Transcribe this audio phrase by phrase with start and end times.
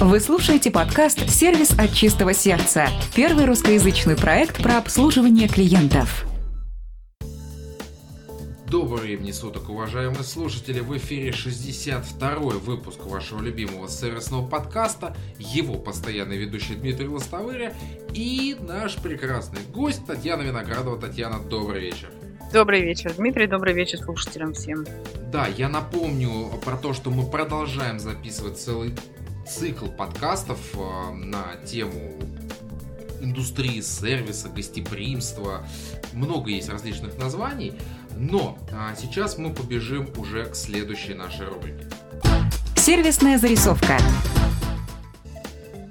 [0.00, 6.24] Вы слушаете подкаст «Сервис от чистого сердца»– первый русскоязычный проект про обслуживание клиентов.
[8.70, 10.78] Доброго времени суток, уважаемые слушатели!
[10.78, 17.74] В эфире 62-й выпуск вашего любимого сервисного подкаста, его постоянный ведущий Дмитрий Лостовыря
[18.14, 20.96] и наш прекрасный гость Татьяна Виноградова.
[20.96, 22.08] Татьяна, добрый вечер!
[22.52, 24.86] Добрый вечер, Дмитрий, добрый вечер слушателям всем.
[25.30, 28.94] Да, я напомню про то, что мы продолжаем записывать целый
[29.48, 32.14] цикл подкастов э, на тему
[33.20, 35.66] индустрии сервиса, гостеприимства.
[36.12, 37.72] Много есть различных названий.
[38.16, 41.86] Но а, сейчас мы побежим уже к следующей нашей рубрике.
[42.76, 43.98] Сервисная зарисовка.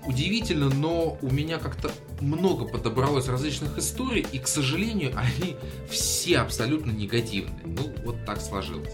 [0.06, 5.58] Удивительно, но у меня как-то много подобралось различных историй, и, к сожалению, они
[5.90, 7.60] все абсолютно негативные.
[7.66, 8.94] Ну, вот так сложилось.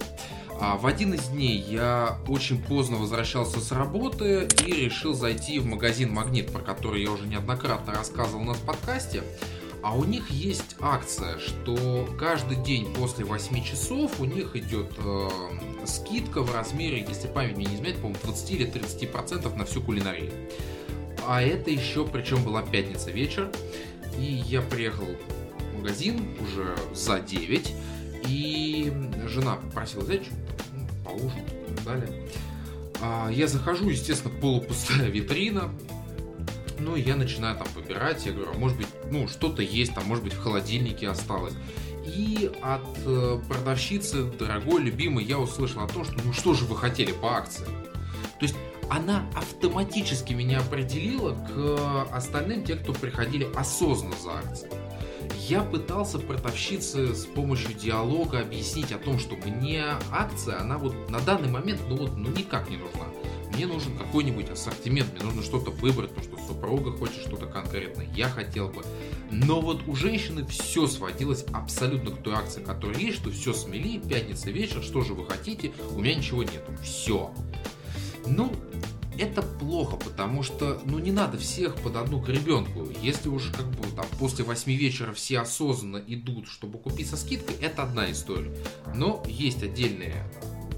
[0.66, 5.66] А в один из дней я очень поздно возвращался с работы и решил зайти в
[5.66, 9.24] магазин Магнит, про который я уже неоднократно рассказывал на подкасте.
[9.82, 15.30] А у них есть акция, что каждый день после 8 часов у них идет э,
[15.86, 19.82] скидка в размере, если память мне не изменяет, по-моему, 20 или 30% процентов на всю
[19.82, 20.32] кулинарию.
[21.28, 23.52] А это еще, причем была пятница вечер,
[24.18, 25.08] и я приехал
[25.74, 27.74] в магазин уже за 9,
[28.30, 28.94] и
[29.28, 30.24] жена попросила взять
[31.04, 32.30] поужинать и так далее.
[33.02, 35.74] А я захожу, естественно, полупустая витрина,
[36.80, 40.24] ну, я начинаю там выбирать, я говорю, а может быть, ну, что-то есть, там, может
[40.24, 41.54] быть, в холодильнике осталось.
[42.06, 46.76] И от э, продавщицы, дорогой, любимой, я услышал о том, что ну что же вы
[46.76, 47.66] хотели по акции.
[47.66, 48.56] То есть
[48.90, 54.83] она автоматически меня определила к остальным, те, кто приходили осознанно за акцией.
[55.50, 61.20] Я пытался продавщице с помощью диалога объяснить о том, что мне акция, она вот на
[61.20, 63.04] данный момент, ну вот, ну никак не нужна.
[63.54, 68.30] Мне нужен какой-нибудь ассортимент, мне нужно что-то выбрать, потому что супруга хочет что-то конкретное, я
[68.30, 68.84] хотел бы.
[69.32, 74.00] Но вот у женщины все сводилось абсолютно к той акции, которая есть, что все смели,
[74.00, 77.34] пятница вечер, что же вы хотите, у меня ничего нету, все.
[78.26, 78.50] Ну,
[79.18, 82.88] это плохо, потому что, ну, не надо всех под одну гребенку.
[83.02, 87.56] Если уж как бы там после 8 вечера все осознанно идут, чтобы купить со скидкой,
[87.62, 88.56] это одна история.
[88.94, 90.16] Но есть отдельные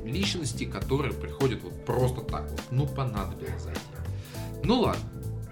[0.04, 3.82] личности, которые приходят вот просто так вот, ну понадобилось зайти.
[4.64, 5.02] Ну ладно,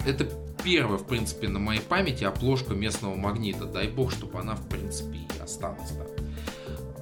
[0.05, 0.29] это
[0.63, 3.65] первая, в принципе, на моей памяти обложка местного магнита.
[3.65, 6.07] Дай бог, чтобы она, в принципе, и осталась там.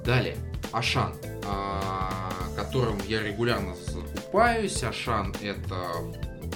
[0.04, 0.36] Далее,
[0.72, 1.14] Ашан,
[1.46, 3.74] а, которым я регулярно
[4.14, 4.82] закупаюсь.
[4.82, 5.76] Ашан это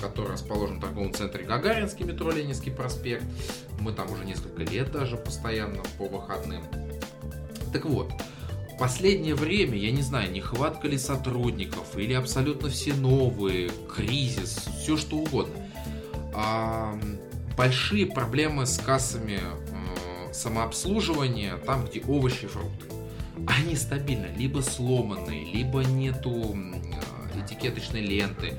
[0.00, 3.24] который расположен в торговом центре Гагаринский метро Ленинский проспект.
[3.80, 6.62] Мы там уже несколько лет даже постоянно по выходным.
[7.72, 8.12] Так вот,
[8.78, 15.16] последнее время, я не знаю, нехватка ли сотрудников, или абсолютно все новые, кризис, все что
[15.16, 15.54] угодно.
[16.34, 16.98] А,
[17.56, 22.86] большие проблемы с кассами э, самообслуживания, там, где овощи и фрукты.
[23.46, 26.54] Они стабильно, либо сломанные, либо нету
[27.56, 28.54] этикеточной ленты,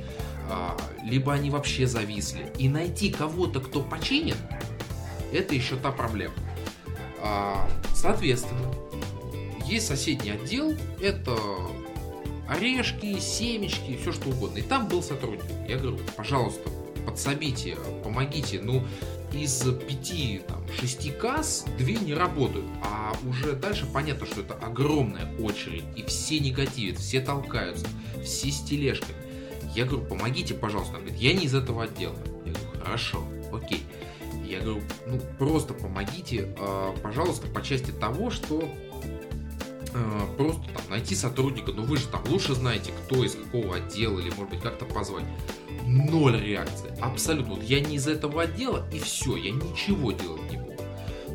[0.50, 0.70] э,
[1.04, 2.52] либо они вообще зависли.
[2.58, 4.38] И найти кого-то, кто починит,
[5.32, 6.36] это еще та проблема.
[7.22, 8.74] А, соответственно,
[9.66, 11.38] есть соседний отдел, это
[12.48, 14.60] орешки, семечки, все что угодно.
[14.60, 15.46] И там был сотрудник.
[15.68, 16.70] Я говорю, пожалуйста,
[17.06, 18.62] подсобите, помогите.
[18.62, 18.84] Ну,
[19.34, 22.66] из пяти, там, шести касс две не работают.
[22.84, 25.84] А уже дальше понятно, что это огромная очередь.
[25.96, 27.88] И все негативят, все толкаются,
[28.24, 29.16] все с тележками.
[29.76, 30.96] Я говорю, помогите, пожалуйста.
[30.96, 32.16] Он говорит, я не из этого отдела.
[32.46, 33.24] Я говорю, хорошо,
[33.54, 33.84] окей.
[34.46, 38.72] Я говорю, ну просто помогите, а, пожалуйста, по части того, что
[39.98, 44.20] Э, просто там найти сотрудника, ну вы же там лучше знаете, кто из какого отдела,
[44.20, 45.26] или может быть как-то позвать.
[45.88, 47.56] Ноль реакции, абсолютно.
[47.56, 50.84] Вот я не из этого отдела, и все, я ничего делать не буду.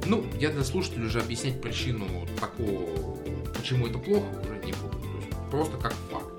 [0.05, 2.07] Ну, я для слушателей уже объяснять причину
[2.39, 3.17] такого,
[3.57, 4.99] почему это плохо, уже не буду.
[4.99, 6.33] То есть просто как факт.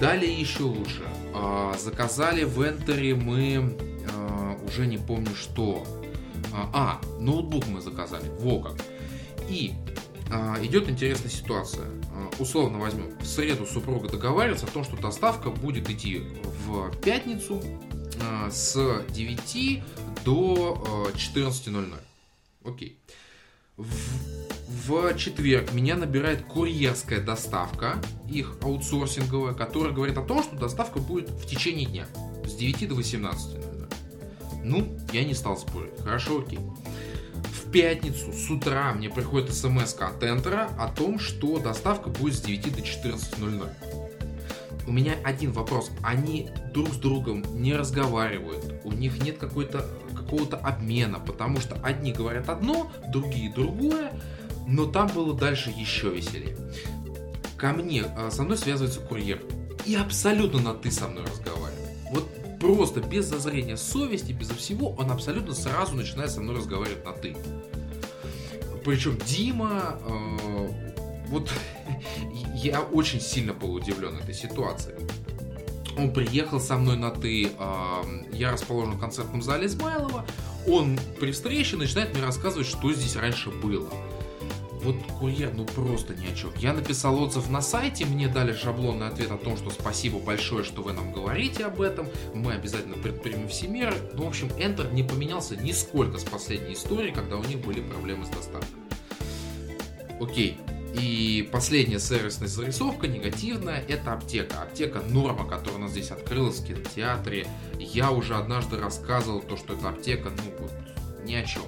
[0.00, 1.02] Далее еще лучше.
[1.32, 3.76] А, заказали в Энтере мы
[4.12, 5.86] а, уже не помню что.
[6.52, 8.28] А, а, ноутбук мы заказали.
[8.40, 8.74] Во как.
[9.48, 9.74] И
[10.62, 11.84] идет интересная ситуация.
[12.14, 16.22] А, условно возьмем, в среду супруга договаривается о том, что доставка будет идти
[16.66, 17.62] в пятницу
[18.22, 19.82] а, с 9
[20.24, 21.94] до 14.00.
[22.64, 22.98] Окей.
[23.76, 23.86] В,
[24.88, 27.96] в четверг меня набирает курьерская доставка,
[28.28, 32.06] их аутсорсинговая, которая говорит о том, что доставка будет в течение дня
[32.44, 33.94] с 9 до 18.00.
[34.64, 35.98] Ну, я не стал спорить.
[36.04, 36.60] Хорошо, окей
[37.72, 42.74] пятницу с утра мне приходит смс от Энтера о том, что доставка будет с 9
[42.74, 43.70] до 14.00.
[44.86, 45.90] у меня один вопрос.
[46.02, 52.12] Они друг с другом не разговаривают, у них нет какой-то какого-то обмена, потому что одни
[52.12, 54.12] говорят одно, другие другое,
[54.66, 56.56] но там было дальше еще веселее.
[57.56, 59.42] Ко мне, а, со мной связывается курьер
[59.84, 61.90] и абсолютно на «ты» со мной разговаривает.
[62.10, 62.28] Вот
[62.62, 67.36] просто без зазрения совести, безо всего, он абсолютно сразу начинает со мной разговаривать на «ты».
[68.84, 70.92] Причем Дима, э,
[71.26, 71.50] вот
[72.54, 74.94] я очень сильно был удивлен этой ситуацией.
[75.98, 80.24] Он приехал со мной на «ты», э, я расположен в концертном зале Измайлова,
[80.68, 83.90] он при встрече начинает мне рассказывать, что здесь раньше было
[84.82, 86.52] вот курьер, ну просто ни о чем.
[86.56, 90.82] Я написал отзыв на сайте, мне дали шаблонный ответ о том, что спасибо большое, что
[90.82, 93.94] вы нам говорите об этом, мы обязательно предпримем все меры.
[94.14, 98.24] Ну, в общем, Enter не поменялся нисколько с последней истории, когда у них были проблемы
[98.26, 98.68] с доставкой.
[100.20, 100.58] Окей.
[100.94, 104.62] И последняя сервисная зарисовка, негативная, это аптека.
[104.62, 107.46] Аптека Норма, которая у нас здесь открылась в кинотеатре.
[107.78, 110.72] Я уже однажды рассказывал то, что эта аптека, ну вот,
[111.24, 111.62] ни о чем.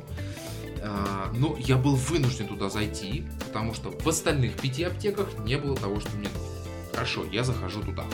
[0.86, 5.76] А, но я был вынужден туда зайти, потому что в остальных пяти аптеках не было
[5.76, 6.48] того, что мне нужно.
[6.92, 8.04] Хорошо, я захожу туда.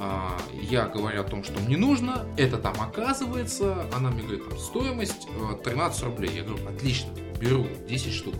[0.00, 4.58] А, я говорю о том, что мне нужно, это там оказывается, она мне говорит, там,
[4.58, 5.28] стоимость
[5.62, 6.30] 13 э, рублей.
[6.34, 7.10] Я говорю, отлично,
[7.40, 8.34] беру 10 штук.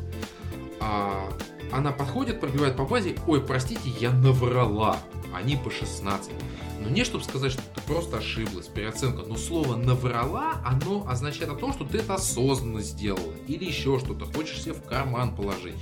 [0.81, 1.29] А,
[1.71, 4.99] она подходит, пробивает по базе, ой, простите, я наврала,
[5.35, 6.33] они по 16.
[6.81, 11.55] Но не чтобы сказать, что ты просто ошиблась, переоценка, но слово «наврала», оно означает о
[11.55, 13.35] том, что ты это осознанно сделала.
[13.47, 15.77] Или еще что-то, хочешь себе в карман положить.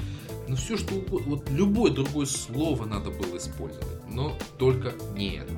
[0.49, 5.55] Ну все что угодно, вот любое другое слово надо было использовать, но только не это.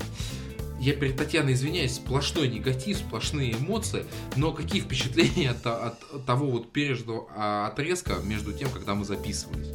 [0.81, 4.05] Я перед Татьяной извиняюсь, сплошной негатив, сплошные эмоции,
[4.37, 9.69] но какие впечатления от, от того вот пережитого а, отрезка между тем, когда мы записывались?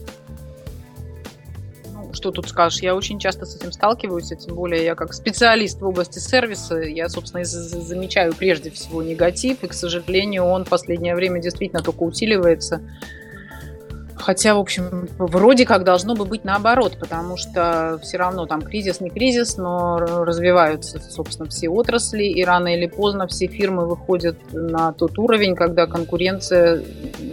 [2.13, 2.81] Что тут скажешь?
[2.81, 6.77] Я очень часто с этим сталкиваюсь, а тем более я как специалист в области сервиса,
[6.77, 12.03] я, собственно, замечаю прежде всего негатив, и, к сожалению, он в последнее время действительно только
[12.03, 12.81] усиливается.
[14.19, 18.99] Хотя, в общем, вроде как должно бы быть наоборот, потому что все равно там кризис
[18.99, 24.91] не кризис, но развиваются, собственно, все отрасли, и рано или поздно все фирмы выходят на
[24.91, 26.83] тот уровень, когда конкуренция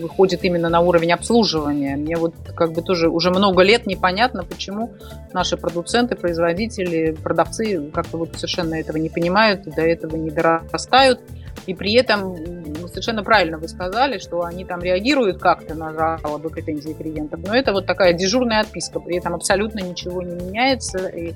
[0.01, 1.97] выходит именно на уровень обслуживания.
[1.97, 4.93] Мне вот как бы тоже уже много лет непонятно, почему
[5.33, 11.21] наши продуценты, производители, продавцы как-то вот совершенно этого не понимают, до этого не дорастают.
[11.67, 16.93] И при этом совершенно правильно вы сказали, что они там реагируют как-то на жалобы, претензии
[16.93, 17.41] клиентов.
[17.45, 19.01] Но это вот такая дежурная отписка.
[19.01, 21.07] При этом абсолютно ничего не меняется.
[21.09, 21.35] И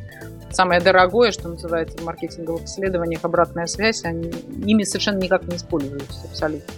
[0.51, 4.31] самое дорогое, что называется в маркетинговых исследованиях, обратная связь, они,
[4.65, 6.73] ими совершенно никак не используются абсолютно.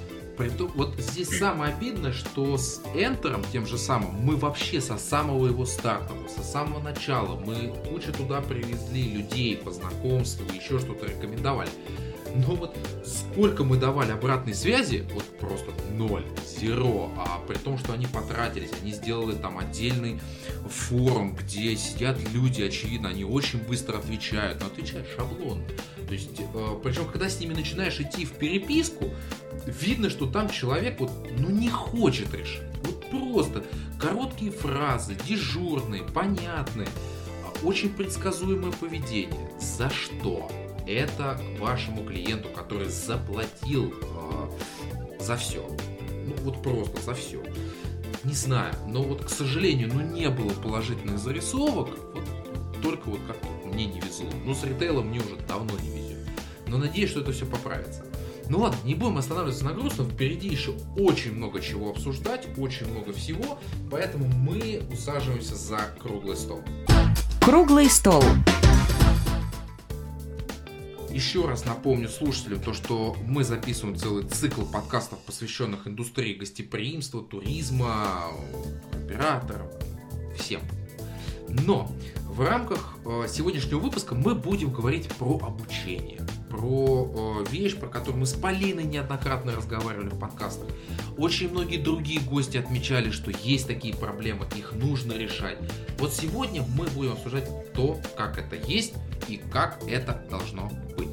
[0.74, 5.64] Вот здесь самое обидное, что с Enter, тем же самым, мы вообще со самого его
[5.64, 11.68] старта, со самого начала, мы кучу туда привезли людей по знакомству, еще что-то рекомендовали.
[12.34, 17.92] Но вот сколько мы давали обратной связи, вот просто ноль, зеро, а при том, что
[17.92, 20.20] они потратились, они сделали там отдельный
[20.68, 25.62] форум, где сидят люди, очевидно, они очень быстро отвечают, но отвечают шаблон.
[26.06, 29.10] То есть, э, причем, когда с ними начинаешь идти в переписку,
[29.66, 32.62] видно, что там человек вот, ну, не хочет решить.
[32.84, 33.64] Вот просто
[34.00, 36.88] короткие фразы, дежурные, понятные,
[37.44, 39.50] а очень предсказуемое поведение.
[39.60, 40.50] За что?
[40.86, 45.66] Это вашему клиенту, который заплатил э, за все.
[46.26, 47.42] Ну вот просто за все.
[48.24, 52.24] Не знаю, но вот, к сожалению, ну не было положительных зарисовок, вот
[52.82, 54.28] только вот как мне не везло.
[54.44, 56.18] Ну с ритейлом мне уже давно не везет.
[56.66, 58.04] Но надеюсь, что это все поправится.
[58.48, 63.12] Ну ладно, не будем останавливаться на грустном, впереди еще очень много чего обсуждать, очень много
[63.12, 63.58] всего,
[63.90, 66.62] поэтому мы усаживаемся за круглый стол.
[67.40, 68.22] Круглый стол.
[71.12, 78.32] Еще раз напомню слушателям то, что мы записываем целый цикл подкастов, посвященных индустрии гостеприимства, туризма,
[78.94, 79.68] операторам,
[80.38, 80.62] всем.
[81.48, 81.92] Но
[82.32, 88.20] в рамках э, сегодняшнего выпуска мы будем говорить про обучение, про э, вещь, про которую
[88.20, 90.66] мы с Полиной неоднократно разговаривали в подкастах.
[91.18, 95.58] Очень многие другие гости отмечали, что есть такие проблемы, их нужно решать.
[95.98, 98.94] Вот сегодня мы будем обсуждать то, как это есть
[99.28, 101.10] и как это должно быть.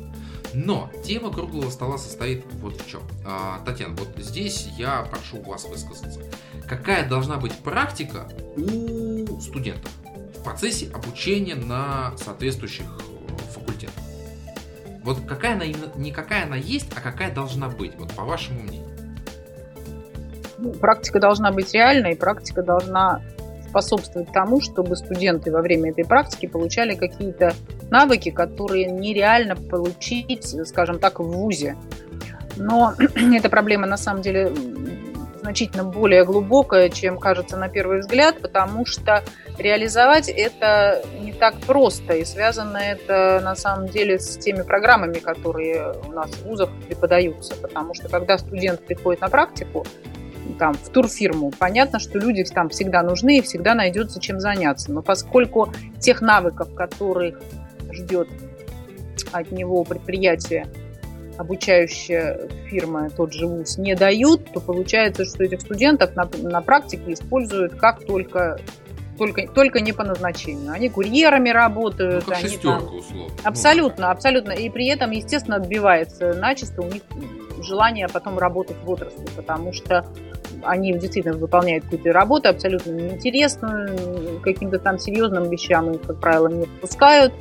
[0.53, 3.01] Но тема круглого стола состоит вот в чем.
[3.25, 6.21] А, Татьяна, вот здесь я прошу вас высказаться.
[6.67, 9.91] Какая должна быть практика у студентов
[10.39, 14.03] в процессе обучения на соответствующих э, факультетах?
[15.03, 18.87] Вот какая она не какая она есть, а какая должна быть, вот по вашему мнению?
[20.57, 23.21] Ну, практика должна быть реальной, практика должна
[23.69, 27.53] способствовать тому, чтобы студенты во время этой практики получали какие-то
[27.89, 31.77] навыки, которые нереально получить, скажем так, в ВУЗе.
[32.57, 34.51] Но эта проблема на самом деле
[35.39, 39.23] значительно более глубокая, чем кажется на первый взгляд, потому что
[39.59, 45.93] реализовать это не так просто, и связано это на самом деле с теми программами, которые
[46.07, 49.85] у нас в вузах преподаются, потому что когда студент приходит на практику,
[50.57, 54.91] там, в турфирму, понятно, что люди там всегда нужны и всегда найдется чем заняться.
[54.91, 57.39] Но поскольку тех навыков, которых
[57.91, 58.27] ждет
[59.31, 60.65] от него предприятие,
[61.37, 67.13] обучающая фирма, тот же ВУЗ, не дают, то получается, что этих студентов на, на практике
[67.13, 68.59] используют как только
[69.19, 70.71] только, только не по назначению.
[70.71, 72.25] Они курьерами работают.
[72.25, 72.95] Ну, как они шестерка, там...
[72.95, 73.35] условно.
[73.43, 74.51] Абсолютно, ну, абсолютно.
[74.53, 77.03] И при этом, естественно, отбивается начисто у них
[77.61, 80.05] желание потом работать в отрасли, потому что
[80.63, 86.63] они действительно выполняют какую-то работу абсолютно неинтересную, каким-то там серьезным вещам их, как правило, не
[86.63, 87.33] отпускают.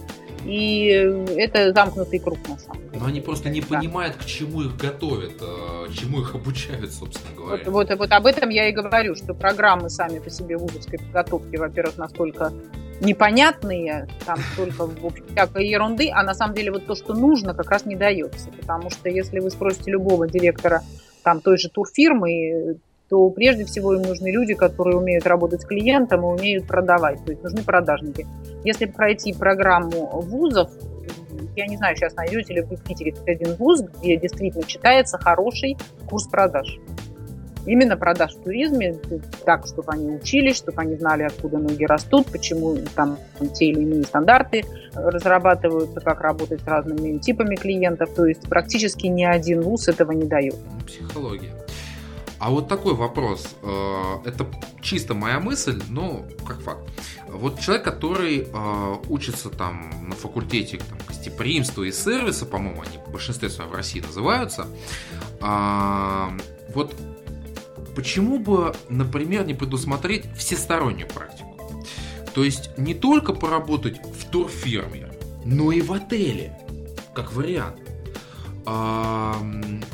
[0.48, 0.88] И
[1.36, 2.98] это замкнутый круг, на самом деле.
[2.98, 7.62] Но они просто не понимают, к чему их готовят, а, чему их обучают, собственно говоря.
[7.66, 11.56] Вот, вот, вот об этом я и говорю, что программы сами по себе вузовской подготовки,
[11.56, 12.52] во-первых, настолько
[13.00, 17.52] непонятные, там столько, в общем, всякой ерунды, а на самом деле вот то, что нужно,
[17.52, 18.48] как раз не дается.
[18.58, 20.82] Потому что если вы спросите любого директора
[21.22, 22.78] там той же турфирмы,
[23.08, 27.32] то прежде всего им нужны люди, которые умеют работать с клиентом и умеют продавать, то
[27.32, 28.26] есть нужны продажники.
[28.64, 30.70] Если пройти программу вузов,
[31.56, 35.76] я не знаю, сейчас найдете ли вы в Питере один вуз, где действительно читается хороший
[36.08, 36.78] курс продаж.
[37.66, 38.96] Именно продаж в туризме,
[39.44, 43.18] так, чтобы они учились, чтобы они знали, откуда ноги растут, почему там
[43.54, 48.10] те или иные стандарты разрабатываются, как работать с разными типами клиентов.
[48.14, 50.56] То есть практически ни один вуз этого не дает.
[50.86, 51.52] Психология.
[52.38, 53.56] А вот такой вопрос.
[53.62, 54.46] Э, это
[54.80, 56.88] чисто моя мысль, но как факт.
[57.28, 63.10] Вот человек, который э, учится там на факультете там, гостеприимства и сервиса, по-моему, они в
[63.10, 64.66] большинстве своем в России называются,
[65.40, 66.28] э,
[66.74, 66.94] вот
[67.96, 71.48] почему бы, например, не предусмотреть всестороннюю практику?
[72.34, 75.10] То есть не только поработать в турфирме,
[75.44, 76.56] но и в отеле,
[77.14, 77.87] как вариант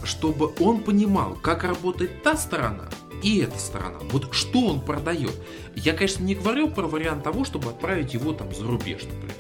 [0.05, 2.89] чтобы он понимал, как работает та сторона
[3.23, 3.99] и эта сторона.
[4.11, 5.33] Вот что он продает.
[5.75, 9.35] Я, конечно, не говорю про вариант того, чтобы отправить его там за рубеж, например.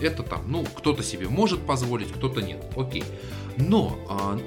[0.00, 2.64] Это там, ну, кто-то себе может позволить, кто-то нет.
[2.76, 3.04] Окей.
[3.56, 4.38] Но а,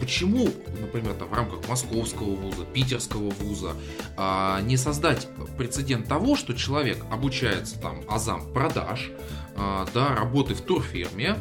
[0.00, 0.48] почему,
[0.80, 3.74] например, там, в рамках московского вуза, питерского вуза
[4.16, 9.10] а, не создать прецедент того, что человек обучается там азам продаж,
[9.56, 11.36] а, да, работы в турфирме,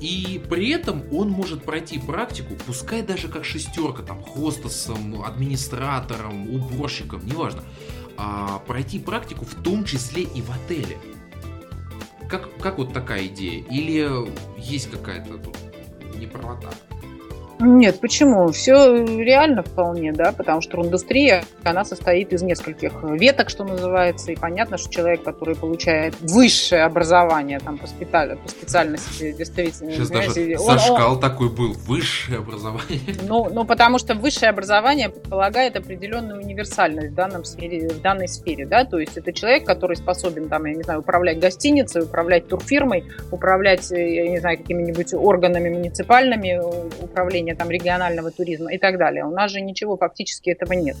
[0.00, 7.24] и при этом он может пройти практику, пускай даже как шестерка, там, хостесом, администратором, уборщиком,
[7.26, 7.62] неважно,
[8.16, 10.98] а пройти практику в том числе и в отеле.
[12.28, 13.64] Как, как вот такая идея?
[13.70, 14.10] Или
[14.58, 15.56] есть какая-то тут
[16.16, 16.70] неправота?
[17.58, 18.50] Нет, почему?
[18.52, 24.36] Все реально вполне, да, потому что индустрия, она состоит из нескольких веток, что называется, и
[24.36, 28.36] понятно, что человек, который получает высшее образование там по, специаль...
[28.36, 29.92] по специальности, действительно...
[29.92, 31.20] Сейчас даже он, зашкал он...
[31.20, 33.00] такой был, высшее образование.
[33.26, 38.66] Ну, ну, потому что высшее образование предполагает определенную универсальность в, данном сфере, в данной сфере,
[38.66, 43.04] да, то есть это человек, который способен, там, я не знаю, управлять гостиницей, управлять турфирмой,
[43.30, 46.60] управлять, я не знаю, какими-нибудь органами муниципальными,
[47.02, 49.24] управления управления там, регионального туризма и так далее.
[49.24, 50.96] У нас же ничего фактически этого нет.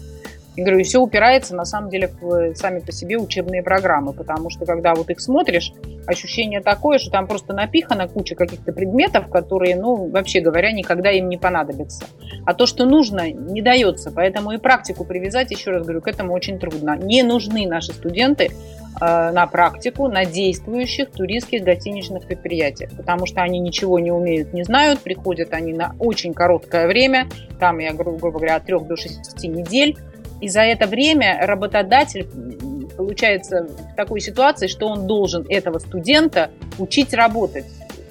[0.56, 4.64] Говорю, и все упирается на самом деле в сами по себе учебные программы, потому что
[4.64, 5.72] когда вот их смотришь,
[6.06, 11.28] ощущение такое, что там просто напихана куча каких-то предметов, которые, ну, вообще говоря, никогда им
[11.28, 12.06] не понадобятся.
[12.44, 16.32] А то, что нужно, не дается, поэтому и практику привязать, еще раз говорю, к этому
[16.32, 16.96] очень трудно.
[16.96, 18.50] Не нужны наши студенты
[18.98, 24.62] Э, на практику на действующих туристских гостиничных предприятиях, потому что они ничего не умеют, не
[24.62, 27.28] знают, приходят они на очень короткое время,
[27.60, 29.98] там, я грубо говоря, от 3 до 6 недель,
[30.40, 32.26] и за это время работодатель
[32.96, 37.66] получается в такой ситуации, что он должен этого студента учить работать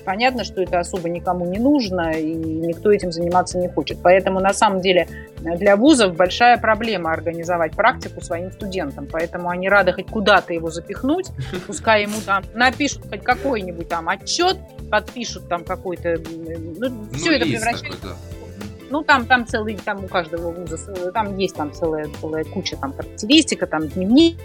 [0.05, 3.97] понятно, что это особо никому не нужно, и никто этим заниматься не хочет.
[4.01, 5.07] Поэтому, на самом деле,
[5.39, 9.07] для вузов большая проблема организовать практику своим студентам.
[9.11, 11.27] Поэтому они рады хоть куда-то его запихнуть,
[11.67, 14.57] пускай ему там напишут хоть какой-нибудь там отчет,
[14.89, 16.17] подпишут там какой-то...
[16.19, 18.01] Ну, ну все это превращается...
[18.01, 18.44] Такой, да.
[18.89, 22.93] Ну, там, там целый, там у каждого вуза, там есть там целая, целая куча там
[22.93, 24.37] характеристика, там дневник,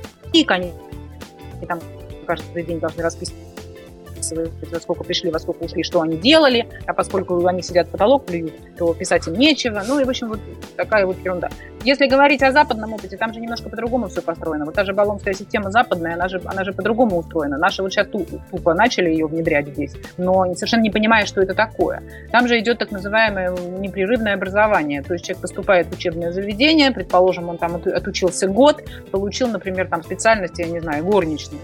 [0.50, 0.73] они
[1.68, 1.80] там
[2.26, 3.50] каждый день должны расписывать
[4.33, 8.27] во сколько пришли, во сколько ушли, что они делали, а поскольку они сидят в потолок
[8.27, 9.83] плюют, то писать им нечего.
[9.87, 10.41] Ну и, в общем, вот
[10.77, 11.49] такая вот ерунда.
[11.83, 14.67] Если говорить о западном опыте, там же немножко по-другому все построено.
[14.67, 17.57] Вот та же баллонская система западная, она же, она же по-другому устроена.
[17.57, 22.03] Наши вот сейчас тупо начали ее внедрять здесь, но совершенно не понимая, что это такое.
[22.31, 25.03] Там же идет так называемое непрерывное образование.
[25.03, 30.03] То есть человек поступает в учебное заведение, предположим, он там отучился год, получил, например, там
[30.03, 31.59] специальность, я не знаю, горничный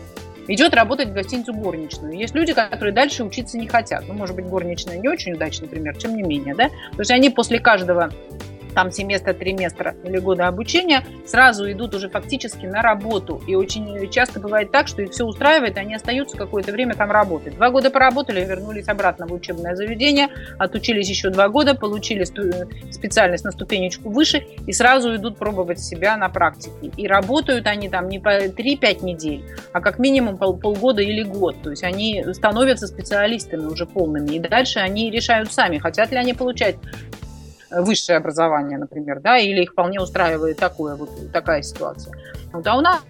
[0.49, 2.17] идет работать в гостиницу горничную.
[2.17, 4.05] Есть люди, которые дальше учиться не хотят.
[4.07, 6.69] Ну, может быть, горничная не очень удачный пример, тем не менее, да?
[6.69, 8.11] То есть они после каждого
[8.77, 13.43] там семестра, триместра или года обучения, сразу идут уже фактически на работу.
[13.47, 17.11] И очень часто бывает так, что их все устраивает, и они остаются какое-то время там
[17.11, 17.55] работать.
[17.55, 20.29] Два года поработали, вернулись обратно в учебное заведение,
[20.59, 22.25] отучились еще два года, получили
[22.93, 26.93] специальность на ступенечку выше и сразу идут пробовать себя на практике.
[26.99, 29.43] И работают они там не по 3-5 недель,
[29.73, 31.57] а как минимум пол, полгода или год.
[31.63, 34.35] То есть они становятся специалистами уже полными.
[34.35, 36.77] И дальше они решают сами, хотят ли они получать
[37.83, 42.15] высшее образование, например, да, или их вполне устраивает такое, вот такая ситуация.
[42.53, 43.01] Вот, а у нас,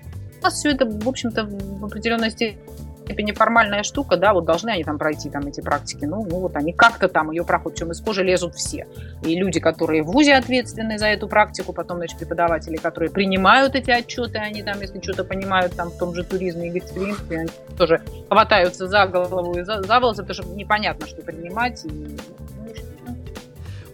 [0.40, 4.84] у нас все это, в общем-то, в определенной степени формальная штука, да, вот должны они
[4.84, 8.00] там пройти там эти практики, ну, ну вот они как-то там ее проходят, чем из
[8.00, 8.86] кожи лезут все.
[9.22, 13.90] И люди, которые в ВУЗе ответственны за эту практику, потом, значит, преподаватели, которые принимают эти
[13.90, 18.02] отчеты, они там, если что-то понимают там в том же туризме и гостеприимстве, они тоже
[18.28, 22.16] хватаются за голову и за, за волосы, потому что непонятно, что принимать, и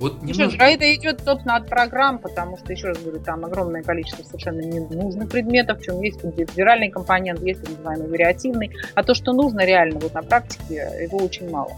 [0.03, 0.65] вот немножко...
[0.65, 4.61] Еще, это идет, собственно, от программ, потому что, еще раз говорю, там огромное количество совершенно
[4.61, 9.65] ненужных предметов, в чем есть федеральный компонент, есть так называемый вариативный, а то, что нужно
[9.65, 11.71] реально вот на практике, его очень мало.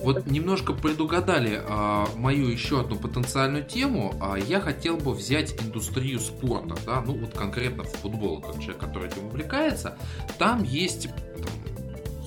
[0.00, 4.14] Вот немножко предугадали а, мою еще одну потенциальную тему.
[4.20, 8.78] А, я хотел бы взять индустрию спорта, да, ну вот конкретно в футбол, как человек,
[8.78, 9.96] который этим увлекается.
[10.38, 11.65] Там есть там,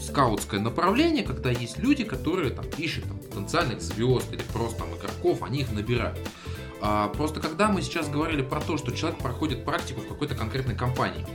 [0.01, 5.43] скаутское направление, когда есть люди, которые там ищут там, потенциальных звезд или просто там, игроков,
[5.43, 6.19] они их набирают.
[6.81, 10.75] А, просто когда мы сейчас говорили про то, что человек проходит практику в какой-то конкретной
[10.75, 11.25] компании,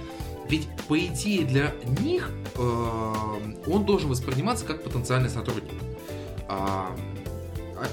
[0.49, 3.15] ведь по идее для них э,
[3.67, 5.73] он должен восприниматься как потенциальный сотрудник.
[6.49, 6.95] А,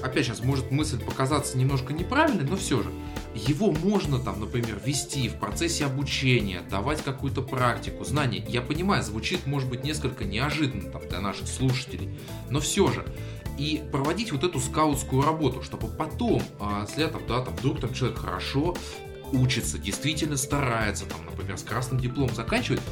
[0.02, 2.90] опять сейчас может мысль показаться немножко неправильной, но все же.
[3.34, 8.44] Его можно там, например, вести в процессе обучения, давать какую-то практику, знания.
[8.46, 12.10] Я понимаю, звучит может быть несколько неожиданно там, для наших слушателей,
[12.50, 13.06] но все же.
[13.58, 17.92] И проводить вот эту скаутскую работу, чтобы потом, а, с летом, да, там вдруг там
[17.94, 18.74] человек хорошо
[19.32, 22.82] учится, действительно старается, там, например, с красным дипломом заканчивает,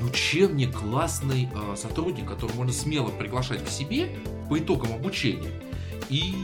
[0.00, 4.18] ну чем не классный э, сотрудник, который можно смело приглашать к себе
[4.48, 5.50] по итогам обучения
[6.08, 6.34] и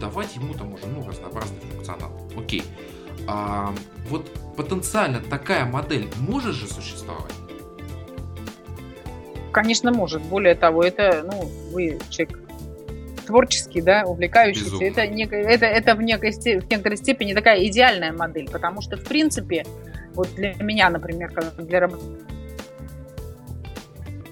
[0.00, 2.10] давать ему там уже ну, разнообразный функционал.
[2.36, 2.62] Окей.
[3.26, 3.74] А,
[4.08, 7.32] вот потенциально такая модель может же существовать?
[9.52, 10.22] Конечно, может.
[10.22, 12.40] Более того, это, ну, вы человек
[13.24, 18.50] творческий, да, увлекающийся, это, не, это, это в, некой, в некоторой степени такая идеальная модель,
[18.50, 19.64] потому что, в принципе,
[20.14, 21.88] вот для меня, например, как для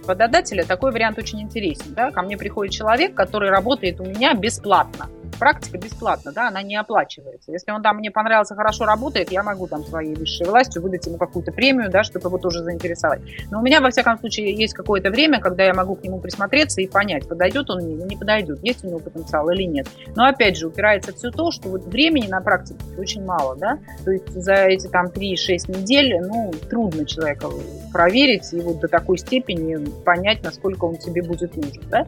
[0.02, 1.94] работодателя, такой вариант очень интересен.
[1.94, 2.10] Да?
[2.10, 5.08] Ко мне приходит человек, который работает у меня бесплатно
[5.42, 7.50] практика бесплатна, да, она не оплачивается.
[7.50, 11.18] Если он там мне понравился, хорошо работает, я могу там своей высшей властью выдать ему
[11.18, 13.22] какую-то премию, да, чтобы его тоже заинтересовать.
[13.50, 16.80] Но у меня, во всяком случае, есть какое-то время, когда я могу к нему присмотреться
[16.80, 19.88] и понять, подойдет он мне или не подойдет, есть у него потенциал или нет.
[20.14, 24.12] Но, опять же, упирается все то, что вот времени на практике очень мало, да, то
[24.12, 27.48] есть за эти там 3-6 недель, ну, трудно человека
[27.92, 32.06] проверить и вот до такой степени понять, насколько он тебе будет нужен, да.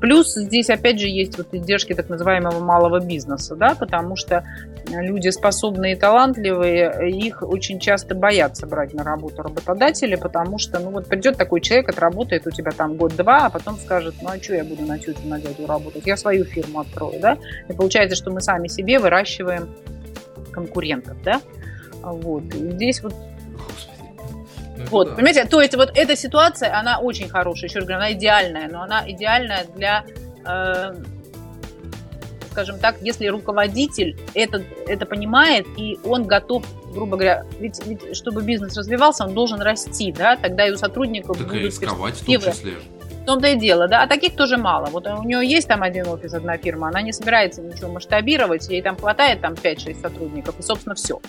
[0.00, 4.44] Плюс здесь, опять же, есть вот издержки так называемого малого бизнеса, да, потому что
[4.86, 10.90] люди способные и талантливые, их очень часто боятся брать на работу работодатели, потому что, ну
[10.90, 14.54] вот придет такой человек, отработает у тебя там год-два, а потом скажет, ну а что
[14.54, 17.36] я буду на тетю, на дядю работать, я свою фирму открою, да,
[17.68, 19.68] и получается, что мы сами себе выращиваем
[20.52, 21.40] конкурентов, да,
[22.02, 23.14] вот, и здесь вот
[24.78, 25.14] ну, вот, да.
[25.14, 28.82] понимаете, то есть вот эта ситуация, она очень хорошая, еще раз говорю, она идеальная, но
[28.82, 30.04] она идеальная для
[30.44, 30.94] э,
[32.50, 38.42] скажем так, если руководитель это, это понимает, и он готов, грубо говоря, ведь, ведь чтобы
[38.42, 42.24] бизнес развивался, он должен расти, да, тогда и у сотрудников так будут и рисковать в
[42.24, 42.74] том числе
[43.28, 44.02] том-то и дело, да.
[44.02, 44.86] А таких тоже мало.
[44.86, 48.80] Вот у нее есть там один офис, одна фирма, она не собирается ничего масштабировать, ей
[48.80, 51.20] там хватает там 5-6 сотрудников, и, собственно, все.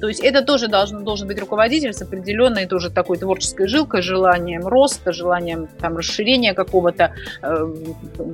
[0.00, 4.66] То есть это тоже должен, должен быть руководитель с определенной тоже такой творческой жилкой, желанием
[4.66, 7.74] роста, желанием там расширения какого-то, э,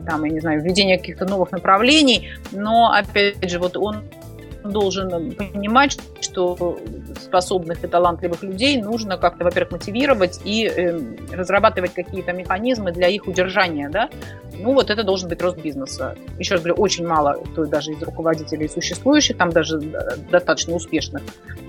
[0.05, 4.03] там, я не знаю, введения каких-то новых направлений, но, опять же, вот он
[4.65, 6.79] должен понимать, что
[7.21, 10.99] способных и талантливых людей нужно как-то, во-первых, мотивировать и э,
[11.33, 14.09] разрабатывать какие-то механизмы для их удержания, да.
[14.59, 16.17] Ну, вот это должен быть рост бизнеса.
[16.39, 21.23] Еще раз говорю, очень мало, то даже из руководителей существующих, там даже э, достаточно успешных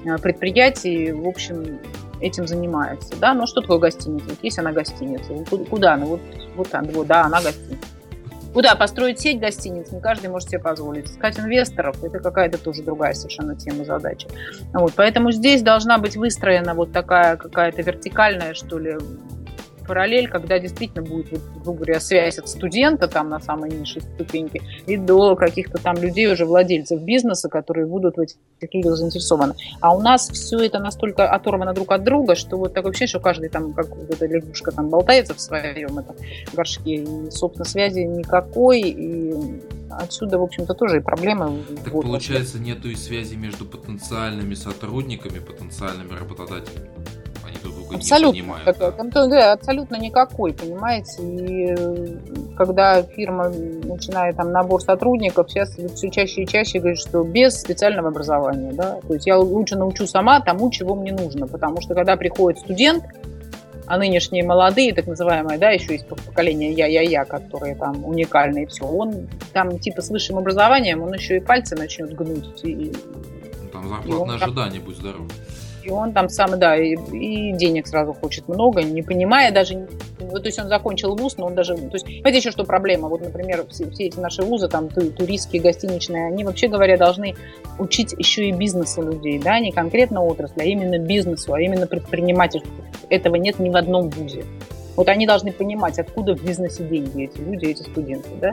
[0.06, 1.80] э, предприятий, в общем,
[2.22, 3.34] этим занимается, да.
[3.34, 4.26] Но что такое гостиница?
[4.30, 5.34] Вот есть она гостиница.
[5.70, 6.06] Куда она?
[6.06, 6.22] Вот,
[6.56, 7.93] вот вот, да, она гостиница.
[8.54, 11.08] Куда построить сеть гостиниц, не каждый может себе позволить.
[11.08, 14.28] Искать инвесторов– это какая-то тоже другая совершенно тема задачи.
[14.74, 18.98] Вот, поэтому здесь должна быть выстроена вот такая какая-то вертикальная, что ли,
[19.86, 24.98] параллель, когда действительно будет, грубо говоря, связь от студента там на самой низшей ступеньке и
[24.98, 28.38] до каких-то там людей, уже владельцев бизнеса, которые будут в этих
[28.74, 29.56] людях заинтересованы.
[29.82, 33.20] А у нас все это настолько оторвано друг от друга, что вот такое ощущение, что
[33.20, 36.16] каждый там, как вот эта лягушка там болтается в своем этом
[36.54, 39.34] горшке, и, собственно, связи никакой, и
[39.90, 41.64] отсюда, в общем-то, тоже и проблемы.
[41.84, 46.88] Так вот, получается, нету и связи между потенциальными сотрудниками, потенциальными работодателями
[47.84, 48.78] друга абсолютно, не понимают.
[49.14, 49.28] Да?
[49.28, 51.24] Да, абсолютно никакой, понимаете.
[51.24, 52.18] И э,
[52.58, 58.10] когда фирма начинает там набор сотрудников, сейчас все чаще и чаще говорит, что без специального
[58.10, 58.72] образования.
[58.74, 59.00] Да?
[59.08, 61.48] То есть я лучше научу сама тому, чего мне нужно.
[61.48, 63.04] Потому что когда приходит студент,
[63.86, 69.28] а нынешние молодые, так называемые, да, еще есть поколение я-я-я, которые там уникальные, все, он
[69.52, 72.64] там типа с высшим образованием, он еще и пальцы начнет гнуть.
[72.64, 72.94] И,
[73.62, 74.86] ну, там зарплатное ожидание, там...
[74.86, 75.28] будь здоров
[75.84, 79.88] и он там сам, да, и, и денег сразу хочет много, не понимая даже,
[80.20, 83.10] вот, то есть он закончил вуз, но он даже, то есть, понимаете, еще что проблема,
[83.10, 87.36] вот, например, все, все эти наши вузы, там, туристские, гостиничные, они, вообще говоря, должны
[87.80, 92.72] учить еще и бизнесу людей, да, не конкретно отрасли, а именно бизнесу, а именно предпринимательству.
[93.10, 94.44] Этого нет ни в одном вузе.
[94.96, 98.52] Вот они должны понимать, откуда в бизнесе деньги эти люди, эти студенты, да?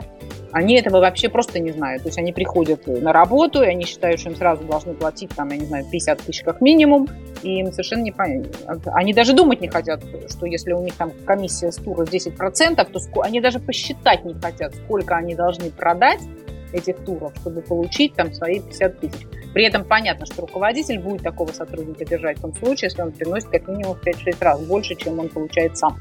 [0.51, 2.03] Они этого вообще просто не знают.
[2.03, 5.49] То есть они приходят на работу, и они считают, что им сразу должны платить, там,
[5.49, 7.07] я не знаю, 50 тысяч как минимум,
[7.43, 8.49] и им совершенно не понятно.
[8.93, 13.21] Они даже думать не хотят, что если у них там комиссия с тура 10%, то
[13.21, 16.21] они даже посчитать не хотят, сколько они должны продать
[16.73, 19.27] этих туров, чтобы получить там свои 50 тысяч.
[19.53, 23.49] При этом понятно, что руководитель будет такого сотрудника держать в том случае, если он приносит
[23.49, 25.97] как минимум в 5-6 раз больше, чем он получает сам.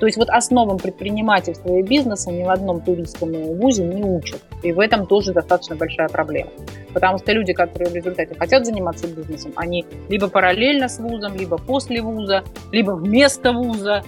[0.00, 4.42] То есть вот основам предпринимательства и бизнеса ни в одном туристском вузе не учат.
[4.62, 6.50] И в этом тоже достаточно большая проблема.
[6.92, 11.58] Потому что люди, которые в результате хотят заниматься бизнесом, они либо параллельно с вузом, либо
[11.58, 12.42] после вуза,
[12.72, 14.02] либо вместо вуза,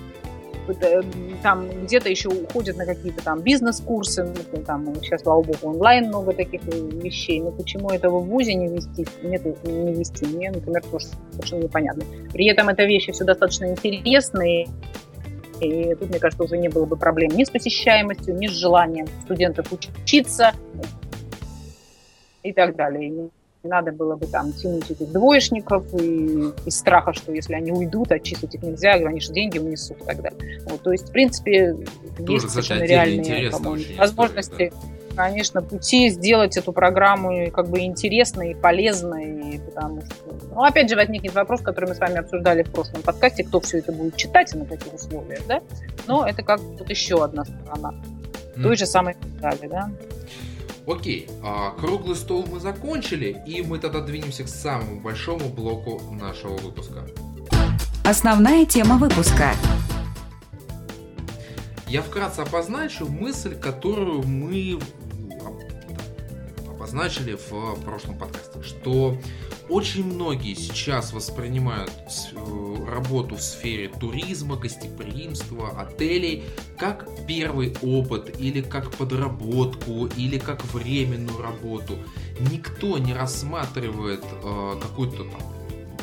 [0.69, 1.03] э,
[1.43, 6.33] там где-то еще уходят на какие-то там бизнес-курсы, ну, там сейчас, слава богу, онлайн много
[6.33, 11.07] таких вещей, но почему этого в ВУЗе не вести, нет, не вести, мне, например, тоже
[11.33, 12.03] совершенно непонятно.
[12.33, 14.69] При этом это вещи все достаточно интересные,
[15.61, 19.07] и тут, мне кажется, уже не было бы проблем ни с посещаемостью, ни с желанием
[19.25, 20.53] студентов учиться
[22.43, 23.09] и так далее.
[23.11, 23.31] Не
[23.65, 28.55] надо было бы там тянуть этих двоечников и из страха, что если они уйдут, отчислить
[28.55, 30.61] их нельзя, они же деньги унесут и так далее.
[30.67, 31.77] Вот, то есть, в принципе,
[32.19, 33.51] Тоже, есть совершенно реальные
[33.99, 34.53] возможности.
[34.53, 40.63] История, да конечно, пути сделать эту программу как бы интересной и полезной, потому что, ну,
[40.63, 43.93] опять же, возникнет вопрос, который мы с вами обсуждали в прошлом подкасте, кто все это
[43.93, 45.61] будет читать и на каких условиях, да?
[46.07, 47.95] Но это как вот еще одна сторона
[48.55, 48.63] mm.
[48.63, 49.91] той же самой медали, да?
[50.87, 56.57] Окей, а, круглый стол мы закончили, и мы тогда двинемся к самому большому блоку нашего
[56.57, 57.05] выпуска.
[58.05, 59.51] Основная тема выпуска.
[61.89, 64.79] Я вкратце обозначу мысль, которую мы
[66.87, 69.19] обозначили в прошлом подкасте, что
[69.69, 76.45] очень многие сейчас воспринимают э, работу в сфере туризма, гостеприимства, отелей
[76.79, 81.99] как первый опыт или как подработку или как временную работу.
[82.53, 85.41] Никто не рассматривает э, какую-то там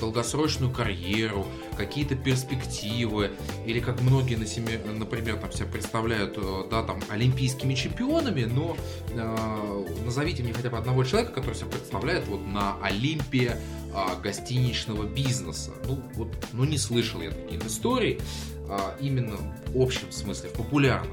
[0.04, 3.32] долгосрочную карьеру, какие-то перспективы,
[3.66, 8.76] или как многие на себе, например, там себя представляют, э, да, там, олимпийскими чемпионами, но
[9.12, 13.58] э, назовите мне хотя бы одного человека, который себя представляет вот на Олимпе
[13.94, 15.72] э, гостиничного бизнеса.
[15.88, 18.20] Ну, вот, ну не слышал я таких историй,
[18.68, 19.38] э, именно
[19.68, 21.12] в общем смысле, в популярном.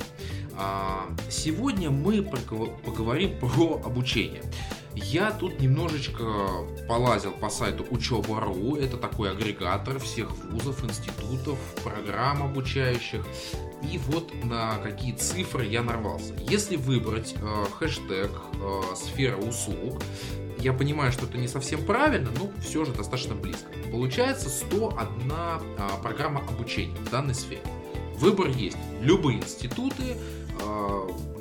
[0.61, 4.43] Э, сегодня мы поговорим про обучение.
[4.95, 6.25] Я тут немножечко
[6.89, 8.77] полазил по сайту учеба.ру.
[8.77, 13.25] Это такой агрегатор всех вузов, институтов, программ обучающих.
[13.91, 16.35] И вот на какие цифры я нарвался.
[16.41, 20.03] Если выбрать э, хэштег э, сфера услуг,
[20.59, 23.69] я понимаю, что это не совсем правильно, но все же достаточно близко.
[23.91, 27.63] Получается 101 э, программа обучения в данной сфере.
[28.17, 28.77] Выбор есть.
[29.01, 30.19] Любые институты,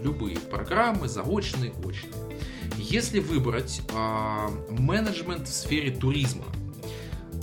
[0.01, 2.13] любые программы, заочные, очные.
[2.77, 6.45] если выбрать а, менеджмент в сфере туризма,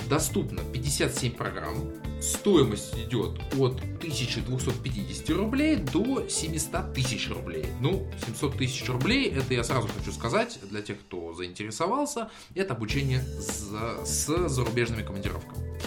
[0.08, 7.66] доступно 57 программ, стоимость идет от 1250 рублей до 700 тысяч рублей.
[7.80, 13.20] Ну, 700 тысяч рублей, это я сразу хочу сказать, для тех, кто заинтересовался, это обучение
[13.20, 15.80] за, с зарубежными командировками.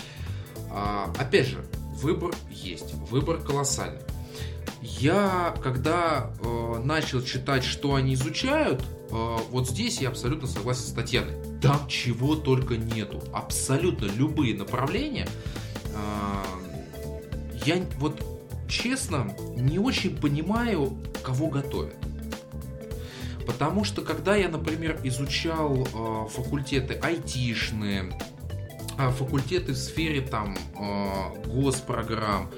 [0.71, 4.02] А, опять же, выбор есть, выбор колоссальный.
[4.82, 10.91] Я, когда э, начал читать, что они изучают, э, вот здесь я абсолютно согласен с
[10.91, 11.36] Татьяной.
[11.62, 13.22] Там чего только нету.
[13.34, 15.28] Абсолютно любые направления.
[15.93, 16.43] Э,
[17.65, 18.22] я вот
[18.69, 21.95] честно не очень понимаю, кого готовят.
[23.45, 28.13] Потому что когда я, например, изучал э, факультеты айтишные,
[28.98, 32.52] э, факультеты в сфере там э, госпрограмм,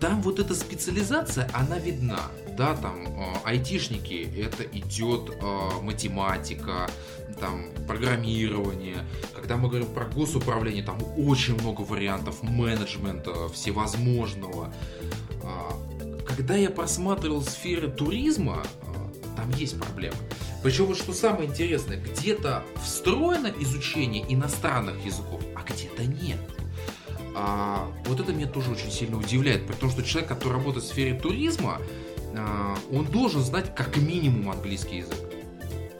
[0.00, 2.22] там вот эта специализация, она видна.
[2.56, 6.90] Да, там э, айтишники, это идет э, математика,
[7.38, 9.06] там программирование.
[9.34, 14.72] Когда мы говорим про госуправление, там очень много вариантов менеджмента всевозможного.
[15.42, 20.16] Э, когда я просматривал сферы туризма, э, там есть проблемы.
[20.62, 26.38] Причем вот что самое интересное, где-то встроено изучение иностранных языков, а где-то нет.
[27.34, 31.18] А, вот это меня тоже очень сильно удивляет, потому что человек, который работает в сфере
[31.18, 31.78] туризма,
[32.36, 35.18] а, он должен знать как минимум английский язык.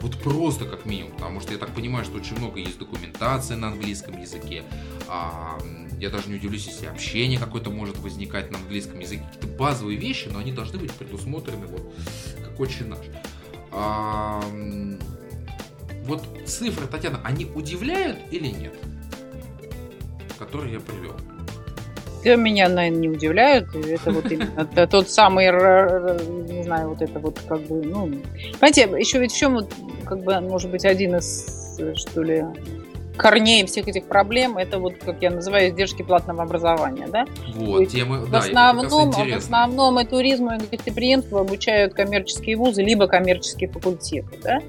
[0.01, 3.67] Вот просто как минимум, потому что я так понимаю, что очень много есть документации на
[3.67, 4.63] английском языке.
[5.07, 5.59] А,
[5.99, 9.23] я даже не удивлюсь, если общение какое-то может возникать на английском языке.
[9.31, 11.93] Какие-то базовые вещи, но они должны быть предусмотрены вот
[12.43, 12.99] как очень наш.
[13.71, 14.43] А,
[16.05, 18.73] вот цифры, Татьяна, они удивляют или нет?
[20.41, 21.13] Которые я привел.
[22.23, 23.75] Для меня, наверное, не удивляют.
[23.75, 25.45] Это вот именно тот самый,
[26.51, 28.11] не знаю, вот это вот как бы, ну,
[28.59, 29.71] понимаете, еще ведь в чем вот,
[30.05, 32.43] как бы, может быть, один из, что ли,
[33.17, 37.25] корней всех этих проблем, это вот, как я называю, издержки платного образования, да?
[37.55, 43.07] Вот, темы, в, да, основном, в основном и туризму, и гостеприимству обучают коммерческие вузы, либо
[43.07, 44.59] коммерческие факультеты, да?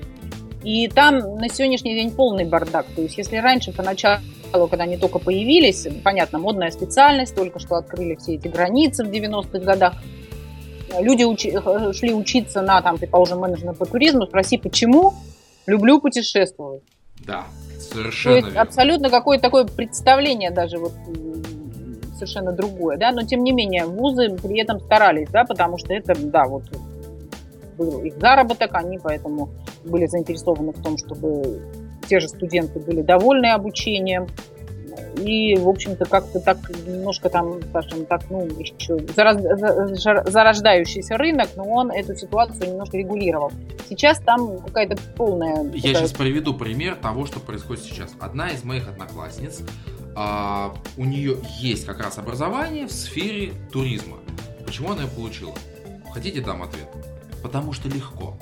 [0.63, 2.87] И там на сегодняшний день полный бардак.
[2.95, 4.21] То есть, если раньше поначалу
[4.53, 9.59] когда они только появились, понятно, модная специальность, только что открыли все эти границы в 90-х
[9.61, 9.95] годах.
[10.99, 11.53] Люди учи,
[11.93, 15.15] шли учиться на, там, предположим, менеджмент по туризму, спроси, почему?
[15.67, 16.83] Люблю путешествовать.
[17.27, 17.47] Да,
[17.79, 20.93] совершенно То есть абсолютно какое-то такое представление даже вот
[22.15, 26.15] совершенно другое, да, но тем не менее вузы при этом старались, да, потому что это,
[26.17, 26.65] да, вот
[27.77, 29.51] был их заработок, они поэтому
[29.85, 31.63] были заинтересованы в том, чтобы
[32.13, 34.27] те же студенты были довольны обучением.
[35.17, 38.99] И, в общем-то, как-то так немножко там, скажем так, ну, еще
[40.31, 43.51] зарождающийся рынок, но он эту ситуацию немножко регулировал.
[43.89, 45.65] Сейчас там какая-то полная...
[45.65, 45.95] Я такая...
[45.95, 48.13] сейчас приведу пример того, что происходит сейчас.
[48.21, 49.63] Одна из моих одноклассниц,
[50.15, 54.19] а, у нее есть как раз образование в сфере туризма.
[54.67, 55.55] Почему она ее получила?
[56.13, 56.89] Хотите дам ответ?
[57.43, 58.37] Потому что легко.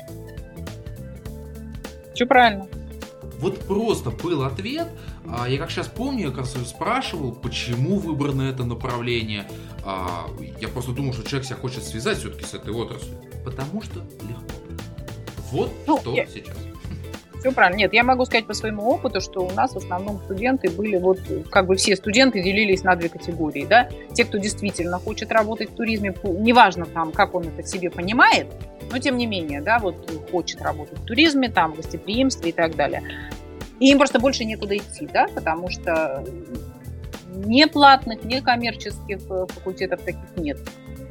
[2.14, 2.66] Все правильно.
[3.40, 4.88] Вот просто был ответ.
[5.26, 9.48] А, я как сейчас помню, я как раз спрашивал, почему выбрано это направление.
[9.84, 10.28] А,
[10.60, 13.16] я просто думал, что человек себя хочет связать все-таки с этой отраслью.
[13.44, 14.54] Потому что легко.
[15.52, 16.26] Вот ну, что я...
[16.26, 16.56] сейчас.
[17.40, 17.78] Все правильно.
[17.78, 21.18] Нет, я могу сказать по своему опыту, что у нас в основном студенты были, вот
[21.50, 23.88] как бы все студенты делились на две категории, да.
[24.12, 28.46] Те, кто действительно хочет работать в туризме, неважно там, как он это себе понимает,
[28.92, 32.76] но тем не менее, да, вот хочет работать в туризме, там, в гостеприимстве и так
[32.76, 33.02] далее.
[33.78, 36.22] И им просто больше некуда идти, да, потому что
[37.32, 40.58] не платных, не коммерческих э, факультетов таких нет.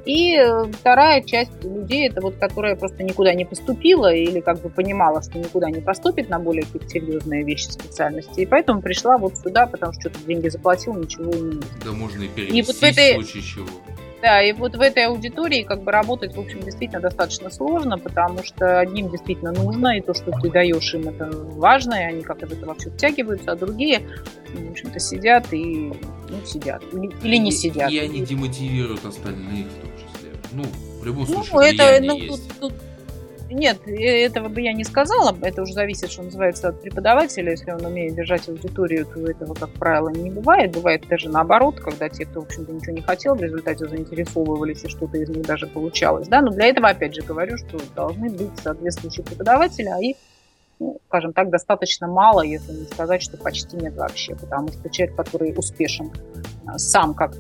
[0.06, 4.70] И э, вторая часть людей, это вот которая просто никуда не поступила или как бы
[4.70, 8.42] понимала, что никуда не поступит на более какие-то серьезные вещи, специальности.
[8.42, 11.60] И поэтому пришла вот сюда, потому что что-то деньги заплатил, ничего не.
[11.84, 13.12] Да можно и перевести и вот в, этой...
[13.14, 13.68] в случае чего.
[14.22, 18.44] Да, и вот в этой аудитории как бы работать, в общем, действительно достаточно сложно, потому
[18.44, 22.46] что одним действительно нужно, и то, что ты даешь им, это важно, и они как-то
[22.46, 24.02] это вообще втягиваются, а другие,
[24.54, 25.94] в общем-то, сидят и,
[26.30, 27.90] ну, сидят, или, не сидят.
[27.92, 30.32] И, они демотивируют остальных в том числе.
[30.52, 30.64] Ну,
[31.00, 32.60] в любом ну, случае, это, ну, есть.
[32.60, 32.74] Тут, тут
[33.54, 35.36] нет, э, этого бы я не сказала.
[35.42, 37.52] Это уже зависит, что называется, от преподавателя.
[37.52, 40.72] Если он умеет держать аудиторию, то этого, как правило, не бывает.
[40.72, 44.90] Бывает даже наоборот, когда те, кто, в общем-то, ничего не хотел, в результате заинтересовывались, и
[44.90, 46.28] что-то из них даже получалось.
[46.28, 46.42] Да?
[46.42, 50.18] Но для этого, опять же, говорю, что должны быть соответствующие преподаватели, а их
[50.80, 55.14] ну, скажем так, достаточно мало, если не сказать, что почти нет вообще, потому что человек,
[55.18, 56.10] который успешен
[56.66, 57.36] а, сам как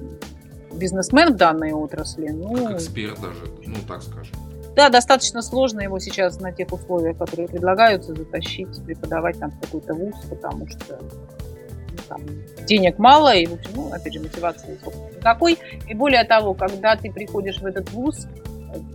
[0.73, 2.65] бизнесмен в данной отрасли, ну...
[2.65, 4.48] Как эксперт даже, ну так скажем
[4.79, 9.93] да, достаточно сложно его сейчас на тех условиях, которые предлагаются, затащить, преподавать там в какой-то
[9.93, 12.21] вуз, потому что ну, там,
[12.65, 14.79] денег мало, и, в общем, ну, опять же, мотивации
[15.17, 15.57] никакой.
[15.85, 18.25] И более того, когда ты приходишь в этот вуз,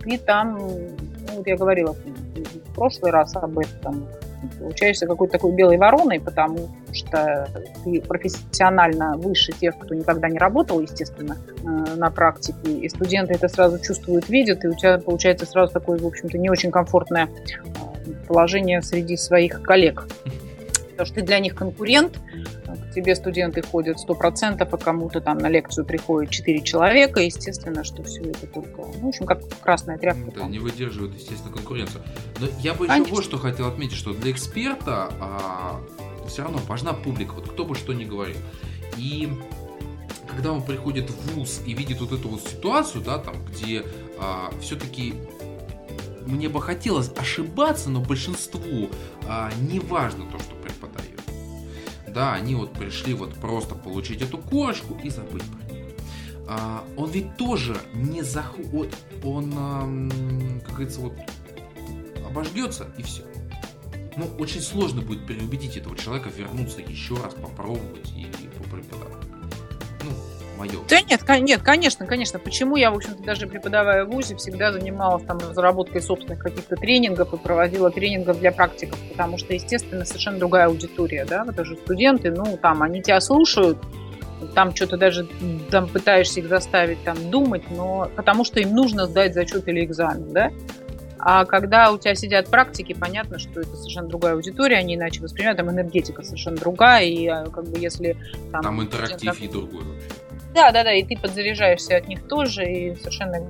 [0.03, 4.07] ты там, ну, вот я говорила в прошлый раз об этом,
[4.47, 7.47] получаешься какой-то такой белой вороной, потому что
[7.83, 13.47] ты профессионально выше тех, кто никогда не работал, естественно, э, на практике, и студенты это
[13.47, 18.11] сразу чувствуют, видят, и у тебя получается сразу такое, в общем-то, не очень комфортное э,
[18.27, 20.07] положение среди своих коллег.
[20.95, 22.21] Потому что ты для них конкурент,
[22.93, 28.21] тебе студенты ходят 100%, а кому-то там на лекцию приходит 4 человека, естественно, что все
[28.21, 30.31] это только, ну, в общем, как красная тряпка.
[30.39, 32.01] Да, не выдерживают, естественно, конкуренцию.
[32.39, 33.03] Но я бы Конечно.
[33.03, 35.81] еще вот что хотел отметить, что для эксперта а,
[36.27, 38.37] все равно важна публика, вот кто бы что ни говорил.
[38.97, 39.29] И
[40.29, 43.83] когда он приходит в ВУЗ и видит вот эту вот ситуацию, да, там, где
[44.17, 45.13] а, все-таки
[46.25, 48.89] мне бы хотелось ошибаться, но большинству
[49.27, 50.55] а, не важно то, что
[52.15, 55.85] да, они вот пришли вот просто получить эту корочку и забыть про нее.
[56.47, 59.81] А, он ведь тоже не заходит, он, а,
[60.65, 61.13] как говорится, вот
[62.25, 63.23] обождется и все.
[64.15, 69.34] Ну, очень сложно будет переубедить этого человека вернуться еще раз, попробовать и попреподавать
[70.57, 70.71] мое.
[70.89, 72.39] Да нет, нет, конечно, конечно.
[72.39, 77.33] Почему я, в общем-то, даже преподавая в ВУЗе, всегда занималась там разработкой собственных каких-то тренингов
[77.33, 82.31] и проводила тренингов для практиков, потому что, естественно, совершенно другая аудитория, да, вот даже студенты,
[82.31, 83.77] ну, там, они тебя слушают,
[84.53, 85.27] там что-то даже
[85.71, 90.31] там пытаешься их заставить там думать, но потому что им нужно сдать зачет или экзамен,
[90.33, 90.51] да,
[91.27, 95.57] а когда у тебя сидят практики, понятно, что это совершенно другая аудитория, они иначе воспринимают,
[95.57, 98.15] там энергетика совершенно другая, и а, как бы если...
[98.51, 100.07] Там, там интерактив и другой вообще.
[100.55, 103.45] Да, да, да, и ты подзаряжаешься от них тоже, и совершенно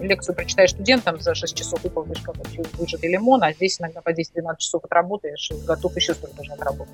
[0.00, 4.10] лекцию прочитаешь студентам за 6 часов выполнишь как вообще выжатый лимон, а здесь иногда по
[4.10, 6.92] 10-12 часов отработаешь и готов еще столько же отработать.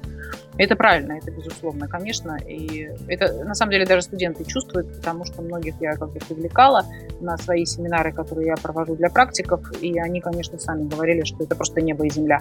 [0.58, 2.36] Это правильно, это безусловно, конечно.
[2.36, 6.84] И это на самом деле даже студенты чувствуют, потому что многих я как бы привлекала
[7.22, 11.56] на свои семинары, которые я провожу для практиков, и они, конечно, сами говорили, что это
[11.56, 12.40] просто небо и земля.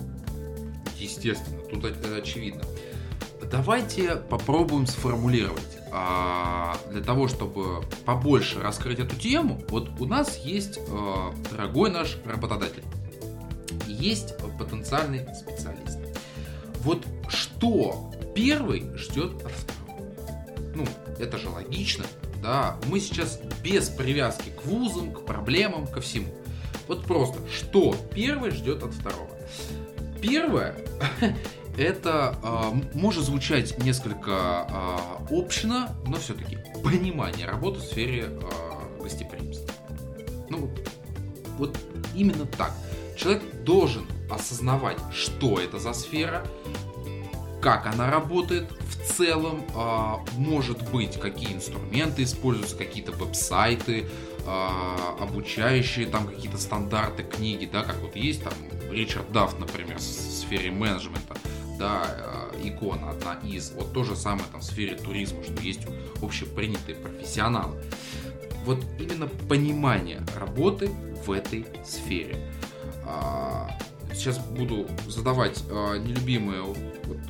[0.97, 1.85] Естественно, тут
[2.17, 2.63] очевидно.
[3.49, 10.77] Давайте попробуем сформулировать а, для того, чтобы побольше раскрыть эту тему, вот у нас есть
[10.77, 12.83] э, дорогой наш работодатель,
[13.87, 15.97] есть потенциальный специалист.
[16.81, 20.05] Вот что первый ждет от второго?
[20.75, 20.85] Ну,
[21.17, 22.05] это же логично,
[22.41, 22.77] да?
[22.87, 26.33] Мы сейчас без привязки к вузам, к проблемам, ко всему.
[26.87, 29.29] Вот просто, что первый ждет от второго?
[30.21, 30.75] Первое
[31.79, 39.73] это э, может звучать несколько э, общно, но все-таки понимание работы в сфере э, гостеприимства.
[40.49, 40.69] Ну,
[41.57, 41.77] вот
[42.13, 42.73] именно так.
[43.17, 46.45] Человек должен осознавать, что это за сфера,
[47.61, 54.09] как она работает в целом, э, может быть, какие инструменты используются, какие-то веб-сайты,
[54.45, 54.67] э,
[55.21, 58.53] обучающие там какие-то стандарты, книги, да, как вот есть там
[58.91, 61.37] Ричард Дафт, например, в сфере менеджмента
[61.79, 62.03] да,
[62.53, 63.71] э, икона одна из.
[63.71, 65.81] Вот то же самое там в сфере туризма, что есть
[66.21, 67.81] общепринятые профессионалы.
[68.65, 70.89] Вот именно понимание работы
[71.25, 72.37] в этой сфере.
[73.05, 73.69] А,
[74.13, 76.63] сейчас буду задавать а, нелюбимые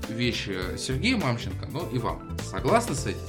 [0.09, 2.37] вещи Сергею Мамченко, но и вам.
[2.43, 3.19] Согласны с этим?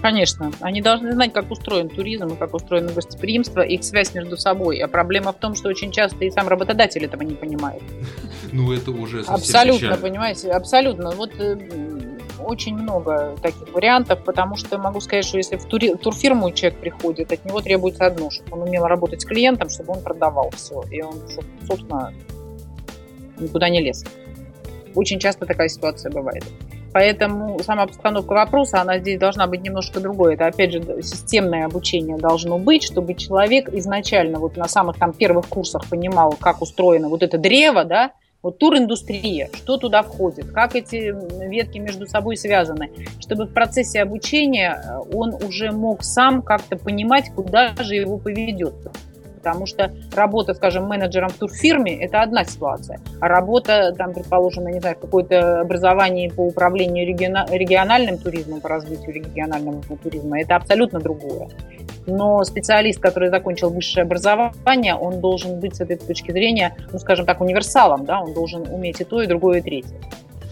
[0.00, 0.52] Конечно.
[0.60, 4.78] Они должны знать, как устроен туризм и как устроено гостеприимство, их связь между собой.
[4.78, 7.82] А проблема в том, что очень часто и сам работодатель этого не понимает.
[8.52, 9.96] Ну, это уже совсем Абсолютно, печально.
[9.96, 11.10] понимаете, абсолютно.
[11.10, 11.56] Вот э,
[12.40, 17.32] очень много таких вариантов, потому что могу сказать, что если в тури, турфирму человек приходит,
[17.32, 21.02] от него требуется одно, чтобы он умел работать с клиентом, чтобы он продавал все, и
[21.02, 21.14] он,
[21.66, 22.12] собственно,
[23.38, 24.04] никуда не лез.
[24.94, 26.44] Очень часто такая ситуация бывает.
[26.92, 30.34] Поэтому сама постановка вопроса, она здесь должна быть немножко другой.
[30.34, 35.48] Это, опять же, системное обучение должно быть, чтобы человек изначально вот на самых там первых
[35.48, 38.12] курсах понимал, как устроено вот это древо, да,
[38.48, 41.14] вот туриндустрия, что туда входит, как эти
[41.46, 47.30] ветки между собой связаны, чтобы в процессе обучения э, он уже мог сам как-то понимать,
[47.34, 48.74] куда же его поведет
[49.38, 54.72] потому что работа, скажем, менеджером в турфирме– это одна ситуация, а работа, там, предположим, я
[54.72, 61.48] не знаю, какое-то образование по управлению региональным туризмом, по развитию регионального туризма– это абсолютно другое.
[62.08, 67.26] Но специалист, который закончил высшее образование, он должен быть с этой точки зрения, ну, скажем
[67.26, 70.00] так, универсалом, да, он должен уметь и то, и другое, и третье.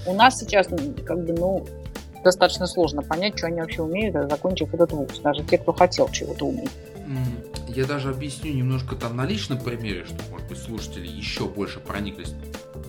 [0.07, 1.67] У нас сейчас, как бы, ну,
[2.23, 6.47] достаточно сложно понять, что они вообще умеют, закончив этот вуз, даже те, кто хотел чего-то
[6.47, 6.71] уметь
[7.77, 12.33] я даже объясню немножко там на личном примере, чтобы, может быть, слушатели еще больше прониклись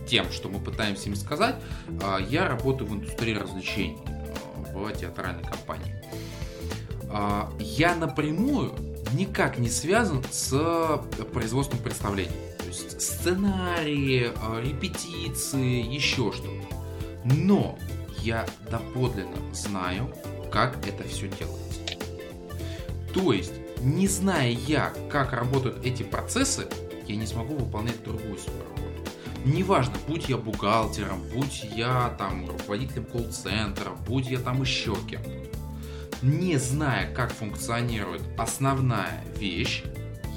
[0.08, 1.56] тем, что мы пытаемся им сказать.
[2.02, 5.97] А, я работаю в индустрии развлечений а, в театральной компании.
[7.10, 8.74] А, я напрямую
[9.14, 11.02] никак не связан с
[11.34, 12.32] производством представлений.
[12.60, 14.32] То есть сценарии,
[14.62, 16.76] репетиции, еще что-то.
[17.24, 17.78] Но
[18.22, 20.14] я доподлинно знаю,
[20.52, 21.80] как это все делается.
[23.14, 26.68] То есть, не зная я, как работают эти процессы,
[27.08, 29.12] я не смогу выполнять другую свою работу.
[29.46, 35.47] Неважно, будь я бухгалтером, будь я там руководителем колл-центра, будь я там еще кем-то.
[36.24, 39.84] Не зная, как функционирует основная вещь,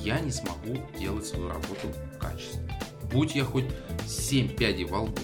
[0.03, 1.89] я не смогу делать свою работу
[2.21, 2.71] качественно.
[3.11, 3.65] Будь я хоть
[4.07, 5.21] 7 пядей во лбу.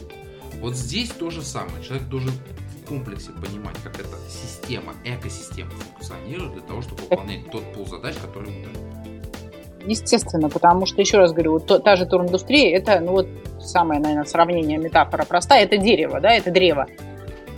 [0.61, 1.85] Вот здесь то же самое.
[1.85, 7.63] Человек должен в комплексе понимать, как эта система, экосистема функционирует для того, чтобы выполнять тот
[7.75, 8.79] пол задач, который ему дают.
[9.87, 13.29] Естественно, потому что, еще раз говорю, вот та же туриндустрия, это, ну вот,
[13.61, 16.87] самое, наверное, сравнение, метафора простая, это дерево, да, это древо.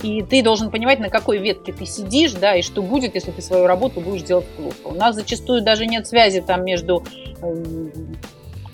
[0.01, 3.41] И ты должен понимать, на какой ветке ты сидишь, да, и что будет, если ты
[3.41, 4.75] свою работу будешь делать плохо.
[4.85, 7.03] У нас зачастую даже нет связи там между
[7.41, 7.91] эм,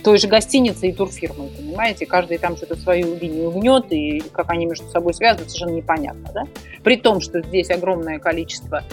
[0.03, 2.05] той же гостиницей и турфирмой, понимаете?
[2.05, 6.43] Каждый там что-то свою линию гнет, и как они между собой связаны, совершенно непонятно, да?
[6.83, 8.83] При том, что здесь огромное количество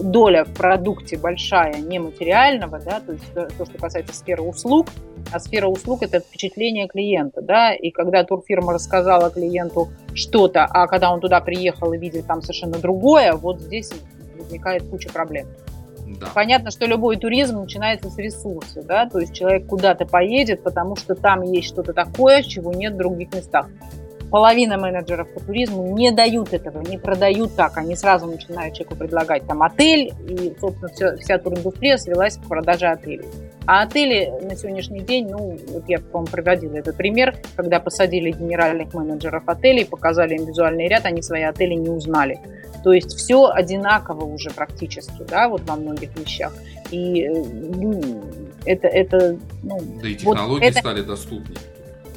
[0.00, 4.88] доля в продукте большая нематериального, да, то есть то, что касается сферы услуг,
[5.32, 11.12] а сфера услуг– это впечатление клиента, да, и когда турфирма рассказала клиенту что-то, а когда
[11.12, 13.92] он туда приехал и видел там совершенно другое, вот здесь
[14.36, 15.46] возникает куча проблем.
[16.20, 16.26] Да.
[16.34, 21.14] Понятно, что любой туризм начинается с ресурса, да, то есть человек куда-то поедет, потому что
[21.14, 23.68] там есть что-то такое, чего нет в других местах
[24.32, 27.76] половина менеджеров по туризму не дают этого, не продают так.
[27.76, 32.86] Они сразу начинают человеку предлагать там отель, и, собственно, все, вся туриндустрия свелась к продаже
[32.86, 33.26] отелей.
[33.66, 38.94] А отели на сегодняшний день, ну, вот я, по-моему, проводила этот пример, когда посадили генеральных
[38.94, 42.40] менеджеров отелей, показали им визуальный ряд, они свои отели не узнали.
[42.82, 46.54] То есть все одинаково уже практически, да, вот во многих вещах.
[46.90, 48.22] И ну,
[48.64, 51.58] это, это, ну, да и технологии вот это, стали доступнее.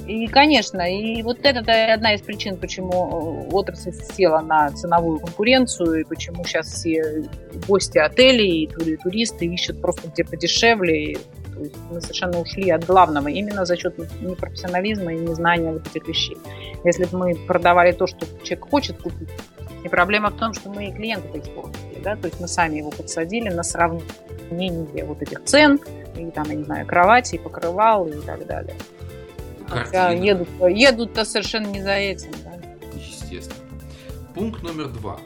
[0.07, 6.01] И, конечно, и вот это одна из причин, почему э, отрасль села на ценовую конкуренцию,
[6.01, 7.23] и почему сейчас все
[7.67, 11.17] гости отелей и туристы ищут просто где подешевле.
[11.53, 16.07] То есть мы совершенно ушли от главного именно за счет непрофессионализма и незнания вот этих
[16.07, 16.37] вещей.
[16.83, 19.29] Если бы мы продавали то, что человек хочет купить,
[19.83, 22.91] и проблема в том, что мы и клиента испортили, да, то есть мы сами его
[22.91, 25.79] подсадили на сравнение вот этих цен,
[26.15, 28.75] и там, я не знаю, кровати, покрывал и так далее.
[29.67, 32.31] Хотя едут, едут-то совершенно не за этим.
[32.43, 32.53] Да?
[32.95, 33.59] Естественно.
[34.33, 35.19] Пункт номер два.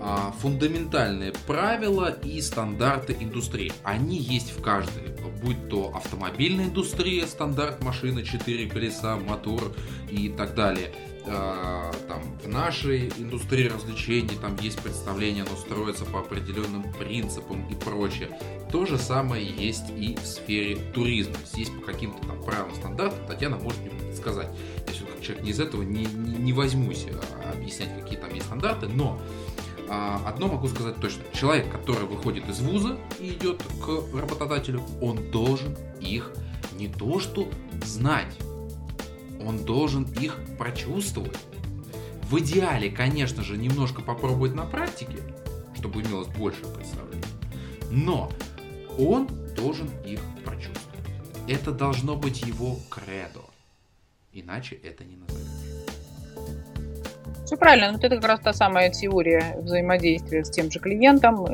[0.00, 3.72] А, фундаментальные правила и стандарты индустрии.
[3.82, 5.02] Они есть в каждой.
[5.42, 9.72] Будь то автомобильная индустрия, стандарт машины, 4 колеса, мотор
[10.10, 10.92] и так далее.
[11.28, 17.74] А, там, в нашей индустрии развлечений там есть представление, оно строится по определенным принципам и
[17.74, 18.38] прочее.
[18.70, 21.34] То же самое есть и в сфере туризма.
[21.52, 24.48] Здесь по каким-то там правилам, стандартам Татьяна может мне сказать.
[24.86, 28.32] Я все как человек не из этого не, не, не возьмусь а, объяснять, какие там
[28.32, 29.20] есть стандарты, но
[29.88, 31.22] а, одно могу сказать точно.
[31.32, 36.30] Человек, который выходит из вуза и идет к работодателю, он должен их
[36.78, 37.48] не то что
[37.84, 38.36] знать,
[39.46, 41.38] он должен их прочувствовать.
[42.22, 45.18] В идеале, конечно же, немножко попробовать на практике,
[45.76, 47.22] чтобы имелось больше представления.
[47.90, 48.30] Но
[48.98, 51.06] он должен их прочувствовать.
[51.46, 53.42] Это должно быть его кредо.
[54.32, 55.46] Иначе это не назовешь.
[57.44, 57.92] Все правильно.
[57.92, 61.46] Вот это как раз та самая теория взаимодействия с тем же клиентом,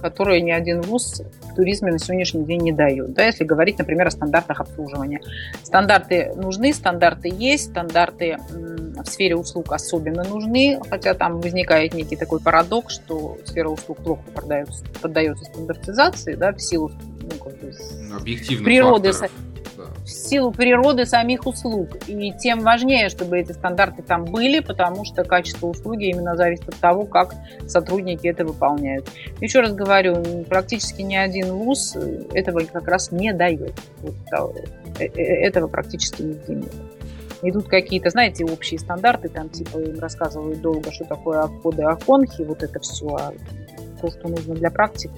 [0.00, 3.12] которую ни один вуз в туризме на сегодняшний день не дает.
[3.12, 5.20] Да, если говорить, например, о стандартах обслуживания.
[5.62, 12.40] Стандарты нужны, стандарты есть, стандарты в сфере услуг особенно нужны, хотя там возникает некий такой
[12.40, 16.90] парадокс, что сфера услуг плохо поддается, поддается стандартизации, да, в силу
[17.30, 17.72] ну, как бы,
[18.64, 19.32] природы, факторов
[20.04, 21.96] в силу природы самих услуг.
[22.06, 26.76] И тем важнее, чтобы эти стандарты там были, потому что качество услуги именно зависит от
[26.76, 27.34] того, как
[27.66, 29.08] сотрудники это выполняют.
[29.40, 31.96] Еще раз говорю, практически ни один вуз
[32.32, 33.74] этого как раз не дает.
[33.98, 34.14] Вот,
[35.00, 36.72] э, э, этого практически нигде нет.
[37.42, 42.62] Идут какие-то, знаете, общие стандарты, там типа им рассказывают долго, что такое обходы оконхи, вот
[42.62, 43.32] это все, а
[44.00, 45.12] то, что нужно для практики,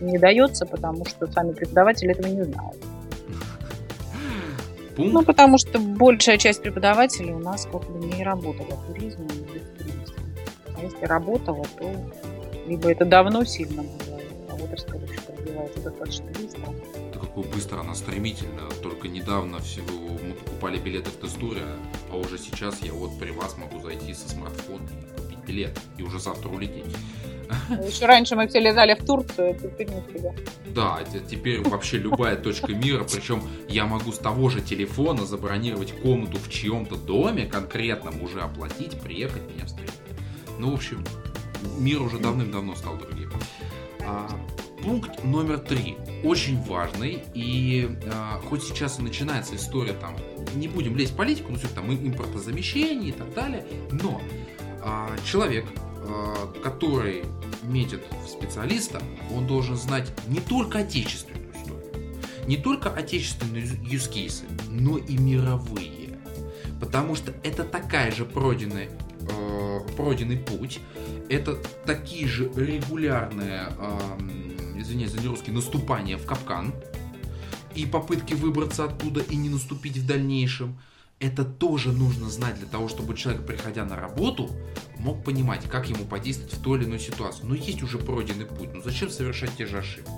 [0.00, 2.76] не дается, потому что сами преподаватели этого не знают
[5.00, 5.14] пункт?
[5.14, 9.58] Ну, потому что большая часть преподавателей у нас как бы не работала в туризме, не
[9.58, 10.14] в туризме.
[10.76, 11.92] А если работала, то
[12.66, 14.20] либо это давно сильно было,
[14.62, 16.62] отрасль вообще развивается достаточно быстро.
[17.12, 18.62] Да какой быстро она стремительно.
[18.82, 21.62] Только недавно всего мы покупали билеты в тестуре,
[22.10, 25.78] а уже сейчас я вот при вас могу зайти со смартфона и купить билет.
[25.98, 26.96] И уже завтра улететь.
[27.86, 30.32] Еще раньше мы все летали в Турцию, теперь всегда.
[30.66, 36.38] Да, теперь вообще любая точка мира, причем я могу с того же телефона забронировать комнату
[36.38, 39.94] в чьем-то доме конкретном, уже оплатить, приехать меня встретить.
[40.58, 41.04] Ну, в общем,
[41.78, 43.30] мир уже давным-давно стал другим.
[44.06, 44.28] А,
[44.82, 45.96] пункт номер три.
[46.24, 47.22] Очень важный.
[47.34, 50.16] И а, хоть сейчас и начинается история там,
[50.54, 54.20] не будем лезть в политику, ну все там импортозамещение и так далее, но
[54.82, 55.66] а, человек,
[56.62, 57.24] который
[57.62, 59.02] метит в специалиста,
[59.34, 66.18] он должен знать не только отечественную историю, не только отечественные юзкейсы, но и мировые.
[66.80, 68.88] Потому что это такая же пройденная
[69.20, 70.80] э, пройденный путь.
[71.28, 76.74] Это такие же регулярные, э, извиняюсь за нерусский, наступания в капкан
[77.74, 80.78] и попытки выбраться оттуда и не наступить в дальнейшем.
[81.20, 84.50] Это тоже нужно знать для того, чтобы человек, приходя на работу,
[84.96, 87.44] мог понимать, как ему подействовать в той или иной ситуации.
[87.44, 90.10] Но есть уже пройденный путь, ну зачем совершать те же ошибки?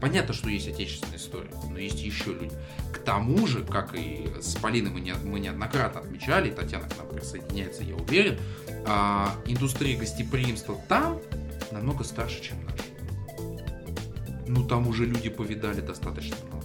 [0.00, 2.52] Понятно, что есть отечественная история, но есть еще люди.
[2.90, 7.08] К тому же, как и с Полиной мы, не, мы неоднократно отмечали, Татьяна к нам
[7.08, 8.38] присоединяется, я уверен,
[8.86, 11.20] а, индустрия гостеприимства там
[11.70, 12.84] намного старше, чем наша.
[14.46, 16.59] Ну, там уже люди повидали достаточно много.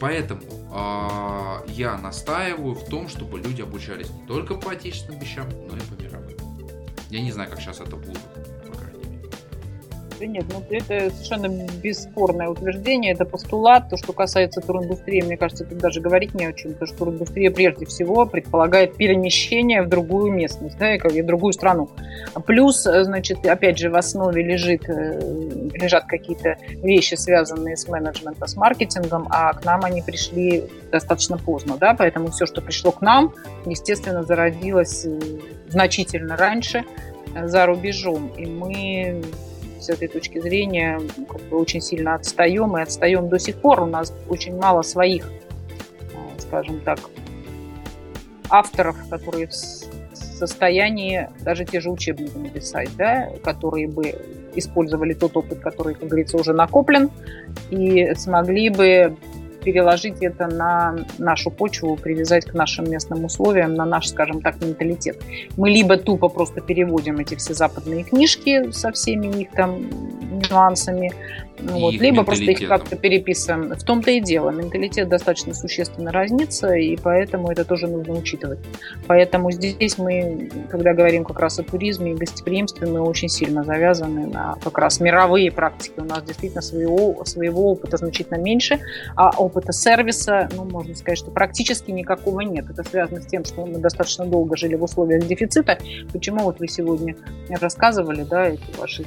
[0.00, 5.76] Поэтому э, я настаиваю в том, чтобы люди обучались не только по отечественным вещам, но
[5.76, 6.36] и по мировым.
[7.10, 8.20] Я не знаю, как сейчас это будет.
[10.22, 11.48] Да нет, ну это совершенно
[11.82, 13.88] бесспорное утверждение, это постулат.
[13.88, 17.50] То, что касается туриндустрии, мне кажется, тут даже говорить не о чем, потому что туриндустрия
[17.50, 21.90] прежде всего предполагает перемещение в другую местность, да, и в другую страну.
[22.46, 25.18] Плюс, значит, опять же, в основе лежит, э,
[25.74, 30.62] лежат какие-то вещи, связанные с менеджментом, с маркетингом, а к нам они пришли
[30.92, 33.34] достаточно поздно, да, поэтому все, что пришло к нам,
[33.66, 35.18] естественно, зародилось э,
[35.68, 36.84] значительно раньше
[37.34, 38.28] э, за рубежом.
[38.38, 39.20] И мы
[39.82, 43.82] с этой точки зрения как бы очень сильно отстаем и отстаем до сих пор.
[43.82, 46.98] У нас очень мало своих, э, скажем так,
[48.48, 54.14] авторов, которые в состоянии даже те же учебники написать, да, которые бы
[54.54, 57.10] использовали тот опыт, который, как говорится, уже накоплен,
[57.70, 59.16] и смогли бы
[59.62, 65.22] переложить это на нашу почву, привязать к нашим местным условиям, на наш, скажем так, менталитет.
[65.56, 69.88] Мы либо тупо просто переводим эти все западные книжки со всеми их там
[70.50, 71.12] нюансами,
[71.62, 73.74] ну вот, либо просто их как-то переписываем.
[73.74, 74.50] В том-то и дело.
[74.50, 78.58] Менталитет достаточно существенно разнится, и поэтому это тоже нужно учитывать.
[79.06, 84.26] Поэтому здесь мы, когда говорим как раз о туризме и гостеприимстве, мы очень сильно завязаны
[84.26, 85.94] на как раз мировые практики.
[85.98, 88.80] У нас действительно своего, своего опыта значительно меньше,
[89.14, 92.70] а опыта сервиса, ну, можно сказать, что практически никакого нет.
[92.70, 95.78] Это связано с тем, что мы достаточно долго жили в условиях дефицита.
[96.12, 97.14] Почему вот вы сегодня
[97.60, 99.04] рассказывали, да, эти ваши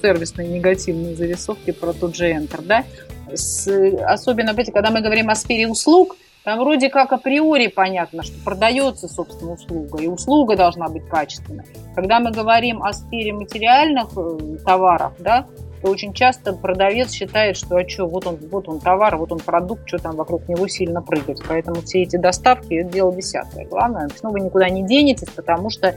[0.00, 2.84] сервисные негативные зарисовки про тот же Enter, да?
[3.32, 3.68] С,
[4.06, 9.08] особенно, знаете, когда мы говорим о сфере услуг, там вроде как априори понятно, что продается,
[9.08, 11.64] собственно, услуга, и услуга должна быть качественной.
[11.94, 15.46] Когда мы говорим о сфере материальных э, товаров, да,
[15.82, 19.38] то очень часто продавец считает, что а что, вот он, вот он товар, вот он
[19.38, 21.40] продукт, что там вокруг него сильно прыгать.
[21.46, 23.66] Поэтому все эти доставки это дело десятое.
[23.66, 25.94] Главное, ну вы никуда не денетесь, потому что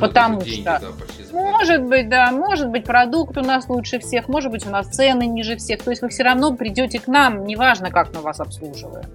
[0.00, 0.80] потому деньги, что да,
[1.32, 5.26] может быть, да, может быть продукт у нас лучше всех, может быть у нас цены
[5.26, 5.82] ниже всех.
[5.82, 9.06] То есть вы все равно придете к нам, неважно, как мы вас обслуживаем.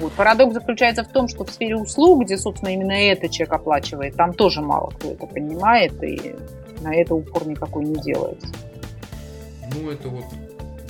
[0.00, 0.12] Вот.
[0.12, 4.32] Парадокс заключается в том, что в сфере услуг, где, собственно, именно это человек оплачивает, там
[4.32, 6.36] тоже мало кто это понимает, и
[6.80, 8.46] на это упор никакой не делается.
[9.74, 10.24] Ну, это вот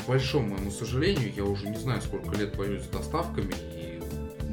[0.02, 4.00] к большому моему сожалению, я уже не знаю, сколько лет борюсь с доставками, и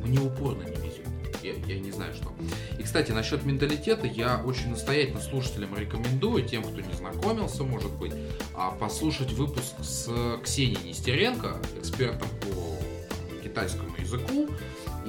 [0.05, 1.07] мне упорно не везет.
[1.41, 2.33] Я, я не знаю, что.
[2.77, 8.13] И, кстати, насчет менталитета, я очень настоятельно слушателям рекомендую, тем, кто не знакомился, может быть,
[8.53, 10.09] а послушать выпуск с
[10.43, 14.49] Ксенией Нестеренко, экспертом по китайскому языку.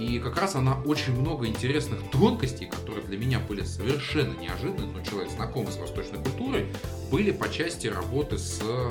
[0.00, 5.04] И как раз она очень много интересных тонкостей, которые для меня были совершенно неожиданны, но
[5.04, 6.68] человек знакомый с восточной культурой,
[7.10, 8.90] были по части работы с э,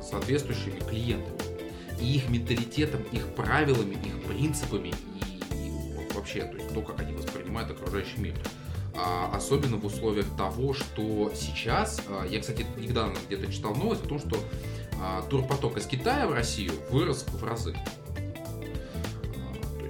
[0.00, 1.36] соответствующими клиентами.
[2.00, 7.12] И их менталитетом, их правилами, их принципами и, и вообще, то есть то, как они
[7.12, 8.34] воспринимают окружающий мир.
[8.94, 14.08] А, особенно в условиях того, что сейчас, а, я, кстати, недавно где-то читал новость о
[14.08, 14.38] том, что
[15.28, 17.76] турпоток из Китая в Россию вырос в разы.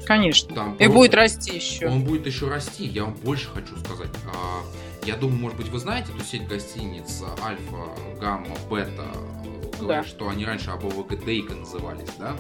[0.07, 0.55] Конечно.
[0.55, 1.89] Там и будет расти еще.
[1.89, 2.87] Он будет еще расти.
[2.87, 4.11] Я вам больше хочу сказать.
[4.33, 4.63] А,
[5.05, 9.05] Я думаю, может быть, вы знаете эту сеть гостиниц Альфа, Гамма, Бета,
[9.79, 10.09] говорят, да.
[10.09, 12.37] что они раньше АБВК Дейка назывались, да?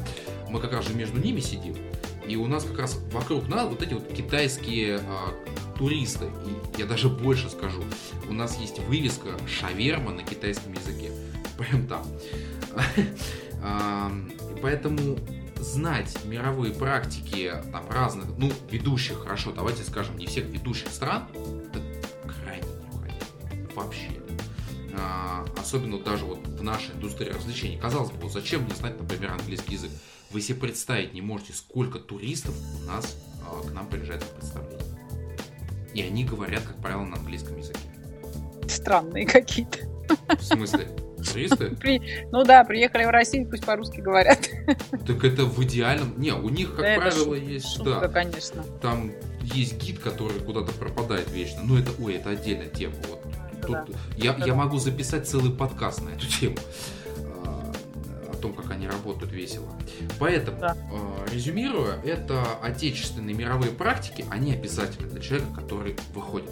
[0.49, 1.77] Мы как раз же между ними сидим,
[2.27, 5.35] и у нас как раз вокруг нас вот эти вот китайские а,
[5.79, 6.27] туристы.
[6.47, 7.83] И я даже больше скажу,
[8.29, 11.11] у нас есть вывеска шаверма на китайском языке.
[11.59, 12.07] Прям там.
[14.62, 15.17] Поэтому
[15.59, 21.29] знать мировые практики там разных, ну, ведущих, хорошо, давайте скажем, не всех ведущих стран,
[21.69, 21.81] это
[22.27, 23.71] крайне необходимо.
[23.75, 24.11] Вообще.
[24.99, 27.79] А, особенно даже вот в нашей индустрии развлечений.
[27.79, 29.91] Казалось бы, вот зачем мне знать, например, английский язык?
[30.31, 34.97] Вы себе представить не можете, сколько туристов у нас а, к нам приезжает на представление.
[35.95, 37.81] И они говорят, как правило, на английском языке.
[38.69, 39.79] Странные какие-то.
[40.37, 40.89] В смысле?
[41.81, 42.27] При...
[42.31, 44.49] Ну да, приехали в Россию, пусть по-русски говорят.
[45.07, 46.18] Так это в идеальном...
[46.18, 47.77] Не, у них, как да правило, есть...
[47.77, 48.62] Шутка, да, конечно.
[48.83, 49.12] Там
[49.43, 51.61] есть гид, который куда-то пропадает вечно.
[51.62, 52.95] Ну это, ой, это отдельная тема.
[53.09, 53.22] Вот.
[53.62, 53.87] Тут да.
[54.16, 54.47] я, да.
[54.47, 56.57] я могу записать целый подкаст на эту тему
[57.18, 57.72] а,
[58.33, 59.68] о том, как они работают весело.
[60.18, 60.77] Поэтому, да.
[60.93, 66.51] э, резюмируя, это отечественные мировые практики, они обязательны для человека, который выходит.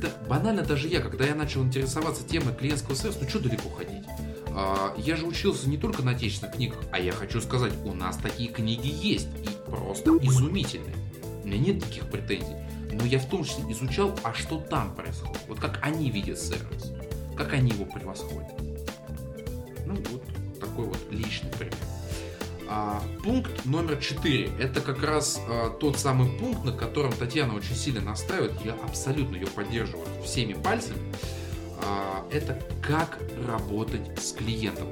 [0.00, 4.04] Да, банально даже я, когда я начал интересоваться темой клиентского сервиса, ну что далеко ходить?
[4.48, 8.16] Э, я же учился не только на отечественных книгах, а я хочу сказать, у нас
[8.16, 10.96] такие книги есть и просто изумительные.
[11.42, 12.56] У меня нет таких претензий
[12.96, 15.40] но я в том числе изучал, а что там происходит.
[15.48, 16.92] Вот как они видят сервис,
[17.36, 18.52] как они его превосходят.
[19.84, 20.22] Ну, вот
[20.58, 21.76] такой вот личный пример.
[22.68, 24.50] А, пункт номер четыре.
[24.58, 28.52] Это как раз а, тот самый пункт, на котором Татьяна очень сильно настаивает.
[28.64, 30.98] Я абсолютно ее поддерживаю всеми пальцами.
[31.82, 34.88] А, это как работать с клиентом.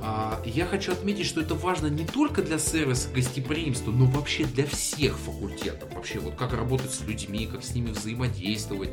[0.00, 4.66] А, я хочу отметить, что это важно не только для сервиса гостеприимства, но вообще для
[4.66, 5.92] всех факультетов.
[5.94, 8.90] Вообще, вот как работать с людьми, как с ними взаимодействовать.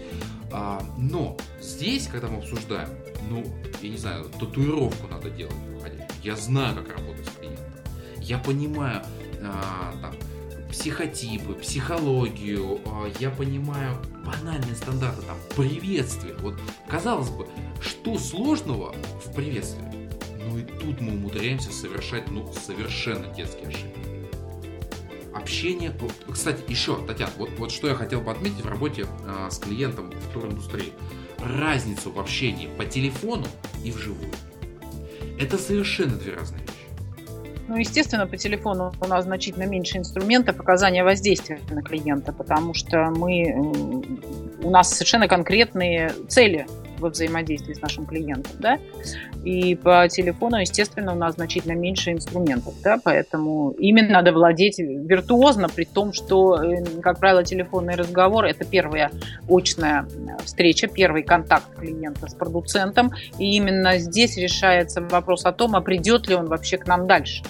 [0.52, 2.90] А, но здесь, когда мы обсуждаем,
[3.30, 3.46] ну,
[3.82, 5.56] я не знаю, татуировку надо делать.
[6.24, 7.28] Я знаю, как работать.
[8.32, 9.04] Я понимаю,
[9.42, 10.16] а, там,
[10.72, 12.80] психотипы, психологию,
[13.20, 16.36] я понимаю банальные стандарты, там, приветствие.
[16.36, 16.58] Вот,
[16.88, 17.46] казалось бы,
[17.82, 19.84] что сложного в приветствии?
[20.46, 24.00] Ну и тут мы умудряемся совершать, ну, совершенно детские ошибки.
[25.34, 25.94] Общение...
[26.32, 30.10] Кстати, еще, Татьяна, вот, вот что я хотел бы отметить в работе э, с клиентом
[30.10, 30.94] в туриндустрии.
[31.40, 33.48] Разницу в общении по телефону
[33.84, 34.32] и вживую.
[35.38, 36.62] Это совершенно две разные.
[37.68, 43.12] Ну, естественно, по телефону у нас значительно меньше инструментов оказания воздействия на клиента, потому что
[43.16, 43.54] мы,
[44.64, 46.66] у нас совершенно конкретные цели
[47.00, 48.80] во взаимодействии с нашим клиентом, да,
[49.44, 55.68] и по телефону, естественно, у нас значительно меньше инструментов, да, поэтому ими надо владеть виртуозно,
[55.68, 59.12] при том, что, э, как правило, телефонный разговор– это первая
[59.50, 60.06] очная
[60.44, 66.28] встреча, первый контакт клиента с продуцентом, и именно здесь решается вопрос о том, а придет
[66.28, 67.44] ли он вообще к нам дальше.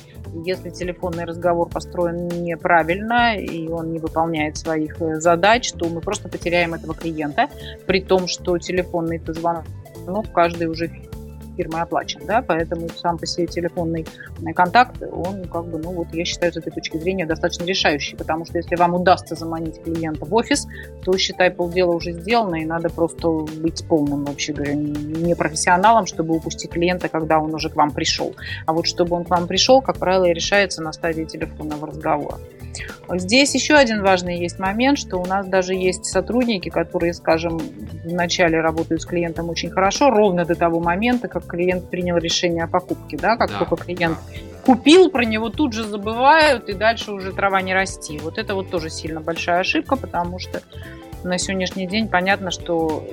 [0.46, 6.30] Если телефонный разговор построен неправильно и он не выполняет своих э, задач, то мы просто
[6.30, 7.50] потеряем этого клиента,
[7.86, 10.90] при том, что телефонный звонок каждый уже
[11.62, 14.06] фирмы оплачен, да, поэтому сам по себе телефонный
[14.56, 18.46] контакт, он как бы, ну вот я считаю с этой точки зрения достаточно решающий, потому
[18.46, 20.68] что если вам удастся заманить клиента в офис,
[21.04, 26.36] то считай полдела уже сделано, и надо просто быть полным, вообще говоря, не профессионалом, чтобы
[26.36, 28.36] упустить клиента, когда он уже к вам пришел.
[28.66, 32.38] А вот чтобы он к вам пришел, как правило, решается на стадии телефонного разговора.
[33.14, 37.60] Здесь еще один важный есть момент, что у нас даже есть сотрудники, которые, скажем,
[38.06, 42.68] вначале работают с клиентом очень хорошо, ровно до того момента, как клиент принял решение о
[42.68, 43.18] покупке.
[43.18, 43.36] Да?
[43.36, 47.62] Как да, только клиент да, купил, про него тут же забывают, и дальше уже трава
[47.62, 48.18] не расти.
[48.20, 50.62] Вот это вот тоже сильно большая ошибка, потому что
[51.24, 53.06] на сегодняшний день понятно, что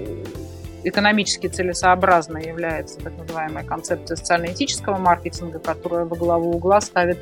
[0.88, 7.18] экономически целесообразной является так называемая концепция социально-этического маркетинга, которая во главу угла ставит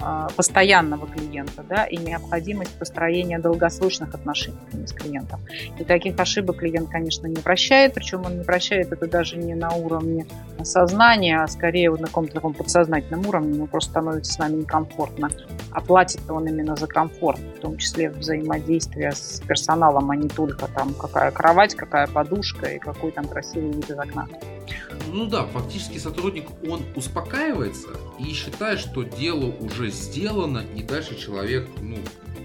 [0.00, 4.56] а, постоянного клиента да, и необходимость построения долгосрочных отношений
[4.86, 5.40] с клиентом.
[5.78, 9.70] И таких ошибок клиент, конечно, не прощает, причем он не прощает это даже не на
[9.70, 10.26] уровне
[10.62, 15.30] сознания, а скорее вот на каком-то таком подсознательном уровне, ему просто становится с нами некомфортно.
[15.72, 20.66] А платит он именно за комфорт, в том числе взаимодействие с персоналом, а не только
[20.68, 24.28] там какая кровать, какая подушка и как какой там красивый вид из окна.
[25.12, 27.88] Ну да, фактически сотрудник, он успокаивается
[28.18, 31.96] и считает, что дело уже сделано, и дальше человек, ну,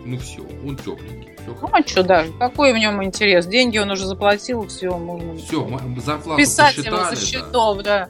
[0.05, 1.34] ну все, он тепленький.
[1.36, 3.45] Все ну а что, да, какой в нем интерес?
[3.45, 8.09] Деньги он уже заплатил, все, можно все, зарплату писать его со счетов, да.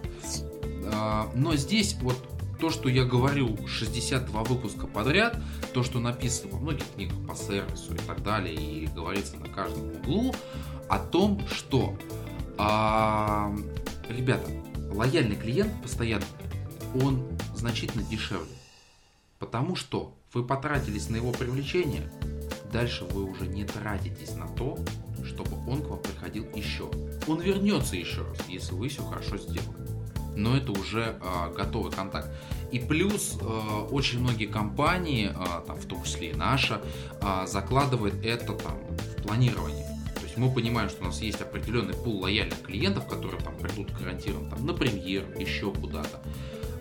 [0.84, 1.28] да.
[1.36, 2.18] Но здесь вот
[2.60, 5.36] то, что я говорю 62 выпуска подряд,
[5.74, 9.92] то, что написано во многих книгах по сервису и так далее, и говорится на каждом
[9.96, 10.34] углу,
[10.88, 11.94] о том, что,
[12.58, 13.54] а,
[14.10, 14.50] ребята,
[14.92, 16.26] лояльный клиент постоянно,
[17.02, 17.24] он
[17.56, 18.52] значительно дешевле.
[19.40, 22.10] Потому что вы потратились на его привлечение,
[22.72, 24.78] дальше вы уже не тратитесь на то,
[25.26, 26.90] чтобы он к вам приходил еще.
[27.28, 29.88] Он вернется еще раз, если вы все хорошо сделали.
[30.36, 32.30] Но это уже э, готовый контакт.
[32.72, 33.46] И плюс э,
[33.92, 36.82] очень многие компании, э, там, в том числе и наша,
[37.22, 39.93] э, закладывают это там, в планирование.
[40.34, 44.50] Есть мы понимаем, что у нас есть определенный пул лояльных клиентов, которые там придут гарантированно
[44.50, 46.22] там, на премьер, еще куда-то.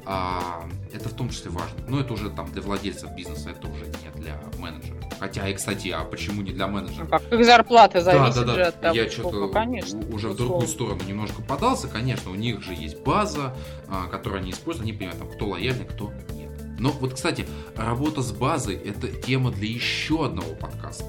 [0.07, 1.78] А, это в том числе важно.
[1.86, 5.05] Но это уже там для владельцев бизнеса, это уже не для менеджеров.
[5.20, 7.11] Хотя, и, кстати, а почему не для менеджеров?
[7.11, 8.68] Как их зарплата зависит да, да, да.
[8.68, 11.88] от того, Я что-то конечно, уже в другую сторону немножко подался.
[11.88, 13.55] Конечно, у них же есть база,
[13.86, 14.88] а, которую они используют.
[14.88, 16.50] Они понимают, там, кто лояльный, кто нет.
[16.78, 17.46] Но вот, кстати,
[17.76, 21.05] работа с базой– это тема для еще одного подкаста.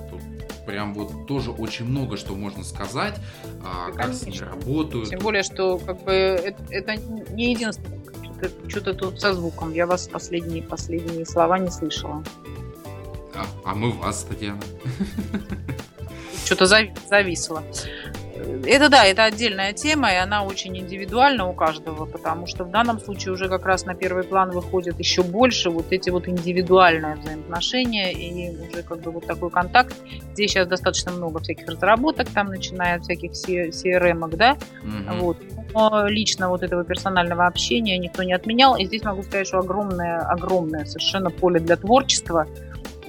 [0.65, 3.15] Прям вот тоже очень много что можно сказать,
[3.63, 4.47] а, как с ней конечно.
[4.47, 5.09] работают.
[5.09, 6.95] Тем более, что как бы это, это
[7.33, 7.99] не единственное.
[8.39, 9.73] Что-то, что-то тут со звуком.
[9.73, 12.23] Я вас последние последние слова не слышала.
[13.35, 14.61] А, а мы вас, Татьяна.
[16.45, 17.63] Что-то зави- зависло.
[18.65, 22.99] Это да, это отдельная тема, и она очень индивидуальна у каждого, потому что в данном
[22.99, 28.11] случае уже как раз на первый план выходят еще больше вот эти вот индивидуальные взаимоотношения
[28.11, 29.95] и уже как бы вот такой контакт.
[30.33, 35.19] Здесь сейчас достаточно много всяких разработок, там начиная от всяких CRM, да, Мгм.
[35.19, 35.37] вот.
[35.73, 38.75] Но лично вот этого персонального общения никто не отменял.
[38.75, 42.47] И здесь могу сказать, что огромное, огромное совершенно поле для творчества.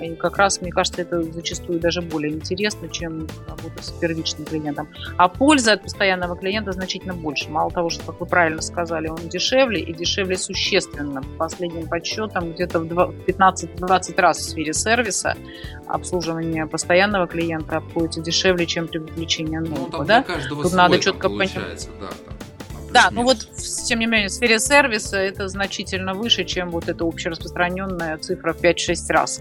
[0.05, 4.89] И как раз, мне кажется, это зачастую даже более интересно, чем работа с первичным клиентом.
[5.17, 7.49] А польза от постоянного клиента значительно больше.
[7.49, 11.23] Мало того, что, как вы правильно сказали, он дешевле и дешевле существенно.
[11.23, 15.37] По последним подсчетам, где-то в два- в 15-20 раз в сфере сервиса
[15.87, 19.91] обслуживание постоянного клиента обходится дешевле, чем привлечение Ну, нового.
[19.91, 20.25] там да?
[20.49, 22.34] Тут надо четко получается, да, там
[22.95, 23.39] Да, ну вот,
[23.89, 28.63] тем не менее, в сфере сервиса это значительно выше, чем вот эта общераспространенная цифра в
[28.63, 29.41] 5-6 раз.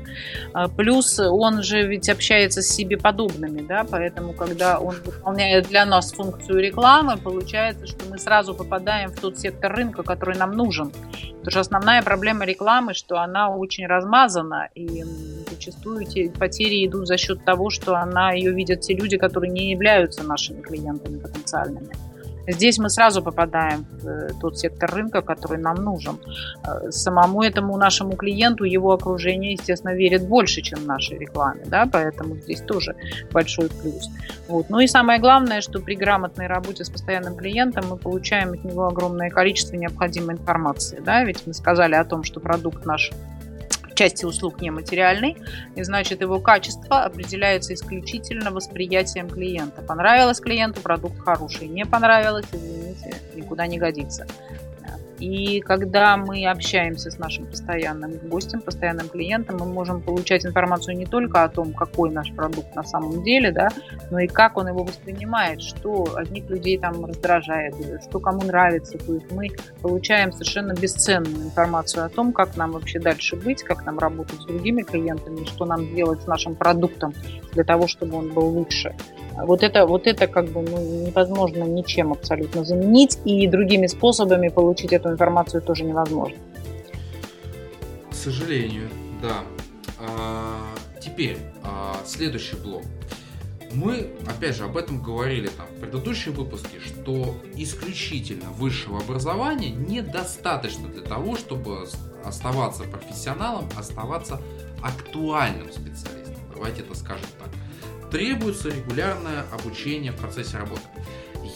[0.53, 5.85] А, Плюс он же ведь общается с себе подобными, да, поэтому когда он выполняет для
[5.85, 10.91] нас функцию рекламы, получается, что мы сразу попадаем в тот сектор рынка, который нам нужен.
[11.37, 15.03] Потому что основная проблема рекламы, что она очень размазана, и
[15.47, 19.69] зачастую те потери идут за счет того, что она ее видят те люди, которые не
[19.69, 22.12] являются нашими клиентами потенциальными.
[22.47, 26.17] Здесь мы сразу попадаем в э, тот сектор рынка, который нам нужен.
[26.67, 32.35] Э, Самому этому нашему клиенту его окружение, естественно, верит больше, чем нашей рекламе, да, поэтому
[32.35, 32.95] здесь тоже
[33.31, 34.09] большой плюс.
[34.47, 34.69] Вот.
[34.69, 38.87] Ну и самое главное, что при грамотной работе с постоянным клиентом мы получаем от него
[38.87, 43.11] огромное количество необходимой информации, да, ведь мы сказали о том, что продукт наш
[43.95, 45.37] части услуг нематериальный,
[45.75, 49.81] и значит его качество определяется исключительно восприятием клиента.
[49.81, 54.27] Понравилось клиенту, продукт хороший, не понравилось, извините, никуда не годится.
[55.23, 61.05] И когда мы общаемся с нашим постоянным гостем, постоянным клиентом, мы можем получать информацию не
[61.05, 63.69] только о том, какой наш продукт на самом деле, да,
[64.11, 67.73] но и как он его воспринимает, что одних людей там раздражает,
[68.09, 68.97] что кому нравится.
[68.97, 69.51] То есть мы
[69.81, 74.45] получаем совершенно бесценную информацию о том, как нам вообще дальше быть, как нам работать с
[74.45, 77.13] другими клиентами, что нам делать с нашим продуктом
[77.53, 78.93] для того, чтобы он был лучше.
[79.35, 84.93] Вот это, вот это как бы ну, невозможно ничем абсолютно заменить, и другими способами получить
[84.93, 86.37] эту информацию тоже невозможно.
[88.11, 88.89] К сожалению,
[89.21, 89.39] да.
[89.99, 92.83] А, теперь, а, следующий блок.
[93.73, 100.87] Мы, опять же, об этом говорили там в предыдущем выпуске, что исключительно высшего образования недостаточно
[100.89, 101.87] для того, чтобы
[102.23, 104.39] оставаться профессионалом, оставаться
[104.83, 106.35] актуальным специалистом.
[106.53, 107.49] Давайте это скажем так.
[108.13, 110.83] Требуется регулярное обучение в процессе работы.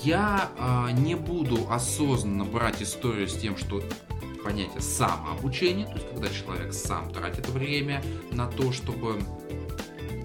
[0.04, 3.84] Я а, не буду осознанно брать историю с тем, что
[4.44, 8.02] понятие самообучения, то есть когда человек сам тратит время
[8.32, 9.20] на то, чтобы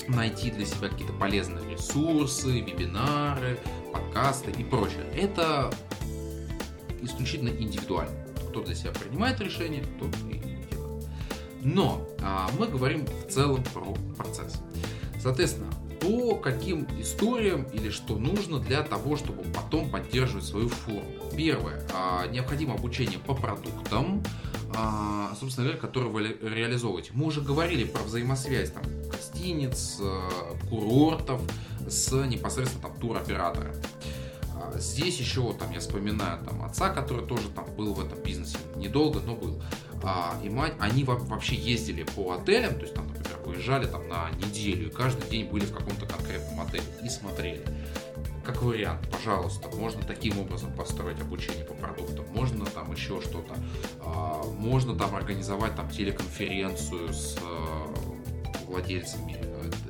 [0.08, 3.58] найти для себя какие-то полезные ресурсы, вебинары,
[3.92, 5.04] подкасты и прочее.
[5.14, 5.70] Это
[7.02, 8.16] исключительно индивидуально.
[8.48, 10.38] Кто для себя принимает решение, тот и
[10.70, 11.06] делает.
[11.62, 13.84] Но а, мы говорим в целом про
[14.16, 14.62] процесс.
[15.20, 15.70] Соответственно,
[16.02, 21.04] по каким историям или что нужно для того, чтобы потом поддерживать свою форму.
[21.36, 21.82] Первое.
[21.94, 24.22] а, Необходимо обучение по продуктам,
[24.74, 27.10] а, собственно говоря, которые вы ре- реализовываете.
[27.14, 30.20] Мы уже говорили про взаимосвязь там, гостиниц, э,
[30.68, 31.40] курортов
[31.88, 33.72] с непосредственно там туроператором.
[34.54, 38.58] А, Здесь еще там я вспоминаю там отца, который тоже там был в этом бизнесе
[38.76, 39.62] недолго, но был.
[40.02, 44.08] А, и мать, они во- вообще ездили по отелям, то есть там, например, выезжали там
[44.08, 47.64] на неделю и каждый день были в каком-то конкретном отеле и смотрели.
[48.44, 53.54] как вариант, пожалуйста, можно таким образом построить обучение по продуктам, можно там еще что-то,
[54.00, 57.86] а, можно там организовать там телеконференцию с э,
[58.66, 59.36] владельцами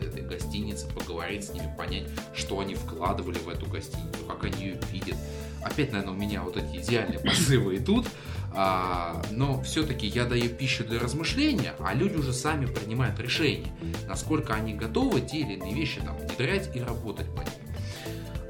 [0.01, 2.05] этой гостиницы, поговорить с ними, понять,
[2.35, 5.17] что они вкладывали в эту гостиницу, как они ее видят.
[5.63, 8.07] Опять, наверное, у меня вот эти идеальные позывы идут,
[8.55, 13.73] а, но все-таки я даю пищу для размышления, а люди уже сами принимают решение,
[14.07, 17.77] насколько они готовы те или иные вещи там внедрять и работать по ним.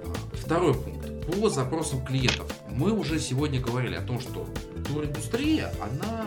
[0.05, 1.09] А, второй пункт.
[1.27, 2.53] По запросам клиентов.
[2.69, 4.49] Мы уже сегодня говорили о том, что
[4.89, 6.27] туриндустрия, она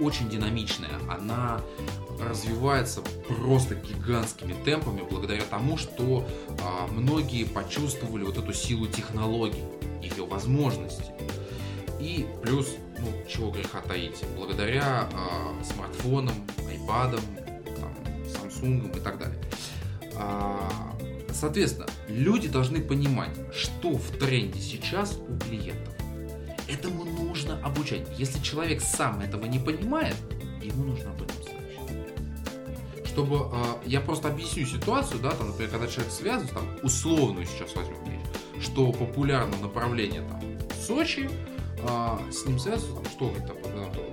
[0.00, 1.60] очень динамичная, она
[2.20, 6.26] развивается просто гигантскими темпами благодаря тому, что
[6.62, 9.62] а, многие почувствовали вот эту силу технологий,
[10.02, 11.13] ее возможности.
[12.04, 16.34] И плюс, ну, чего греха таить, благодаря э, смартфонам,
[16.68, 17.22] айпадам,
[17.80, 17.94] там,
[18.26, 19.38] Samsung и так далее.
[20.14, 20.94] А,
[21.32, 25.94] соответственно, люди должны понимать, что в тренде сейчас у клиентов.
[26.68, 28.06] Этому нужно обучать.
[28.18, 30.16] Если человек сам этого не понимает,
[30.62, 31.36] ему нужно об этом.
[33.06, 37.74] Чтобы э, я просто объясню ситуацию, да, там, например, когда человек связывается, там, условную сейчас
[37.74, 40.42] возьмем вещь, что популярно направление там
[40.86, 41.30] Сочи,
[41.86, 43.56] а, с ним связываться, там, что говорит, там,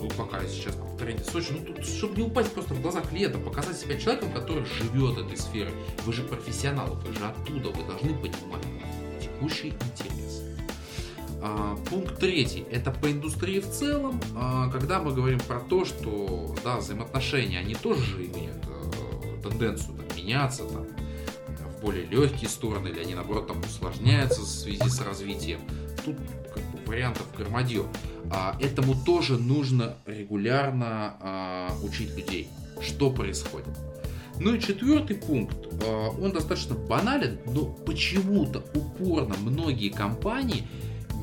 [0.01, 3.37] ну, какая сейчас в тренде Сочи, ну, тут, чтобы не упасть просто в глаза клиента,
[3.37, 5.73] показать себя человеком, который живет этой сферой.
[6.05, 8.65] Вы же профессионалы, вы же оттуда, вы должны понимать
[9.21, 10.41] текущий интерес.
[11.41, 12.65] А, пункт третий.
[12.69, 17.73] Это по индустрии в целом, а, когда мы говорим про то, что да, взаимоотношения, они
[17.73, 23.47] тоже же имеют а, тенденцию там, меняться там, в более легкие стороны, или они наоборот
[23.47, 25.61] там усложняются в связи с развитием.
[26.05, 26.17] Тут
[26.91, 27.85] вариантов громадье.
[28.29, 32.49] А, этому тоже нужно регулярно а, учить людей,
[32.81, 33.69] что происходит.
[34.39, 40.67] Ну и четвертый пункт, а, он достаточно банален, но почему-то упорно многие компании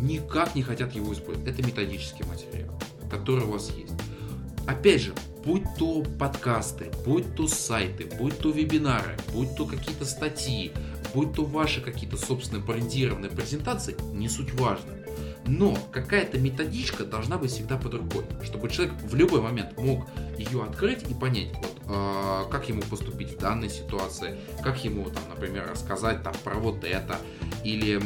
[0.00, 1.48] никак не хотят его использовать.
[1.48, 2.72] Это методический материал,
[3.10, 3.94] который у вас есть.
[4.66, 5.14] Опять же,
[5.44, 10.72] будь то подкасты, будь то сайты, будь то вебинары, будь то какие-то статьи,
[11.14, 14.97] будь то ваши какие-то собственные брендированные презентации, не суть важно.
[15.46, 20.62] Но какая-то методичка должна быть всегда под рукой, чтобы человек в любой момент мог ее
[20.62, 25.68] открыть и понять, вот, э, как ему поступить в данной ситуации, как ему, там, например,
[25.70, 27.18] рассказать там, про вот это,
[27.64, 28.00] или э,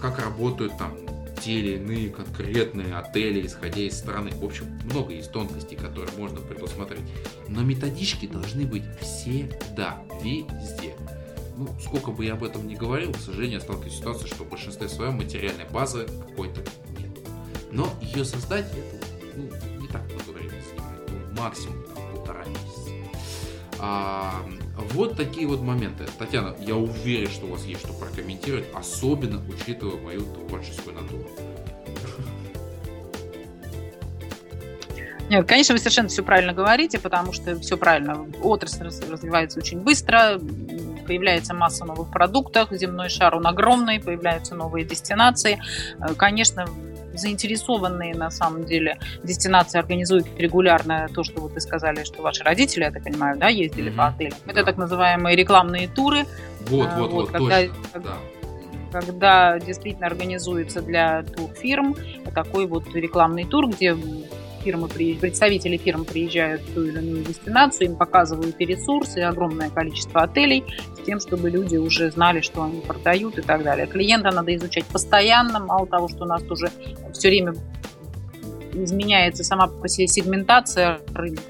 [0.00, 0.96] как работают там
[1.40, 4.30] те или иные конкретные отели, исходя из страны.
[4.32, 7.02] В общем, много есть тонкостей, которые можно предусмотреть.
[7.48, 10.94] Но методички должны быть всегда, везде.
[11.58, 14.48] Ну, сколько бы я об этом ни говорил, к сожалению, сталкиваюсь с ситуацией, что в
[14.48, 16.60] большинстве своем материальной базы какой-то
[17.00, 17.10] нет.
[17.72, 19.04] Но ее создать, это
[19.34, 21.00] ну, не так много времени занимает.
[21.08, 22.90] Ну, максимум там, полтора месяца.
[23.80, 24.40] А,
[24.92, 26.06] вот такие вот моменты.
[26.16, 31.28] Татьяна, я уверен, что у вас есть что прокомментировать, особенно учитывая мою творческую натуру.
[35.28, 38.26] Нет, конечно, вы совершенно все правильно говорите, потому что все правильно.
[38.42, 40.38] Отрасль развивается очень быстро,
[41.08, 45.58] появляется масса новых продуктов, земной шар, он огромный, появляются новые дестинации.
[45.98, 46.66] Э, конечно,
[47.14, 52.84] заинтересованные на самом деле дестинации организуют регулярно то, что вот вы сказали, что ваши родители,
[52.84, 53.96] я так понимаю, да, ездили mm-hmm.
[53.96, 54.38] по отелям.
[54.46, 56.26] Это так называемые рекламные туры.
[56.68, 58.10] Вот, вот, вот, вот когда, точно, да
[58.92, 61.94] когда действительно организуется для турфирм
[62.34, 63.94] такой вот рекламный тур, где
[64.68, 69.70] фирмы, представители фирм приезжают в ту или иную дестинацию, им показывают и ресурсы, и огромное
[69.70, 70.64] количество отелей,
[71.00, 73.86] с тем, чтобы люди уже знали, что они продают и так далее.
[73.86, 76.70] Клиента надо изучать постоянно, мало того, что у нас тоже
[77.12, 77.54] все время
[78.74, 81.42] изменяется сама по себе сегментация рынка,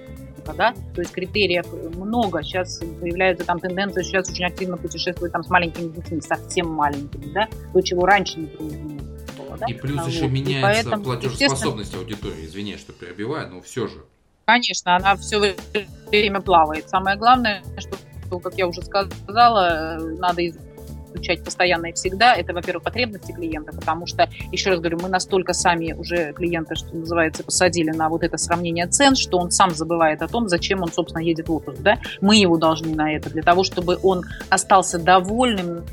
[0.56, 1.66] да, то есть критериев
[1.96, 7.32] много, сейчас появляется там тенденция, сейчас очень активно путешествуют там с маленькими детьми, совсем маленькими,
[7.32, 8.46] да, то, чего раньше, не
[9.58, 9.66] да?
[9.66, 10.30] И плюс еще вот.
[10.30, 12.46] меняется поэтому, платежеспособность аудитории.
[12.46, 14.04] Извини, что перебиваю, но все же.
[14.44, 15.54] Конечно, она все
[16.10, 16.88] время плавает.
[16.88, 23.32] Самое главное, что, как я уже сказала, надо изучать постоянно и всегда, это, во-первых, потребности
[23.32, 28.08] клиента, потому что, еще раз говорю, мы настолько сами уже клиента, что называется, посадили на
[28.08, 31.52] вот это сравнение цен, что он сам забывает о том, зачем он, собственно, едет в
[31.54, 31.80] отпуск.
[31.80, 31.98] Да?
[32.20, 35.84] Мы его должны на это, для того, чтобы он остался довольным,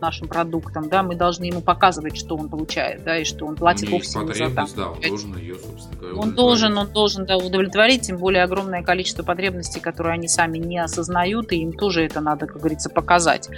[0.00, 3.88] нашим продуктом, да, мы должны ему показывать, что он получает, да, и что он платит
[3.88, 4.68] вовсе не за там.
[4.76, 8.82] Да, он должен ее, собственно говоря, Он должен, он должен, да, удовлетворить, тем более огромное
[8.82, 13.48] количество потребностей, которые они сами не осознают, и им тоже это надо, как говорится, показать.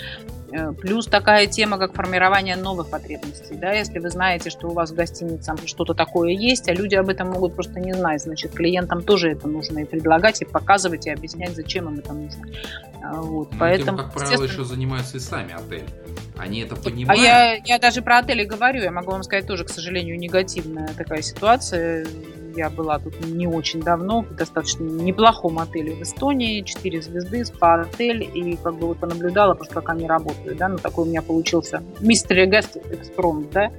[0.51, 3.55] Э, плюс такая тема, как формирование новых потребностей.
[3.55, 3.73] Да?
[3.73, 7.31] Если вы знаете, что у вас в гостинице что-то такое есть, а люди об этом
[7.31, 11.55] могут просто не знать, значит, клиентам тоже это нужно и предлагать, и показывать, и объяснять,
[11.55, 12.47] зачем им это нужно.
[13.03, 15.85] А, вот, ну, поэтому, тем, как правило, еще занимаются и сами отели.
[16.37, 17.21] Они это понимают.
[17.21, 20.89] А я, я даже про отели говорю, я могу вам сказать тоже, к сожалению, негативная
[20.95, 22.07] такая ситуация
[22.57, 28.29] я была тут не очень давно, в достаточно неплохом отеле в Эстонии, 4 звезды, спа-отель,
[28.35, 31.83] и как бы вот понаблюдала просто, как они работают, да, ну такой у меня получился
[32.01, 33.71] мистер Гест экспромт, да.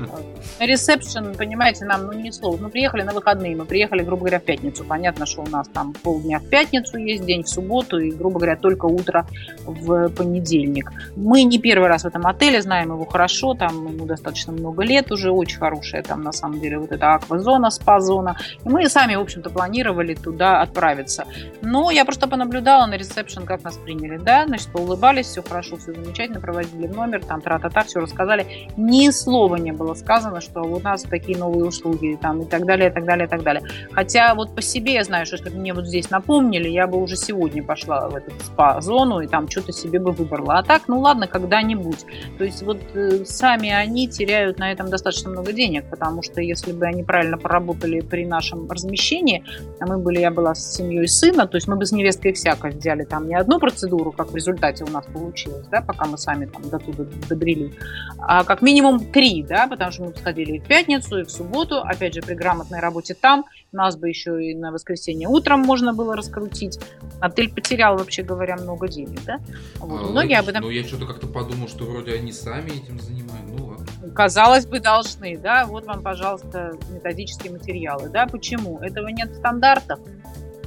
[0.60, 4.44] Ресепшн, понимаете, нам, ну, не слово, мы приехали на выходные, мы приехали, грубо говоря, в
[4.44, 8.38] пятницу, понятно, что у нас там полдня в пятницу есть, день в субботу, и, грубо
[8.38, 9.26] говоря, только утро
[9.64, 10.90] в понедельник.
[11.16, 15.10] Мы не первый раз в этом отеле, знаем его хорошо, там ему достаточно много лет
[15.10, 18.36] уже, очень хорошая там, на самом деле, вот эта аквазона, спа-зона, района.
[18.64, 21.24] И мы сами, в общем-то, планировали туда отправиться.
[21.62, 24.18] Но я просто понаблюдала на ресепшн, как нас приняли.
[24.18, 28.68] Да, значит, улыбались, все хорошо, все замечательно, проводили в номер, там тра-та-та, все рассказали.
[28.76, 32.90] Ни слова не было сказано, что у нас такие новые услуги, там, и так далее,
[32.90, 33.62] и так далее, и так далее.
[33.92, 37.00] Хотя вот по себе я знаю, что если бы мне вот здесь напомнили, я бы
[37.00, 40.58] уже сегодня пошла в эту спа-зону и там что-то себе бы выбрала.
[40.58, 42.04] А так, ну ладно, когда-нибудь.
[42.38, 46.72] То есть вот э, сами они теряют на этом достаточно много денег, потому что если
[46.72, 49.44] бы они правильно поработали при нашем размещении,
[49.80, 52.68] а мы были, я была с семьей сына, то есть мы бы с невесткой всяко
[52.68, 56.46] взяли там не одну процедуру, как в результате у нас получилось, да, пока мы сами
[56.46, 57.74] там до туда добрели,
[58.18, 61.78] а как минимум три, да, потому что мы сходили и в пятницу, и в субботу,
[61.78, 63.44] опять же, при грамотной работе там,
[63.74, 66.78] нас бы еще и на воскресенье утром можно было раскрутить.
[67.20, 69.40] Отель потерял, вообще говоря, много денег, да?
[69.78, 70.00] Вот.
[70.00, 70.62] А, Многие об этом...
[70.62, 73.52] Но я что-то как-то подумал, что вроде они сами этим занимаются.
[73.56, 73.83] Ну, ладно.
[74.14, 75.66] Казалось бы, должны, да?
[75.66, 78.26] Вот вам, пожалуйста, методические материалы, да?
[78.26, 78.78] Почему?
[78.78, 79.98] Этого нет стандартов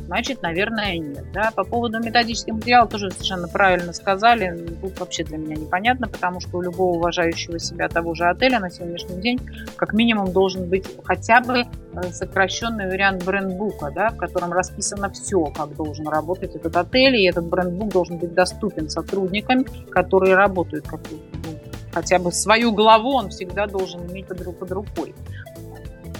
[0.07, 1.25] значит, наверное, нет.
[1.33, 1.51] Да?
[1.55, 4.57] По поводу методических материалов тоже совершенно правильно сказали.
[4.81, 8.71] Тут вообще для меня непонятно, потому что у любого уважающего себя того же отеля на
[8.71, 9.39] сегодняшний день
[9.75, 15.45] как минимум должен быть хотя бы э, сокращенный вариант брендбука, да, в котором расписано все,
[15.45, 21.01] как должен работать этот отель, и этот брендбук должен быть доступен сотрудникам, которые работают как
[21.11, 21.56] ну,
[21.91, 25.15] хотя бы свою главу он всегда должен иметь под, под рукой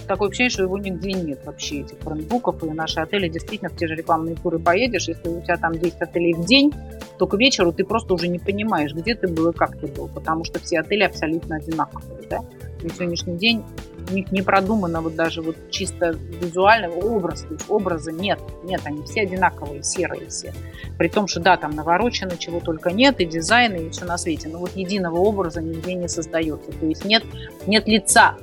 [0.08, 3.86] такое ощущение, что его нигде нет вообще, этих брендбуков, и наши отели действительно в те
[3.86, 6.72] же рекламные туры поедешь, если у тебя там 10 отелей в день,
[7.18, 10.08] то к вечеру ты просто уже не понимаешь, где ты был и как ты был,
[10.08, 12.40] потому что все отели абсолютно одинаковые, да.
[12.82, 13.64] На сегодняшний день
[14.10, 18.80] у них не продумано вот даже вот чисто визуального образ, то есть образа нет, нет,
[18.84, 20.52] они все одинаковые, серые все.
[20.96, 24.48] При том, что да, там наворочено, чего только нет, и дизайн, и все на свете,
[24.48, 27.24] но вот единого образа нигде не создается, то есть нет,
[27.66, 28.36] нет лица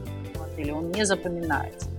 [0.58, 1.90] или он не запоминается.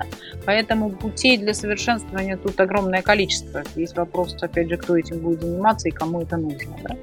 [0.45, 3.63] Поэтому путей для совершенствования тут огромное количество.
[3.75, 6.77] Есть вопрос, опять же, кто этим будет заниматься и кому это нужно.
[6.83, 6.97] Да?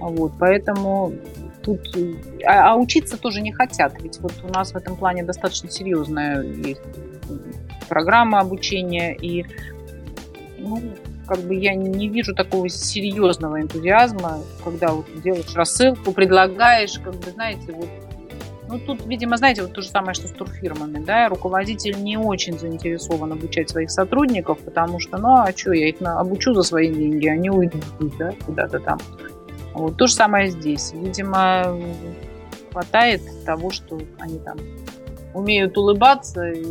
[0.00, 1.12] Вот, поэтому
[1.62, 1.80] тут...
[2.46, 6.42] А, а учиться тоже не хотят, ведь вот у нас в этом плане достаточно серьезная
[6.42, 6.80] есть
[7.88, 9.44] программа обучения, и
[10.58, 10.80] ну,
[11.26, 17.30] как бы я не вижу такого серьезного энтузиазма, когда вот делаешь рассылку, предлагаешь, как бы,
[17.30, 17.88] знаете, вот
[18.68, 22.58] ну, тут, видимо, знаете, вот то же самое, что с турфирмами, да, руководитель не очень
[22.58, 27.28] заинтересован обучать своих сотрудников, потому что, ну, а что, я их обучу за свои деньги,
[27.28, 27.84] они уйдут,
[28.18, 28.98] да, куда-то там.
[29.72, 30.92] Вот то же самое здесь.
[30.94, 31.78] Видимо,
[32.72, 34.56] хватает того, что они там
[35.34, 36.64] умеют улыбаться и,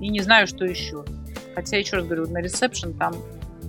[0.00, 1.04] и не знаю, что еще.
[1.54, 3.14] Хотя, еще раз говорю, на ресепшн там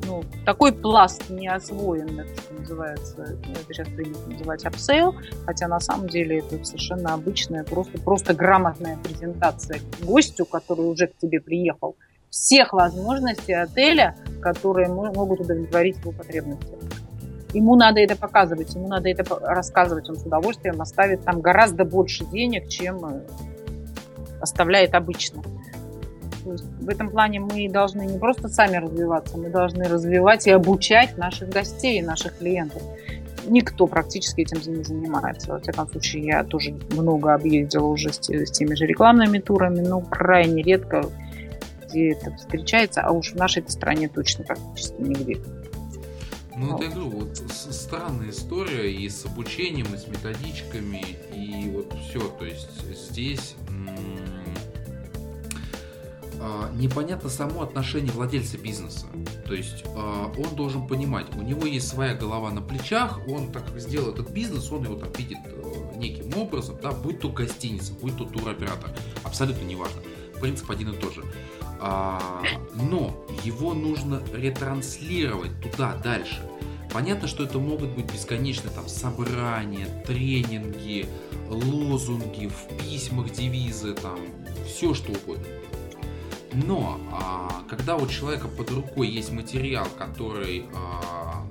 [0.05, 5.15] ну, такой пласт не освоен, что называется, это сейчас принято называть upsale,
[5.45, 11.17] хотя на самом деле это совершенно обычная, просто, просто грамотная презентация гостю, который уже к
[11.17, 11.95] тебе приехал,
[12.29, 16.75] всех возможностей отеля, которые могут удовлетворить его потребности.
[17.53, 22.25] Ему надо это показывать, ему надо это рассказывать, он с удовольствием оставит там гораздо больше
[22.25, 23.21] денег, чем э,
[24.41, 25.41] оставляет обычно.
[26.45, 30.51] То есть в этом плане мы должны не просто сами развиваться, мы должны развивать и
[30.51, 32.83] обучать наших гостей, наших клиентов.
[33.47, 35.51] Никто практически этим не занимается.
[35.51, 40.01] Во всяком случае, я тоже много объездила уже с, с теми же рекламными турами, но
[40.01, 41.05] крайне редко
[41.89, 45.39] где это встречается, а уж в нашей стране точно практически нигде.
[46.55, 46.81] Ну, вот.
[46.81, 52.19] я говорю, вот странная история и с обучением, и с методичками, и вот все.
[52.39, 52.69] То есть
[53.09, 53.55] здесь
[56.73, 59.05] непонятно само отношение владельца бизнеса.
[59.45, 63.63] То есть а, он должен понимать, у него есть своя голова на плечах, он так
[63.79, 68.17] сделал этот бизнес, он его там видит э, неким образом, да, будь то гостиница, будь
[68.17, 68.91] то туроператор,
[69.23, 70.01] абсолютно неважно.
[70.41, 71.23] Принцип один и тот же.
[71.79, 72.41] А,
[72.73, 76.41] но его нужно ретранслировать туда дальше.
[76.91, 81.07] Понятно, что это могут быть бесконечные там собрания, тренинги,
[81.49, 84.17] лозунги, в письмах девизы, там
[84.65, 85.45] все что угодно.
[86.63, 91.43] Но а, когда у человека под рукой есть материал, который а,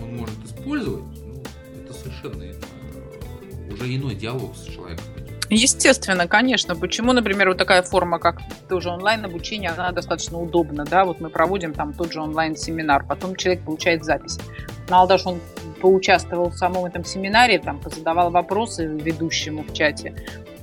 [0.00, 1.42] он может использовать, ну,
[1.82, 5.04] это совершенно э, уже иной диалог с человеком.
[5.50, 6.74] Естественно, конечно.
[6.76, 11.74] Почему, например, вот такая форма, как тоже онлайн-обучение, она достаточно удобна, да, вот мы проводим
[11.74, 14.38] там тот же онлайн-семинар, потом человек получает запись.
[14.88, 15.40] Мало что он
[15.82, 20.14] поучаствовал в самом этом семинаре, там, позадавал вопросы ведущему в чате,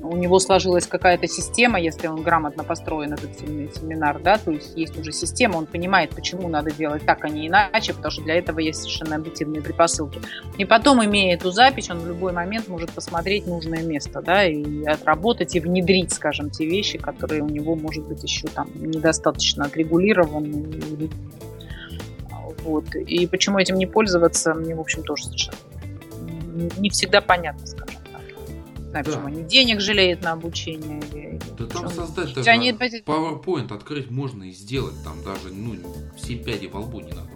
[0.01, 4.97] у него сложилась какая-то система, если он грамотно построен, этот семинар, да, то есть есть
[4.97, 8.59] уже система, он понимает, почему надо делать так, а не иначе, потому что для этого
[8.59, 10.21] есть совершенно объективные предпосылки.
[10.57, 14.83] И потом, имея эту запись, он в любой момент может посмотреть нужное место, да, и
[14.85, 21.09] отработать, и внедрить, скажем, те вещи, которые у него, может быть, еще там недостаточно отрегулированы.
[22.63, 22.95] Вот.
[22.95, 25.57] И почему этим не пользоваться, мне, в общем, тоже совершенно
[26.77, 27.99] не всегда понятно, скажем
[28.89, 29.11] знаю, да.
[29.11, 30.99] почему они денег жалеют на обучение.
[31.11, 32.71] Или, да там создать даже они...
[32.71, 35.75] PowerPoint открыть можно и сделать, там даже ну,
[36.17, 37.29] 7 пядей во лбу не надо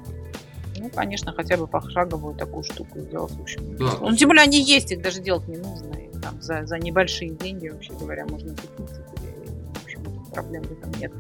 [0.78, 3.76] Ну, конечно, хотя бы пошаговую такую штуку сделать, в общем.
[3.78, 5.94] Да, ну, тем более они есть, их даже делать не нужно.
[5.94, 8.98] И, там, за, за небольшие деньги, вообще говоря, можно купить.
[9.24, 11.12] И, в общем, проблем в этом нет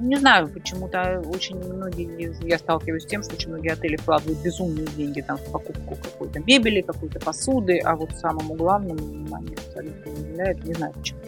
[0.00, 4.86] не знаю, почему-то очень многие, я сталкиваюсь с тем, что очень многие отели вкладывают безумные
[4.96, 10.20] деньги там, в покупку какой-то мебели, какой-то посуды, а вот самому главному внимание абсолютно не
[10.20, 10.64] уделяют.
[10.64, 11.20] Не знаю почему.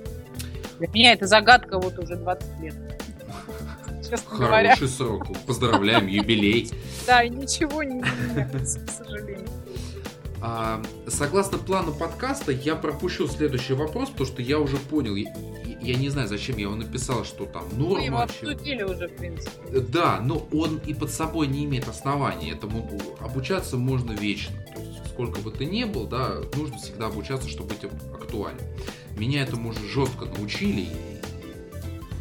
[0.78, 2.74] Для меня это загадка вот уже 20 лет.
[4.02, 4.76] Честно Хороший говоря.
[4.76, 5.26] срок.
[5.46, 6.70] Поздравляем, юбилей.
[7.06, 9.48] Да, и ничего не меняется, к сожалению.
[10.42, 15.16] А, согласно плану подкаста, я пропущу следующий вопрос, потому что я уже понял,
[15.82, 17.98] я не знаю, зачем я его написал, что там норма.
[17.98, 19.80] Мы его обсудили уже, в принципе.
[19.80, 22.50] Да, но он и под собой не имеет оснований.
[22.50, 24.56] Этому обучаться можно вечно.
[24.74, 28.64] То есть, сколько бы ты ни был, да, нужно всегда обучаться, чтобы быть актуальным.
[29.16, 30.88] Меня этому уже жестко научили,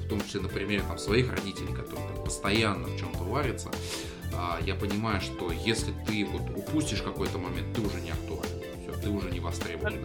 [0.06, 3.70] в том числе, например, там, своих родителей, которые там, постоянно в чем-то варятся.
[4.34, 8.64] А, я понимаю, что если ты вот упустишь какой-то момент, ты уже не актуален.
[8.82, 9.96] Все, ты уже не востребован.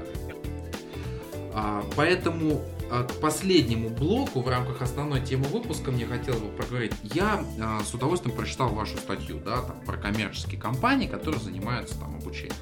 [1.55, 6.92] А, поэтому а, к последнему блоку в рамках основной темы выпуска мне хотелось бы поговорить.
[7.02, 12.16] Я а, с удовольствием прочитал вашу статью, да, там, про коммерческие компании, которые занимаются там
[12.16, 12.57] обучением.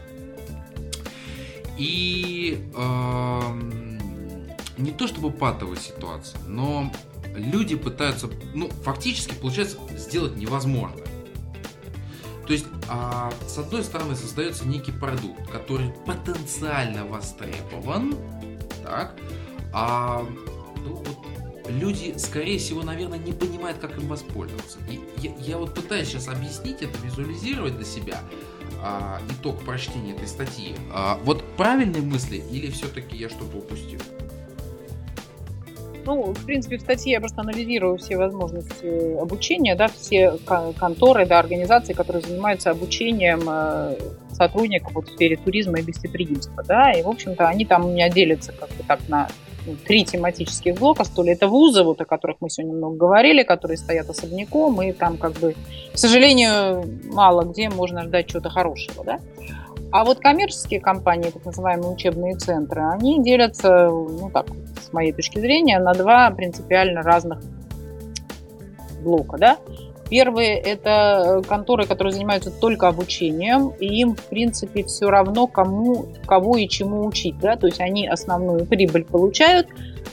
[1.79, 3.41] И э,
[4.77, 6.93] не то чтобы патовая ситуация, но
[7.35, 11.07] люди пытаются, ну, фактически, получается, сделать невозможное.
[12.47, 18.15] То есть, а, с одной стороны, создается некий продукт, который потенциально востребован,
[18.83, 19.15] так,
[19.73, 20.27] а
[20.85, 21.19] ну, вот,
[21.69, 24.79] люди, скорее всего, наверное, не понимают, как им воспользоваться.
[24.89, 28.21] И я, я вот пытаюсь сейчас объяснить это, визуализировать для себя
[28.83, 30.75] а, итог прочтения этой статьи.
[30.93, 34.01] А, вот правильные мысли или все-таки я что-то упустил?
[36.05, 40.39] Ну, в принципе, в статье я просто анализирую все возможности обучения, да, все
[40.79, 43.97] конторы, да, организации, которые занимаются обучением э,
[44.33, 48.09] сотрудников вот в сфере туризма и гостеприимства, да, и, в общем-то, они там у меня
[48.11, 49.29] делятся как-то так на
[49.65, 53.45] ну, три тематических блока, что ли, это вузы, вот о которых мы сегодня много говорили,
[53.45, 55.55] которые стоят особняком, и там как бы,
[55.93, 59.21] к сожалению, мало где можно ждать чего-то хорошего, да.
[59.93, 64.47] А вот коммерческие компании, так называемые учебные центры, они делятся, ну так,
[64.81, 67.41] с моей точки зрения, на два принципиально разных
[69.03, 69.37] блока.
[69.37, 69.59] Да?
[70.13, 76.59] Первые– это конторы, которые занимаются только обучением, и им, в принципе, все равно, кому, кого
[76.59, 77.39] и чему учить.
[77.39, 77.57] Да?
[77.57, 79.69] То есть они основную прибыль получают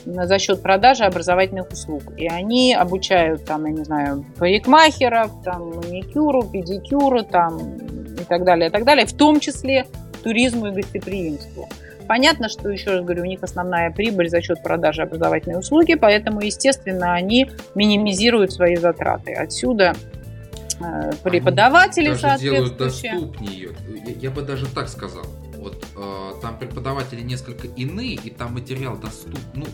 [0.06, 2.02] за счет продажи образовательных услуг.
[2.16, 7.58] И они обучают, там, я не знаю, парикмахеров, там, маникюру, педикюру, там,
[8.18, 9.84] и так далее, и так далее, в том числе
[10.22, 11.68] туризму и гостеприимству.
[12.10, 16.40] Понятно, что, еще раз говорю, у них основная прибыль за счет продажи образовательной услуги, поэтому,
[16.40, 19.32] естественно, они минимизируют свои затраты.
[19.32, 19.94] Отсюда
[20.80, 23.68] э, преподаватели, они даже делают доступнее.
[24.04, 25.22] Я, я бы даже так сказал.
[25.56, 29.66] Вот э, там преподаватели несколько иные, и там материал доступен, ну,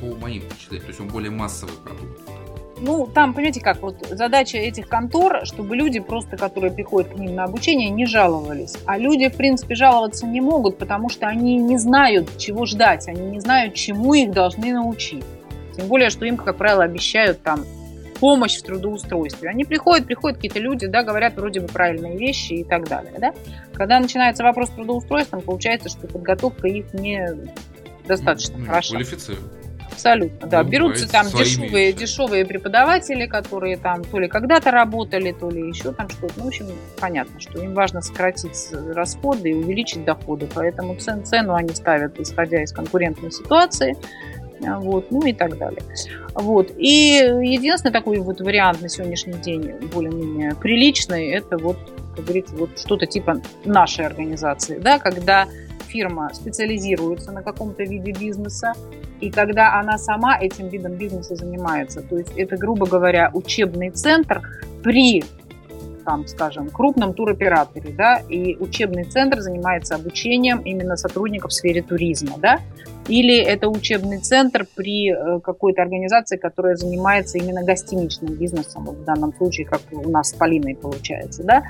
[0.00, 2.39] по моим впечатлениям, то есть он более массовый продукт.
[2.80, 7.34] Ну, там, понимаете, как, вот задача этих контор, чтобы люди просто, которые приходят к ним
[7.34, 8.76] на обучение, не жаловались.
[8.86, 13.22] А люди, в принципе, жаловаться не могут, потому что они не знают, чего ждать, они
[13.22, 15.24] не знают, чему их должны научить.
[15.76, 17.64] Тем более, что им, как правило, обещают там
[18.18, 19.48] помощь в трудоустройстве.
[19.48, 23.14] Они приходят, приходят какие-то люди, да, говорят вроде бы правильные вещи и так далее.
[23.18, 23.32] Да?
[23.72, 27.28] Когда начинается вопрос с трудоустройством, получается, что подготовка их не
[28.06, 28.90] достаточно ну, хороша.
[28.90, 29.59] Квалифицирована
[29.92, 30.62] Абсолютно, да.
[30.62, 36.08] Берутся там дешевые, дешевые преподаватели, которые там то ли когда-то работали, то ли еще там
[36.08, 36.34] что-то.
[36.36, 36.66] Ну, в общем,
[36.98, 38.56] понятно, что им важно сократить
[38.94, 40.48] расходы и увеличить доходы.
[40.54, 43.96] Поэтому цен, цену они ставят, исходя из конкурентной ситуации.
[44.60, 45.82] Вот, ну и так далее.
[46.34, 46.70] Вот.
[46.76, 51.78] И единственный такой вот вариант на сегодняшний день более-менее приличный, это вот,
[52.14, 55.48] как говорится, вот что-то типа нашей организации, да, когда
[55.90, 58.72] фирма специализируется на каком-то виде бизнеса,
[59.20, 62.02] и когда она сама этим видом бизнеса занимается.
[62.02, 64.42] То есть это, грубо говоря, учебный центр
[64.82, 65.24] при
[66.04, 72.36] там, скажем, крупном туроператоре, да, и учебный центр занимается обучением именно сотрудников в сфере туризма,
[72.38, 72.60] да,
[73.08, 79.04] или это учебный центр при э, какой-то организации, которая занимается именно гостиничным бизнесом, вот в
[79.04, 81.62] данном случае, как у нас с Полиной получается, да.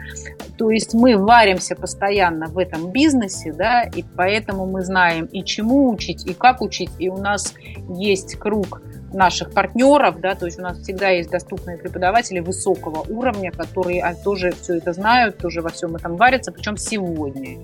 [0.58, 5.90] То есть мы варимся постоянно в этом бизнесе, да, и поэтому мы знаем и чему
[5.90, 7.54] учить, и как учить, и у нас
[7.88, 8.82] есть круг
[9.12, 14.14] наших партнеров, да, то есть у нас всегда есть доступные преподаватели высокого уровня, которые а,
[14.14, 17.58] тоже все это знают, тоже во всем этом варятся, причем сегодня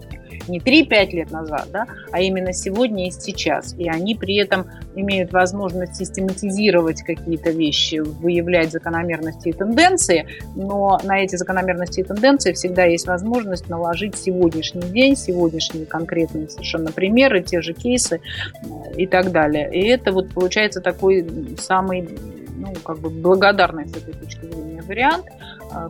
[0.49, 3.75] не 3-5 лет назад, да, а именно сегодня и сейчас.
[3.79, 11.21] И они при этом имеют возможность систематизировать какие-то вещи, выявлять закономерности и тенденции, но на
[11.21, 17.61] эти закономерности и тенденции всегда есть возможность наложить сегодняшний день, сегодняшние конкретные совершенно примеры, те
[17.61, 18.67] же кейсы э,
[18.97, 19.71] и так далее.
[19.73, 21.23] И это вот получается такой
[21.59, 22.09] самый
[22.57, 25.27] ну, как бы благодарный с этой точки зрения вариант,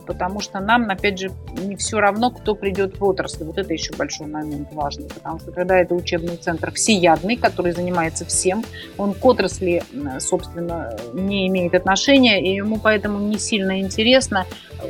[0.05, 3.43] потому что нам, опять же, не все равно, кто придет в отрасль.
[3.43, 8.25] Вот это еще большой момент важный, потому что когда это учебный центр всеядный, который занимается
[8.25, 8.63] всем,
[8.97, 9.83] он к отрасли,
[10.19, 14.45] собственно, не имеет отношения, и ему поэтому не сильно интересно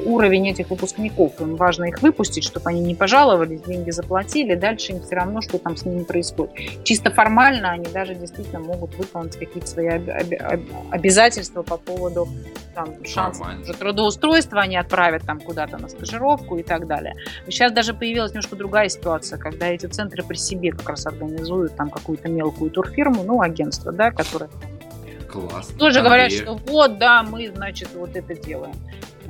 [0.05, 1.39] уровень этих выпускников.
[1.39, 5.57] Им важно их выпустить, чтобы они не пожаловались, деньги заплатили, дальше им все равно, что
[5.57, 6.83] там с ними происходит.
[6.83, 9.87] Чисто формально они даже действительно могут выполнить какие-то свои
[10.91, 12.27] обязательства по поводу
[12.75, 13.47] там, шансов
[13.79, 17.13] трудоустройства, они отправят там куда-то на стажировку и так далее.
[17.45, 21.89] Сейчас даже появилась немножко другая ситуация, когда эти центры при себе как раз организуют там
[21.89, 24.49] какую-то мелкую турфирму, ну, агентство, да, которое
[25.29, 25.67] Класс.
[25.77, 28.75] Тоже говорят, что вот, да, мы, значит, вот это делаем.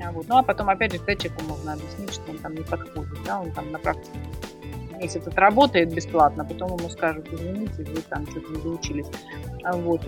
[0.05, 0.27] А вот.
[0.27, 3.51] Ну, а потом, опять же, человеку можно объяснить, что он там не подходит, да, он
[3.51, 4.19] там на практике
[4.99, 9.07] месяц отработает бесплатно, потом ему скажут, извините, вы там что-то не доучились.
[9.63, 10.01] А вот.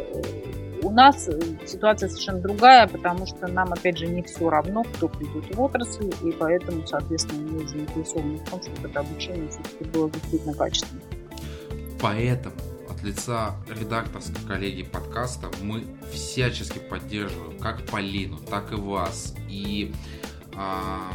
[0.82, 5.10] У нас э, ситуация совершенно другая, потому что нам, опять же, не все равно, кто
[5.10, 10.10] придет в отрасль, и поэтому, соответственно, мы заинтересованы в том, чтобы это обучение все-таки было
[10.10, 11.04] действительно качественным.
[12.02, 12.56] Поэтому
[12.90, 15.84] от лица редакторской коллегии подкаста мы
[16.14, 19.36] всячески поддерживаем как Полину, так и вас.
[19.50, 19.94] И
[20.56, 21.12] а,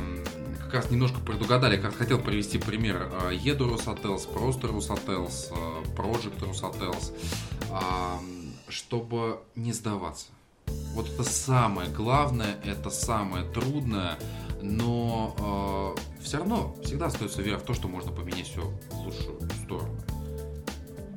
[0.61, 5.51] как раз немножко предугадали, как хотел привести пример Еду Русателс, просто Русателс,
[5.97, 7.12] Project Русателс,
[7.70, 8.20] а,
[8.69, 10.27] чтобы не сдаваться.
[10.95, 14.16] Вот это самое главное, это самое трудное,
[14.62, 19.39] но э, все равно всегда остается вера в то, что можно поменять все в лучшую
[19.65, 19.95] сторону.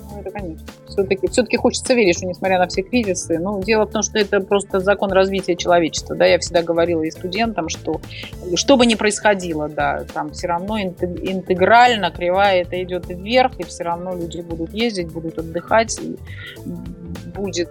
[0.10, 0.66] Ну, это конечно.
[0.88, 4.40] Все-таки, все-таки хочется верить, что несмотря на все кризисы, ну, дело в том, что это
[4.40, 8.02] просто закон развития человечества, да, я всегда говорила и студентам, что
[8.56, 13.84] что бы ни происходило, да, там все равно интегрально кривая это идет вверх, и все
[13.84, 16.18] равно люди будут ездить, будут отдыхать, и
[17.34, 17.70] будет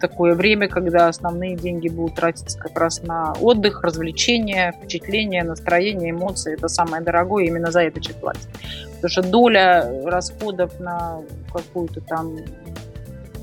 [0.00, 6.54] такое время, когда основные деньги будут тратиться как раз на отдых, развлечения, впечатления, настроение, эмоции.
[6.54, 8.48] Это самое дорогое, именно за это человек платит.
[8.96, 11.22] Потому что доля расходов на
[11.52, 12.36] какую-то там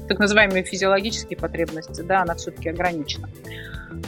[0.08, 3.30] так называемые физиологические потребности, да, она все-таки ограничена.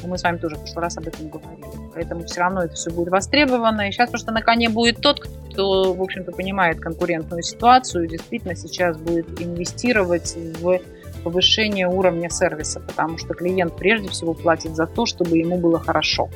[0.04, 1.64] Мы с вами тоже в прошлый раз об этом говорили.
[1.94, 3.88] Поэтому все равно это все будет востребовано.
[3.88, 8.98] И сейчас просто на коне будет тот, кто, в общем-то, понимает конкурентную ситуацию, действительно сейчас
[8.98, 10.80] будет инвестировать в
[11.26, 16.30] повышение уровня сервиса, потому что клиент прежде всего платит за то, чтобы ему было хорошо.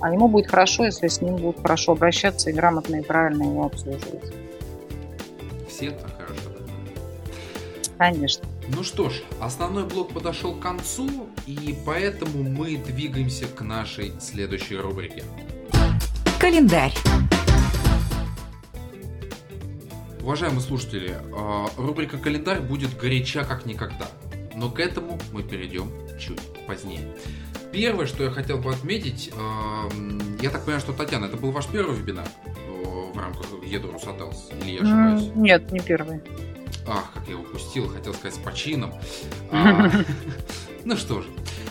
[0.00, 3.66] А ему будет хорошо, если с ним будут хорошо обращаться и грамотно и правильно его
[3.66, 4.32] обслуживать.
[5.68, 6.50] Все так хорошо.
[7.98, 8.44] Конечно.
[8.68, 11.08] Ну что ж, основной блок подошел к концу,
[11.46, 15.24] и поэтому мы двигаемся к нашей следующей рубрике.
[16.38, 16.92] Календарь.
[20.24, 24.08] Уважаемые слушатели, а, рубрика «Календарь» будет горяча как никогда.
[24.54, 27.14] Но к этому мы перейдем чуть позднее.
[27.72, 29.86] Первое, что я хотел бы отметить, а,
[30.40, 32.26] я так понимаю, что, Татьяна, это был ваш первый вебинар
[33.12, 35.30] в рамках Еду Русателс, или я ошибаюсь?
[35.34, 36.22] Нет, не первый.
[36.86, 38.94] Ах, как я упустил, хотел сказать с почином.
[39.50, 39.90] А,
[40.86, 41.63] ну что ж, а,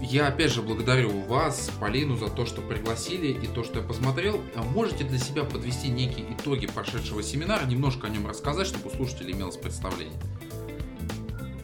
[0.00, 4.40] я опять же благодарю вас, Полину, за то, что пригласили и то, что я посмотрел.
[4.54, 8.90] А можете для себя подвести некие итоги прошедшего семинара, немножко о нем рассказать, чтобы у
[8.90, 10.16] слушателей имелось представление?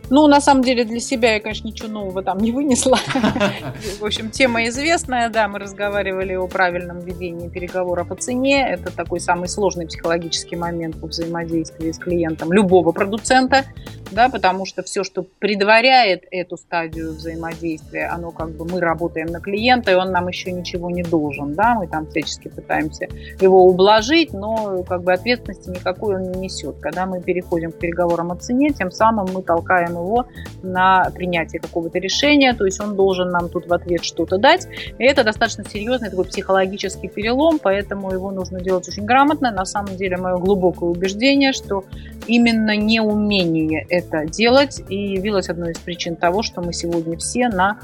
[0.08, 2.98] Ну, на самом деле, для себя я, конечно, ничего нового там не вынесла.
[4.00, 8.68] В общем, тема известная, да, мы разговаривали о правильном ведении переговоров о цене.
[8.68, 13.64] Это такой самый сложный психологический момент по взаимодействию с клиентом любого продуцента,
[14.12, 19.40] да, потому что все, что предваряет эту стадию взаимодействия, оно как бы мы работаем на
[19.40, 23.08] клиента, и он нам еще ничего не должен, да, мы там всячески пытаемся
[23.40, 26.76] его ублажить, но как бы ответственности никакой он не несет.
[26.78, 30.26] Когда мы переходим к переговорам о цене, тем самым мы толкаем его
[30.62, 34.66] на принятие какого-то решения, то есть он должен нам тут в ответ что-то дать.
[34.98, 39.50] И это достаточно серьезный такой психологический перелом, поэтому его нужно делать очень грамотно.
[39.50, 41.84] На самом деле мое глубокое убеждение, что
[42.26, 47.78] именно неумение это делать и явилось одной из причин того, что мы сегодня все на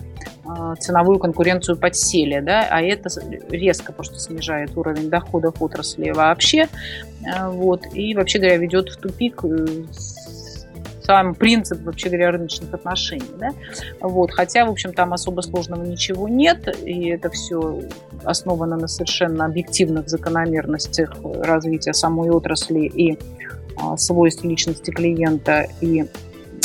[0.45, 3.09] а, ценовую конкуренцию подсели, да, а это
[3.49, 6.69] резко просто снижает уровень доходов отрасли вообще,
[7.25, 9.85] а, вот, и вообще говоря ведет в тупик э,
[11.05, 13.25] сам принцип, вообще говоря, рыночных отношений.
[13.39, 13.51] Да?
[14.01, 14.31] Вот.
[14.33, 17.83] Хотя, в общем, там особо сложного ничего нет, и это все
[18.25, 23.19] основано на совершенно объективных закономерностях развития самой отрасли и
[23.77, 26.05] а, свойств личности клиента и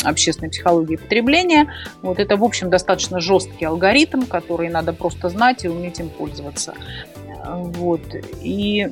[0.04, 1.72] общественной психологии потребления.
[2.02, 6.74] Вот это, в общем, достаточно жесткий алгоритм, который надо просто знать и уметь им пользоваться.
[7.44, 8.02] Вот.
[8.40, 8.88] И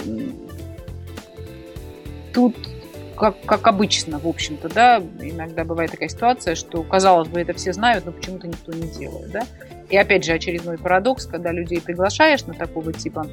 [2.32, 2.56] тут
[3.16, 7.72] как, как обычно, в общем-то, да, иногда бывает такая ситуация, что, казалось бы, это все
[7.72, 9.42] знают, но почему-то никто не делает, да.
[9.88, 13.26] И опять же, очередной парадокс, когда людей приглашаешь на такого типа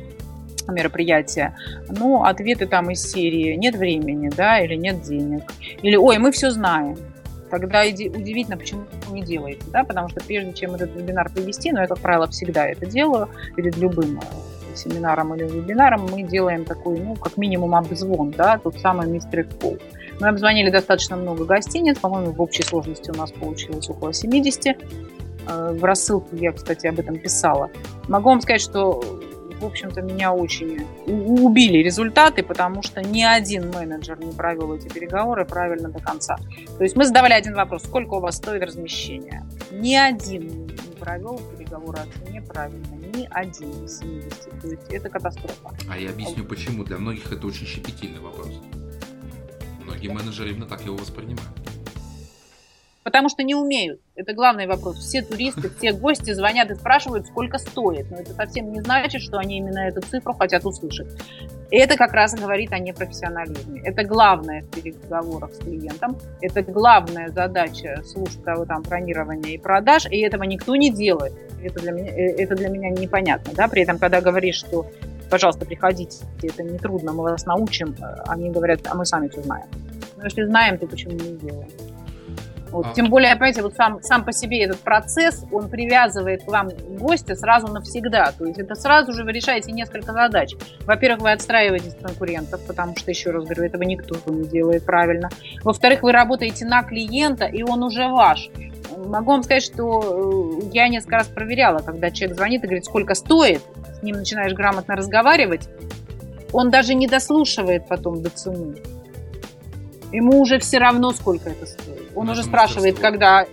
[0.67, 1.55] мероприятия,
[1.89, 5.43] ну, ответы там из серии «нет времени», да, или «нет денег»,
[5.81, 6.97] или «ой, мы все знаем»,
[7.49, 11.87] тогда удивительно, почему не делаете, да, потому что прежде чем этот вебинар провести, но я,
[11.87, 14.19] как правило, всегда это делаю перед любым
[14.75, 19.77] семинаром или вебинаром, мы делаем такой, ну, как минимум обзвон, да, тот самый мистер Кол.
[20.19, 24.65] Мы обзвонили достаточно много гостиниц, по-моему, в общей сложности у нас получилось около 70.
[25.47, 27.69] Э, в рассылке я, кстати, об этом писала.
[28.07, 29.01] Могу вам сказать, что
[29.63, 35.45] в общем-то, меня очень убили результаты, потому что ни один менеджер не провел эти переговоры
[35.45, 36.35] правильно до конца.
[36.77, 39.43] То есть мы задавали один вопрос, сколько у вас стоит размещение?
[39.71, 44.61] Ни один не провел переговоры о цене правильно ни один из 70.
[44.61, 45.75] То есть это катастрофа.
[45.89, 46.83] А я объясню почему.
[46.83, 48.61] Для многих это очень щепетильный вопрос.
[49.83, 51.72] Многие менеджеры именно так его воспринимают.
[53.03, 53.99] Потому что не умеют.
[54.15, 54.97] Это главный вопрос.
[54.97, 58.09] Все туристы, все гости звонят и спрашивают, сколько стоит.
[58.09, 61.07] Но это совсем не значит, что они именно эту цифру хотят услышать.
[61.69, 63.81] И это как раз говорит о непрофессионализме.
[63.81, 66.17] Это главное в переговорах с клиентом.
[66.39, 70.05] Это главная задача служб там, бронирования и продаж.
[70.09, 71.33] И этого никто не делает.
[71.61, 73.53] Это для меня, э, это для меня непонятно.
[73.53, 73.67] Да?
[73.67, 74.85] При этом, когда говоришь, что
[75.29, 79.41] пожалуйста, приходите, это не трудно, мы вас научим, э, они говорят, а мы сами все
[79.41, 79.65] знаем.
[80.15, 81.69] Но если знаем, то почему не делаем?
[82.73, 82.87] Вот.
[82.87, 82.93] А.
[82.93, 87.35] Тем более, понимаете, вот сам, сам по себе этот процесс, он привязывает к вам гостя
[87.35, 88.33] сразу навсегда.
[88.37, 90.55] То есть это сразу же вы решаете несколько задач.
[90.85, 95.29] Во-первых, вы отстраиваетесь конкурентов, потому что, еще раз говорю, этого никто не делает правильно.
[95.63, 98.49] Во-вторых, вы работаете на клиента, и он уже ваш.
[98.97, 103.13] Могу вам сказать, что э, я несколько раз проверяла, когда человек звонит и говорит, сколько
[103.13, 103.61] стоит,
[103.99, 105.69] с ним начинаешь грамотно разговаривать,
[106.51, 108.75] он даже не дослушивает потом до цены.
[110.11, 111.92] Ему уже все равно, сколько это стоит.
[112.15, 113.45] Он уже спрашивает, когда,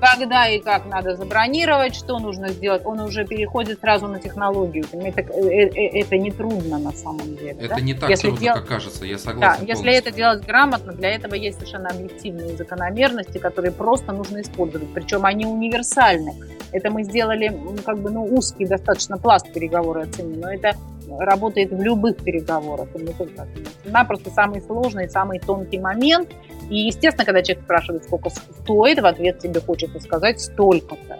[0.00, 2.82] когда и как надо забронировать, что нужно сделать.
[2.84, 4.84] Он уже переходит сразу на технологию.
[4.92, 7.56] Это, э, э, это не трудно на самом деле.
[7.58, 7.80] Это да?
[7.80, 8.54] не так если трудно, дел...
[8.54, 9.40] как кажется, я согласен.
[9.40, 9.76] Да, полностью.
[9.76, 14.92] если это делать грамотно, для этого есть совершенно объективные закономерности, которые просто нужно использовать.
[14.92, 16.34] Причем они универсальны.
[16.72, 20.74] Это мы сделали как бы ну, узкий достаточно пласт переговоры о цене, но это
[21.18, 23.46] работает в любых переговорах, и не только
[23.84, 26.30] Цена просто самый сложный, самый тонкий момент,
[26.72, 31.18] и, естественно, когда человек спрашивает, сколько стоит, в ответ тебе хочется сказать столько-то.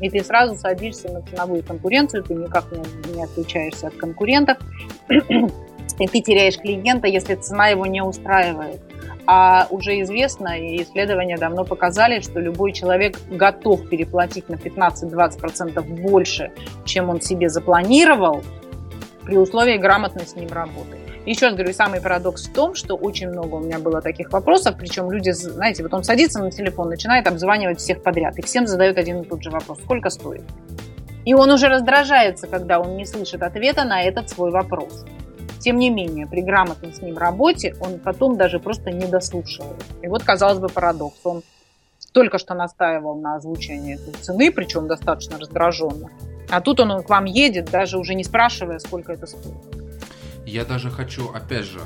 [0.00, 4.58] И ты сразу садишься на ценовую конкуренцию, ты никак не, не отличаешься от конкурентов,
[5.08, 8.80] и ты теряешь клиента, если цена его не устраивает.
[9.26, 16.52] А уже известно, и исследования давно показали, что любой человек готов переплатить на 15-20% больше,
[16.84, 18.44] чем он себе запланировал,
[19.24, 21.01] при условии грамотно с ним работы.
[21.24, 24.74] Еще раз говорю, самый парадокс в том, что очень много у меня было таких вопросов,
[24.76, 28.98] причем люди, знаете, вот он садится на телефон, начинает обзванивать всех подряд, и всем задают
[28.98, 30.42] один и тот же вопрос, сколько стоит?
[31.24, 35.04] И он уже раздражается, когда он не слышит ответа на этот свой вопрос.
[35.60, 39.80] Тем не менее, при грамотной с ним работе он потом даже просто не дослушивает.
[40.02, 41.20] И вот, казалось бы, парадокс.
[41.22, 41.44] Он
[42.12, 46.10] только что настаивал на озвучении этой цены, причем достаточно раздраженно.
[46.50, 49.81] А тут он, он к вам едет, даже уже не спрашивая, сколько это стоит.
[50.52, 51.80] Я даже хочу, опять же,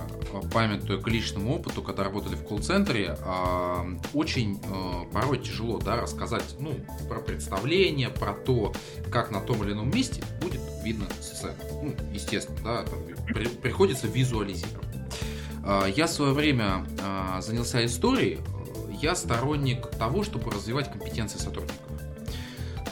[0.53, 6.57] памятуя к личному опыту, когда работали в колл-центре, а, очень а, порой тяжело да, рассказать
[6.59, 6.75] ну,
[7.09, 8.75] про представление, про то,
[9.09, 11.55] как на том или ином месте будет видно сцена.
[11.81, 12.85] Ну, естественно, да,
[13.29, 14.89] при, приходится визуализировать.
[15.65, 16.85] А, я в свое время
[17.39, 18.41] занялся историей,
[19.01, 21.86] я сторонник того, чтобы развивать компетенции сотрудников.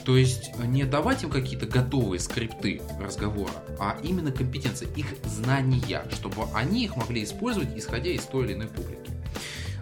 [0.04, 6.44] То есть не давать им какие-то готовые скрипты разговора, а именно компетенции, их знания, чтобы
[6.54, 9.10] они их могли использовать, исходя из той или иной публики.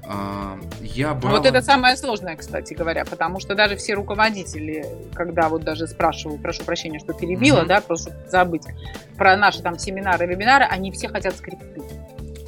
[0.05, 1.37] А, я брал...
[1.37, 4.85] Вот это самое сложное, кстати говоря, потому что даже все руководители,
[5.15, 7.67] когда вот даже спрашиваю, прошу прощения, что перебила, mm-hmm.
[7.67, 8.65] да, просто забыть,
[9.17, 11.83] про наши там семинары, вебинары, они все хотят скрипты.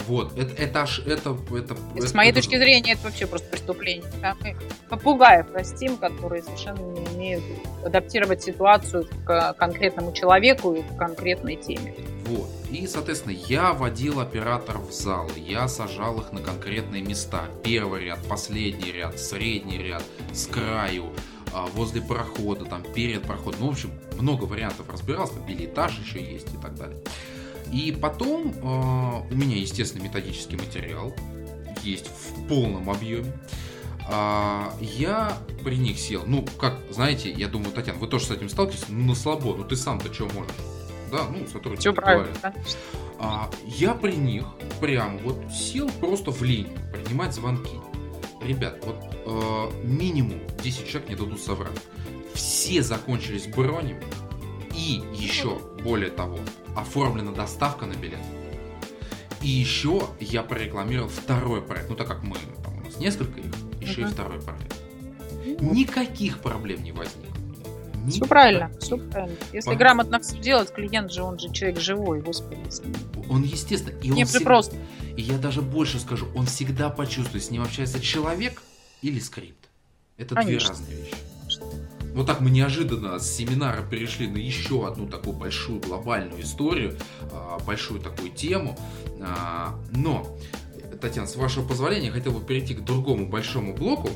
[0.07, 2.41] Вот, это, это аж, это, это, С это, моей это...
[2.41, 4.05] точки зрения, это вообще просто преступление.
[4.21, 4.57] Там мы
[4.89, 7.45] попугаев растим, которые совершенно не умеют
[7.85, 11.95] адаптировать ситуацию к конкретному человеку и к конкретной теме.
[12.27, 12.49] Вот.
[12.71, 17.45] И, соответственно, я водил операторов в зал, я сажал их на конкретные места.
[17.63, 20.03] Первый ряд, последний ряд, средний ряд,
[20.33, 21.13] с краю,
[21.53, 23.61] а, возле прохода, там, перед проходом.
[23.61, 26.99] Ну, в общем, много вариантов разбирался, билетаж еще есть и так далее.
[27.75, 31.13] И потом э, у меня, естественно, методический материал
[31.83, 33.33] есть в полном объеме.
[34.07, 36.23] А, я при них сел.
[36.25, 39.65] Ну, как, знаете, я думаю, Татьяна, вы тоже с этим сталкиваетесь, ну, на слабо, ну
[39.65, 40.53] ты сам-то что можешь?
[41.11, 42.33] Да, ну, сотрудники Все правильно,
[43.19, 44.45] А, я при них
[44.81, 47.81] прям вот сел просто в линию принимать звонки.
[48.41, 48.97] Ребят, вот
[49.27, 51.73] э, минимум 10 человек не дадут соврать.
[52.35, 54.05] Все закончились бронями,
[54.75, 56.39] и еще, более того,
[56.77, 58.21] оформлена доставка на билет.
[59.41, 61.91] И еще я прорекламировал второй проект.
[61.91, 64.09] Ну, так как мы, там, у нас несколько их, еще uh-huh.
[64.09, 64.75] и второй проект.
[65.61, 67.35] Никаких проблем не возникло.
[68.05, 68.15] Никак...
[68.15, 69.37] Все правильно, все правильно.
[69.53, 69.79] Если Пон...
[69.79, 72.59] грамотно все делать, клиент же, он же человек живой, господи.
[73.29, 74.45] Он, естественно, и он Не всегда...
[74.45, 74.77] просто.
[75.17, 78.63] И я даже больше скажу, он всегда почувствует, с ним общается человек
[79.03, 79.69] или скрипт.
[80.17, 80.75] Это Конечно.
[80.75, 81.15] две разные вещи.
[82.15, 86.97] Вот так мы неожиданно с семинара перешли на еще одну такую большую глобальную историю,
[87.33, 88.79] а, большую такую тему.
[89.21, 90.39] А, но,
[91.01, 94.11] Татьяна, с вашего позволения, я хотел бы перейти к другому большому блоку.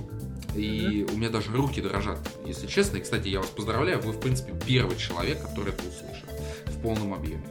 [0.54, 2.98] И у меня даже руки дрожат, если честно.
[2.98, 6.28] И, кстати, я вас поздравляю, вы, в принципе, первый человек, который это услышал
[6.66, 7.42] в полном объеме.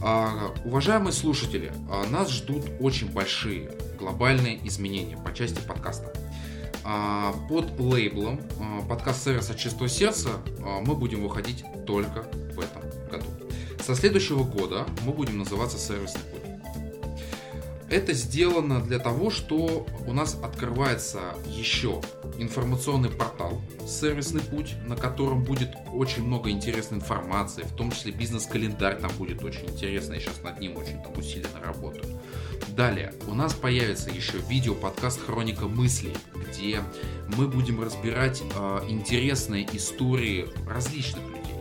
[0.00, 1.72] А, уважаемые слушатели,
[2.10, 6.12] нас ждут очень большие глобальные изменения по части подкаста.
[6.84, 10.30] А, под лейблом а, подкаст сервиса Чистого сердца
[10.64, 12.22] а, мы будем выходить только
[12.54, 13.26] в этом году.
[13.84, 16.41] Со следующего года мы будем называться сервисный путь.
[17.92, 22.00] Это сделано для того, что у нас открывается еще
[22.38, 28.98] информационный портал «Сервисный путь», на котором будет очень много интересной информации, в том числе бизнес-календарь
[28.98, 32.18] там будет очень интересный, я сейчас над ним очень там усиленно работаю.
[32.68, 36.16] Далее, у нас появится еще видео-подкаст «Хроника мыслей»,
[36.48, 36.80] где
[37.36, 41.60] мы будем разбирать э, интересные истории различных людей,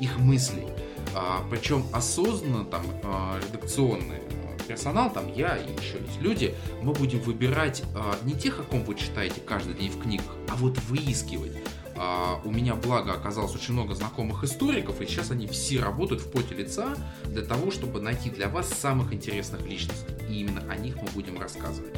[0.00, 0.66] их мыслей,
[1.14, 4.27] э, причем осознанно там э, редакционные
[4.68, 8.84] персонал, там я и еще есть люди, мы будем выбирать э, не тех, о ком
[8.84, 11.52] вы читаете каждый день в книгах, а вот выискивать.
[11.96, 16.30] Э, у меня, благо, оказалось очень много знакомых историков, и сейчас они все работают в
[16.30, 20.14] поте лица для того, чтобы найти для вас самых интересных личностей.
[20.28, 21.94] И именно о них мы будем рассказывать.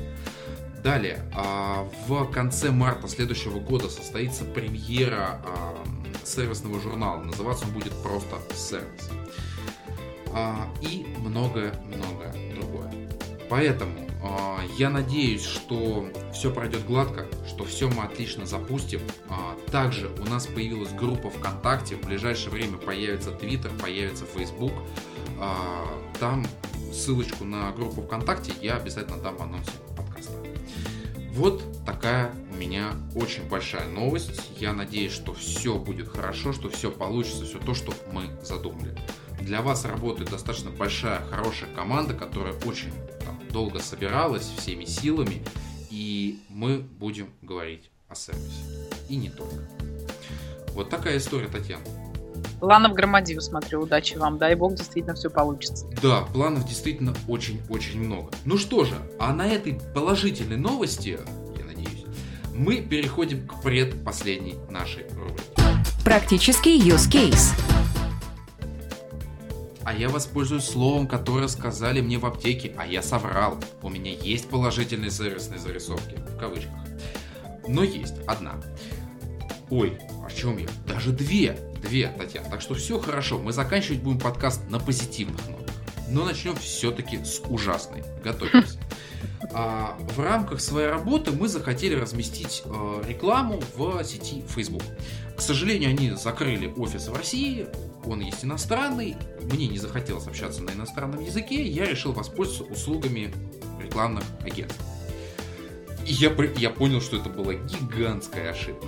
[0.82, 7.22] Далее, э, в конце марта следующего года состоится премьера э, сервисного журнала.
[7.22, 9.10] Называться он будет просто «Сервис».
[10.80, 12.32] И многое-многое
[13.50, 19.00] Поэтому э, я надеюсь, что все пройдет гладко, что все мы отлично запустим.
[19.28, 24.72] А, также у нас появилась группа ВКонтакте, в ближайшее время появится Твиттер, появится Фейсбук.
[25.40, 25.84] А,
[26.20, 26.46] там
[26.92, 30.32] ссылочку на группу ВКонтакте я обязательно дам в анонсе подкаста.
[31.32, 34.52] Вот такая у меня очень большая новость.
[34.58, 38.96] Я надеюсь, что все будет хорошо, что все получится, все то, что мы задумали.
[39.40, 42.92] Для вас работает достаточно большая, хорошая команда, которая очень
[43.50, 45.42] долго собиралась всеми силами,
[45.90, 48.62] и мы будем говорить о сервисе.
[49.08, 49.64] И не только.
[50.74, 51.82] Вот такая история, Татьяна.
[52.60, 53.82] Планов громадил, смотрю.
[53.82, 54.38] Удачи вам.
[54.38, 55.86] Дай бог, действительно все получится.
[56.02, 58.30] Да, планов действительно очень-очень много.
[58.44, 61.18] Ну что же, а на этой положительной новости,
[61.58, 62.04] я надеюсь,
[62.54, 65.44] мы переходим к предпоследней нашей рубрике.
[66.04, 67.54] Практический use case
[69.84, 73.58] а я воспользуюсь словом, которое сказали мне в аптеке, а я соврал.
[73.82, 76.74] У меня есть положительные сервисные зарисовки, в кавычках.
[77.66, 78.60] Но есть одна.
[79.70, 80.68] Ой, о чем я?
[80.86, 81.56] Даже две.
[81.82, 82.50] Две, Татьяна.
[82.50, 83.38] Так что все хорошо.
[83.38, 85.74] Мы заканчивать будем подкаст на позитивных нотах.
[86.08, 88.02] но начнем все-таки с ужасной.
[88.22, 88.78] Готовьтесь.
[89.52, 94.82] А, в рамках своей работы мы захотели разместить э, рекламу в сети Facebook.
[95.36, 97.66] К сожалению, они закрыли офис в России,
[98.04, 103.32] он есть иностранный, мне не захотелось общаться на иностранном языке, я решил воспользоваться услугами
[103.82, 104.80] рекламных агентств.
[106.06, 108.86] И я, я понял, что это была гигантская ошибка.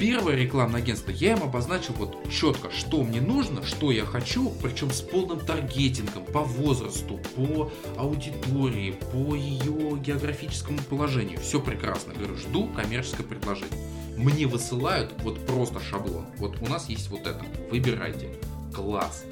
[0.00, 4.90] Первое рекламное агентство, я им обозначил вот четко, что мне нужно, что я хочу, причем
[4.90, 11.38] с полным таргетингом по возрасту, по аудитории, по ее географическому положению.
[11.40, 12.14] Все прекрасно.
[12.14, 13.78] Говорю, жду коммерческое предложение.
[14.16, 16.24] Мне высылают вот просто шаблон.
[16.38, 17.44] Вот у нас есть вот это.
[17.70, 18.30] Выбирайте.
[18.74, 19.24] Класс.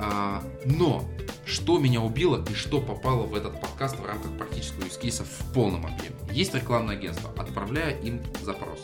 [0.00, 1.04] А, но
[1.44, 5.84] что меня убило и что попало в этот подкаст в рамках практического юзкейса в полном
[5.84, 6.16] объеме.
[6.32, 8.80] Есть рекламное агентство, отправляя им запрос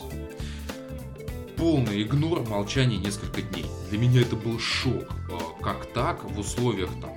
[1.59, 3.65] полный игнор, молчание несколько дней.
[3.89, 5.03] Для меня это был шок.
[5.29, 7.13] А, как так в условиях там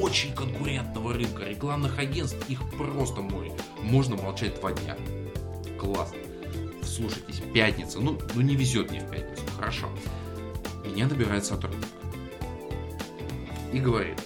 [0.00, 3.52] очень конкурентного рынка, рекламных агентств, их просто море.
[3.82, 4.96] Можно молчать два дня.
[5.78, 6.18] Классно.
[6.84, 7.98] Слушайтесь, пятница.
[7.98, 9.42] Ну, ну не везет мне в пятницу.
[9.56, 9.88] Хорошо.
[10.84, 11.88] Меня набирает сотрудник.
[13.72, 14.20] И говорит.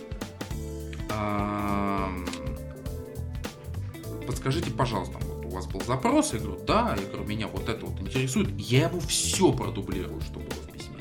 [4.26, 5.18] Подскажите, пожалуйста,
[5.54, 6.32] у вас был запрос?
[6.32, 6.96] Я говорю, да.
[7.00, 8.48] Я говорю, меня вот это вот интересует.
[8.58, 10.96] Я ему все продублирую, что было в письме.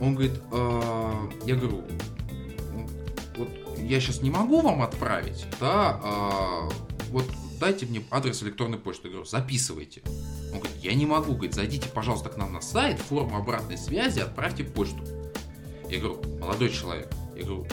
[0.00, 1.84] Он говорит, э, я говорю,
[3.36, 3.48] вот
[3.78, 6.70] я сейчас не могу вам отправить, да, э,
[7.10, 7.24] вот
[7.58, 9.08] дайте мне адрес электронной почты.
[9.08, 10.02] Я говорю, записывайте.
[10.52, 14.20] Он говорит, я не могу, говорит, зайдите, пожалуйста, к нам на сайт, форму обратной связи,
[14.20, 15.00] отправьте почту.
[15.90, 17.66] Я говорю, молодой человек, я говорю,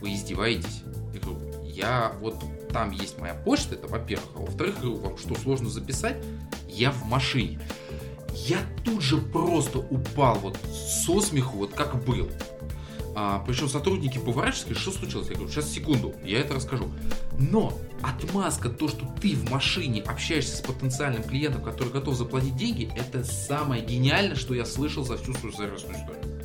[0.00, 0.82] вы издеваетесь?
[1.12, 2.36] Я говорю, я вот
[2.76, 4.28] там есть моя почта, это во-первых.
[4.36, 6.22] А во-вторых, вам что, сложно записать?
[6.68, 7.58] Я в машине.
[8.34, 12.28] Я тут же просто упал вот со смеху, вот как был.
[13.14, 15.28] А, причем сотрудники поворачиваются, что случилось?
[15.28, 16.90] Я говорю, сейчас секунду, я это расскажу.
[17.38, 17.72] Но
[18.02, 23.24] отмазка, то, что ты в машине общаешься с потенциальным клиентом, который готов заплатить деньги, это
[23.24, 26.42] самое гениальное, что я слышал за всю свою сервисную историю.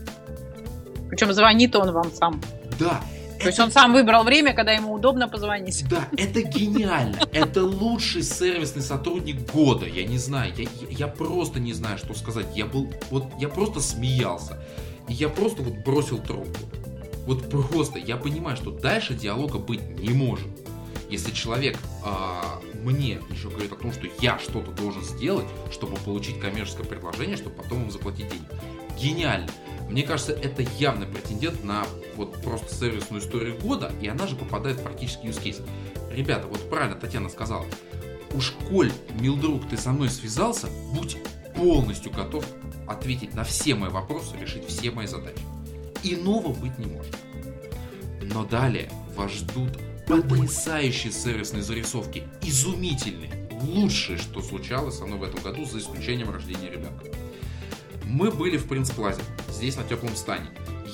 [1.09, 2.41] Причем звонит он вам сам.
[2.79, 3.01] Да,
[3.41, 5.85] то есть он сам выбрал время, когда ему удобно позвонить.
[5.89, 7.17] Да, это гениально.
[7.31, 9.85] Это лучший сервисный сотрудник года.
[9.85, 12.47] Я не знаю, я, я просто не знаю, что сказать.
[12.55, 14.63] Я был, вот я просто смеялся.
[15.07, 16.59] И я просто вот бросил трубку.
[17.25, 20.47] Вот просто, я понимаю, что дальше диалога быть не может.
[21.09, 26.39] Если человек а, мне еще говорит о том, что я что-то должен сделать, чтобы получить
[26.39, 28.45] коммерческое предложение, чтобы потом ему заплатить деньги.
[28.97, 29.49] Гениально.
[29.91, 31.85] Мне кажется, это явный претендент на
[32.15, 35.61] вот просто сервисную историю года, и она же попадает в практически use case.
[36.09, 37.65] Ребята, вот правильно Татьяна сказала,
[38.33, 41.17] уж коль, милдруг, ты со мной связался, будь
[41.55, 42.45] полностью готов
[42.87, 45.41] ответить на все мои вопросы, решить все мои задачи.
[46.03, 47.15] Иного быть не может.
[48.21, 49.77] Но далее вас ждут
[50.07, 56.69] потрясающие сервисные зарисовки, изумительные, лучшее, что случалось со мной в этом году, за исключением рождения
[56.69, 57.05] ребенка.
[58.11, 60.47] Мы были в Принц Плазе, здесь на теплом стане.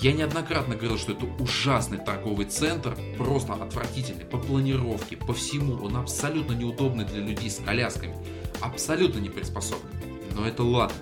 [0.04, 5.84] Я неоднократно говорил, что это ужасный торговый центр, просто отвратительный по планировке, по всему.
[5.84, 8.16] Он абсолютно неудобный для людей с колясками,
[8.62, 9.96] абсолютно не приспособленный.
[10.36, 10.96] Но это ладно.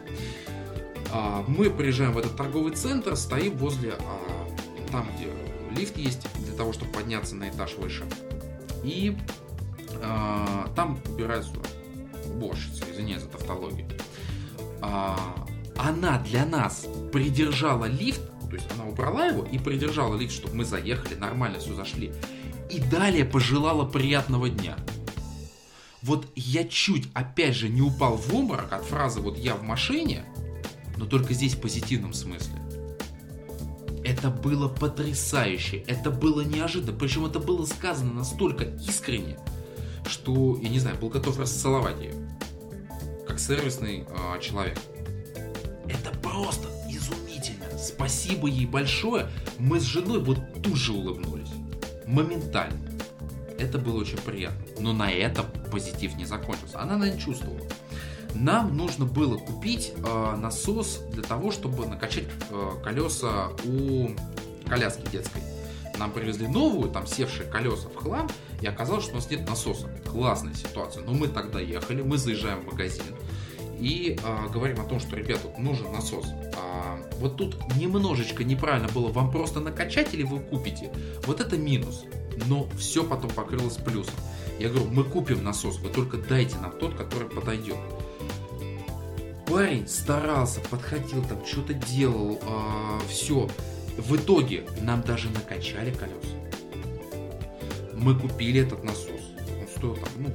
[1.12, 4.48] А, мы приезжаем в этот торговый центр, стоим возле а,
[4.94, 5.28] там, где
[5.78, 8.06] лифт есть, для того, чтобы подняться на этаж выше.
[8.86, 9.18] И
[10.02, 11.52] а, там убираются
[12.26, 13.86] уборщицы, извиняюсь за тавтологию
[15.78, 20.66] она для нас придержала лифт, то есть она убрала его и придержала лифт, чтобы мы
[20.66, 22.14] заехали, нормально все зашли.
[22.70, 24.78] И далее пожелала приятного дня.
[26.02, 30.24] Вот я чуть, опять же, не упал в обморок от фразы «вот я в машине»,
[30.98, 32.62] но только здесь в позитивном смысле.
[34.04, 39.40] Это было потрясающе, это было неожиданно, причем это было сказано настолько искренне,
[40.08, 42.14] что, я не знаю, был готов расцеловать ее,
[43.28, 44.78] как сервисный э, человек.
[46.36, 47.66] Просто изумительно.
[47.78, 49.30] Спасибо ей большое.
[49.58, 51.48] Мы с женой вот тут же улыбнулись.
[52.06, 52.92] Моментально.
[53.58, 54.60] Это было очень приятно.
[54.80, 56.82] Но на этом позитив не закончился.
[56.82, 57.62] Она, наверное, чувствовала.
[58.34, 64.10] Нам нужно было купить э, насос для того, чтобы накачать э, колеса у
[64.68, 65.42] коляски детской.
[65.98, 68.30] Нам привезли новую, там севшие колеса в хлам,
[68.60, 69.88] и оказалось, что у нас нет насоса.
[70.06, 71.02] Классная ситуация.
[71.06, 73.06] Но мы тогда ехали, мы заезжаем в магазин,
[73.80, 76.26] и а, говорим о том, что, ребята, нужен насос.
[76.56, 80.92] А, вот тут немножечко неправильно было, вам просто накачать или вы купите?
[81.26, 82.06] Вот это минус.
[82.48, 84.16] Но все потом покрылось плюсом.
[84.60, 87.78] Я говорю, мы купим насос, вы только дайте нам тот, который подойдет.
[89.48, 93.48] Парень старался, подходил там, что-то делал, а, все.
[93.98, 96.36] В итоге нам даже накачали колеса.
[97.94, 99.22] Мы купили этот насос.
[99.62, 100.30] Он стоил там, ну,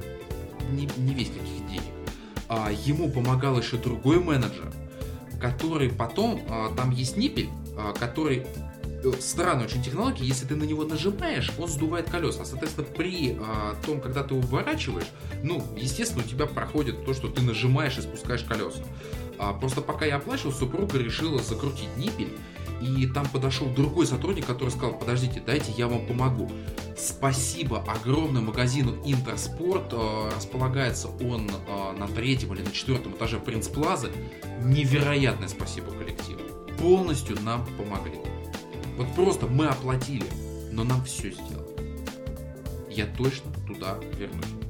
[0.71, 1.60] не, не весь каких.
[2.53, 4.73] А, ему помогал еще другой менеджер,
[5.39, 7.47] который потом, а, там есть ниппель,
[7.77, 8.45] а, который
[8.83, 12.43] э, странная очень технология, если ты на него нажимаешь, он сдувает колеса.
[12.43, 13.39] Соответственно, при
[13.85, 15.07] том, когда ты его выворачиваешь,
[15.43, 18.83] ну, естественно, у тебя проходит то, что ты нажимаешь и спускаешь колеса.
[19.61, 22.33] Просто пока я оплачивал, супруга решила закрутить ниппель,
[22.81, 26.51] и там подошел другой сотрудник, который сказал, подождите, дайте я вам помогу.
[26.97, 29.93] Спасибо огромное магазину Интерспорт.
[29.93, 34.11] Э, располагается он э, на третьем или на четвертом этаже Принц Плазы.
[34.63, 36.41] Невероятное спасибо коллективу.
[36.79, 38.19] Полностью нам помогли.
[38.97, 40.25] Вот просто мы оплатили,
[40.71, 41.61] но нам все сделали.
[42.89, 44.60] Я точно туда вернусь.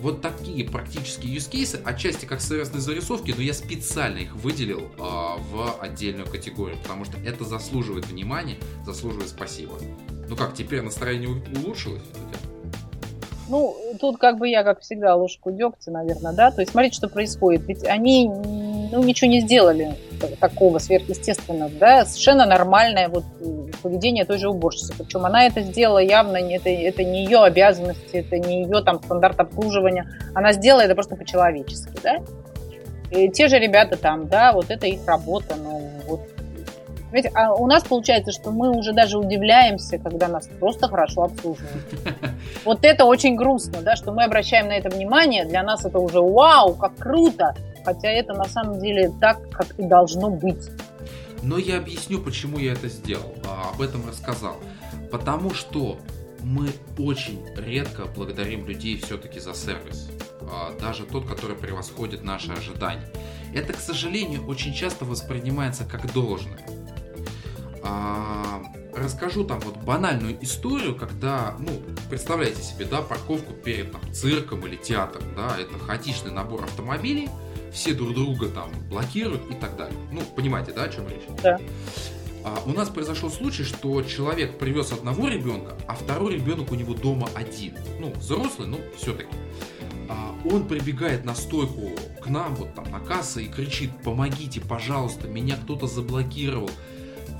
[0.00, 5.00] Вот такие практические use cases, отчасти как сервисные зарисовки, но я специально их выделил э,
[5.00, 8.56] в отдельную категорию, потому что это заслуживает внимания,
[8.86, 9.74] заслуживает спасибо.
[10.28, 12.02] Ну как, теперь настроение улучшилось?
[13.50, 16.52] Ну, тут как бы я, как всегда, ложку дегтя, наверное, да.
[16.52, 17.66] То есть смотрите, что происходит.
[17.66, 18.30] Ведь они
[18.90, 19.96] ну, ничего не сделали
[20.38, 22.04] такого сверхъестественного, да.
[22.04, 23.24] Совершенно нормальное вот
[23.82, 24.94] поведение той же уборщицы.
[24.96, 29.40] Причем она это сделала явно, это, это не ее обязанности, это не ее там стандарт
[29.40, 30.06] обслуживания.
[30.34, 32.18] Она сделала это просто по-человечески, да.
[33.10, 36.20] И те же ребята там, да, вот это их работа, ну вот
[37.10, 41.84] Понимаете, а у нас получается, что мы уже даже удивляемся, когда нас просто хорошо обслуживают.
[42.64, 45.44] Вот это очень грустно, да, что мы обращаем на это внимание.
[45.44, 47.54] Для нас это уже вау, как круто.
[47.92, 50.70] Хотя это на самом деле так, как и должно быть.
[51.42, 54.58] Но я объясню, почему я это сделал, а, об этом рассказал.
[55.10, 55.98] Потому что
[56.44, 56.68] мы
[56.98, 60.08] очень редко благодарим людей все-таки за сервис.
[60.42, 63.10] А, даже тот, который превосходит наши ожидания.
[63.52, 66.64] Это, к сожалению, очень часто воспринимается как должное.
[67.82, 68.62] А,
[68.94, 71.72] расскажу там вот банальную историю, когда, ну,
[72.08, 77.28] представляете себе, да, парковку перед там, цирком или театром, да, это хаотичный набор автомобилей,
[77.72, 79.96] все друг друга там блокируют и так далее.
[80.12, 81.22] Ну, понимаете, да, о чем речь?
[81.42, 81.58] Да.
[82.42, 86.94] А, у нас произошел случай, что человек привез одного ребенка, а второй ребенок у него
[86.94, 87.74] дома один.
[87.98, 89.30] Ну, взрослый, но все-таки.
[90.08, 91.90] А, он прибегает на стойку
[92.20, 96.70] к нам, вот там на кассе, и кричит, помогите, пожалуйста, меня кто-то заблокировал.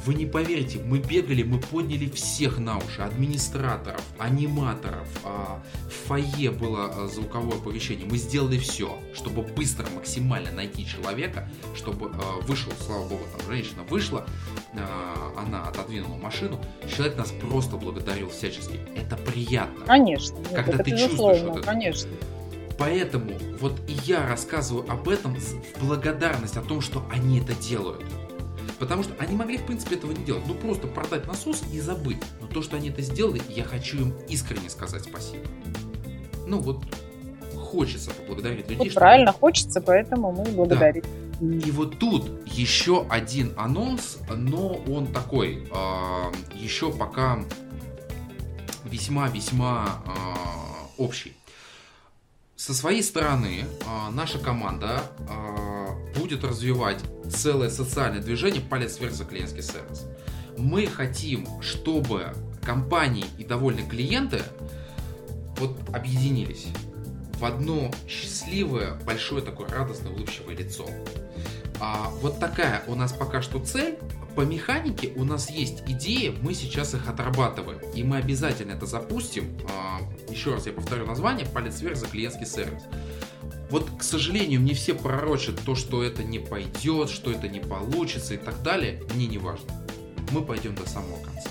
[0.07, 6.51] Вы не поверите, мы бегали, мы подняли всех на уши, администраторов, аниматоров, а, в фойе
[6.51, 8.07] было а, звуковое оповещение.
[8.07, 13.83] Мы сделали все, чтобы быстро, максимально найти человека, чтобы а, вышел, слава богу, там женщина
[13.83, 14.27] вышла,
[15.37, 18.81] она отодвинула машину, человек нас просто благодарил всячески.
[18.97, 19.85] Это приятно.
[19.85, 20.39] Конечно.
[20.55, 21.67] Когда это ты чувствуешь вот это.
[21.67, 22.11] Конечно.
[22.79, 28.03] Поэтому вот и я рассказываю об этом в благодарность о том, что они это делают.
[28.81, 30.43] Потому что они могли, в принципе, этого не делать.
[30.47, 32.17] Ну, просто продать насос и забыть.
[32.41, 35.45] Но то, что они это сделали, я хочу им искренне сказать спасибо.
[36.47, 36.83] Ну, вот
[37.55, 38.89] хочется поблагодарить людей.
[38.89, 41.03] Вот правильно, хочется, поэтому мы благодарим.
[41.41, 41.69] Да.
[41.69, 47.39] И вот тут еще один анонс, но он такой, э, еще пока
[48.85, 51.37] весьма-весьма э, общий.
[52.61, 56.99] Со своей стороны, э, наша команда э, будет развивать
[57.33, 60.05] целое социальное движение «Палец вверх за клиентский сервис».
[60.59, 64.43] Мы хотим, чтобы компании и довольные клиенты
[65.57, 66.67] вот объединились
[67.39, 70.87] в одно счастливое, большое такое радостное, улыбчивое лицо.
[71.81, 73.99] А, вот такая у нас пока что цель.
[74.37, 77.81] По механике у нас есть идеи, мы сейчас их отрабатываем.
[77.95, 79.59] И мы обязательно это запустим.
[79.69, 80.01] А,
[80.31, 82.83] еще раз я повторю название, палец вверх за клиентский сервис.
[83.71, 88.35] Вот, к сожалению, мне все пророчат то, что это не пойдет, что это не получится
[88.35, 89.03] и так далее.
[89.15, 89.67] Мне не важно.
[90.33, 91.49] Мы пойдем до самого конца.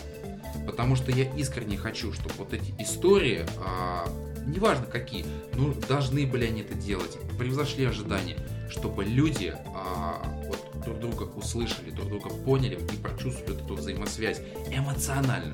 [0.65, 4.07] Потому что я искренне хочу, чтобы вот эти истории, а,
[4.45, 5.25] неважно какие,
[5.55, 8.37] ну, должны были они это делать, превзошли ожидания,
[8.69, 14.41] чтобы люди а, вот, друг друга услышали, друг друга поняли и прочувствовали эту взаимосвязь
[14.71, 15.53] эмоционально,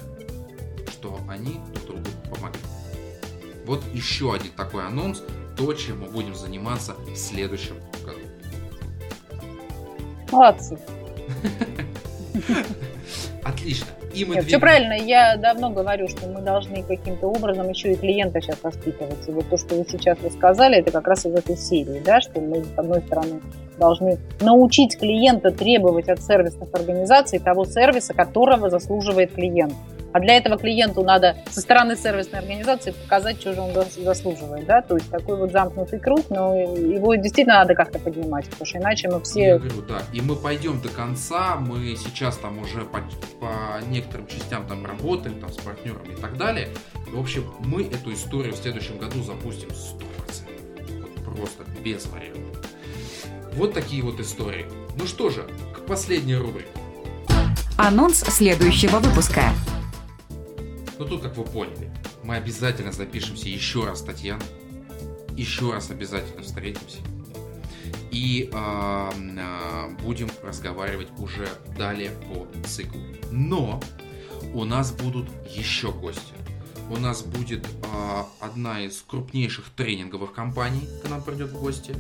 [0.90, 2.62] что они друг другу помогли.
[3.66, 5.24] Вот еще один такой анонс
[5.58, 8.20] то, чем мы будем заниматься в следующем году.
[10.32, 10.78] Молодцы.
[13.44, 13.88] Отлично.
[14.16, 14.94] И мы Нет, все правильно.
[14.94, 19.28] Я давно говорю, что мы должны каким-то образом еще и клиента сейчас воспитывать.
[19.28, 22.40] И вот то, что вы сейчас рассказали, это как раз из этой серии, да, что
[22.40, 23.42] мы, с одной стороны,
[23.78, 29.74] должны научить клиента требовать от сервисных организаций того сервиса, которого заслуживает клиент
[30.14, 34.66] А для этого клиенту надо со стороны сервисной организации показать, что же он заслуживает.
[34.66, 34.82] Да?
[34.82, 39.10] То есть такой вот замкнутый круг, но его действительно надо как-то поднимать, потому что иначе
[39.10, 39.42] мы все...
[39.42, 40.00] Я говорю, да.
[40.14, 43.00] И мы пойдем до конца, мы сейчас там уже по,
[43.42, 46.70] по некоторым частям там работаем, там с партнерами и так далее.
[47.12, 50.06] В общем, мы эту историю в следующем году запустим 100%.
[51.02, 52.45] Вот просто без вариантов.
[53.56, 54.66] Вот такие вот истории.
[54.98, 56.68] Ну что же, к последней рубрике.
[57.78, 59.44] Анонс следующего выпуска.
[61.00, 61.90] Ну тут, как вы поняли,
[62.24, 64.44] мы обязательно запишемся еще раз, Татьяна.
[65.38, 66.98] Еще раз обязательно встретимся.
[68.12, 73.02] И э, э, будем разговаривать уже далее по циклу.
[73.32, 73.82] Но
[74.54, 76.34] у нас будут еще гости.
[76.90, 81.96] У нас будет э, одна из крупнейших тренинговых компаний к нам придет в гости.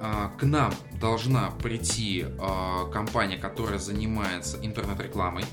[0.00, 5.44] Э, к нам должна прийти э, компания, которая занимается интернет-рекламой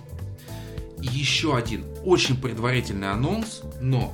[1.04, 4.14] еще один очень предварительный анонс, но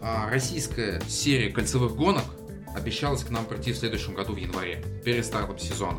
[0.00, 2.24] а, российская серия кольцевых гонок
[2.74, 5.98] обещалась к нам прийти в следующем году в январе, перед стартом сезона.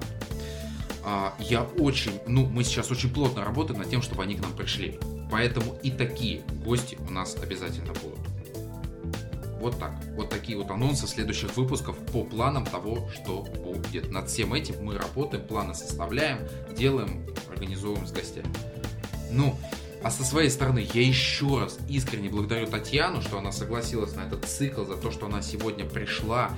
[1.04, 4.54] А, я очень, ну, мы сейчас очень плотно работаем над тем, чтобы они к нам
[4.54, 5.00] пришли.
[5.32, 8.17] Поэтому и такие гости у нас обязательно будут.
[9.60, 9.94] Вот так.
[10.16, 14.12] Вот такие вот анонсы следующих выпусков по планам того, что будет.
[14.12, 16.40] Над всем этим мы работаем, планы составляем,
[16.76, 18.50] делаем, организовываем с гостями.
[19.32, 19.58] Ну,
[20.04, 24.46] а со своей стороны, я еще раз искренне благодарю Татьяну, что она согласилась на этот
[24.46, 26.52] цикл, за то, что она сегодня пришла.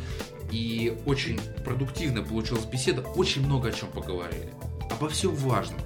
[0.51, 4.53] И очень продуктивно получилась беседа, очень много о чем поговорили.
[4.91, 5.79] Обо всем важном.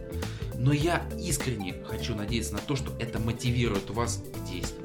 [0.56, 4.83] Но я искренне хочу надеяться на то, что это мотивирует вас к действию.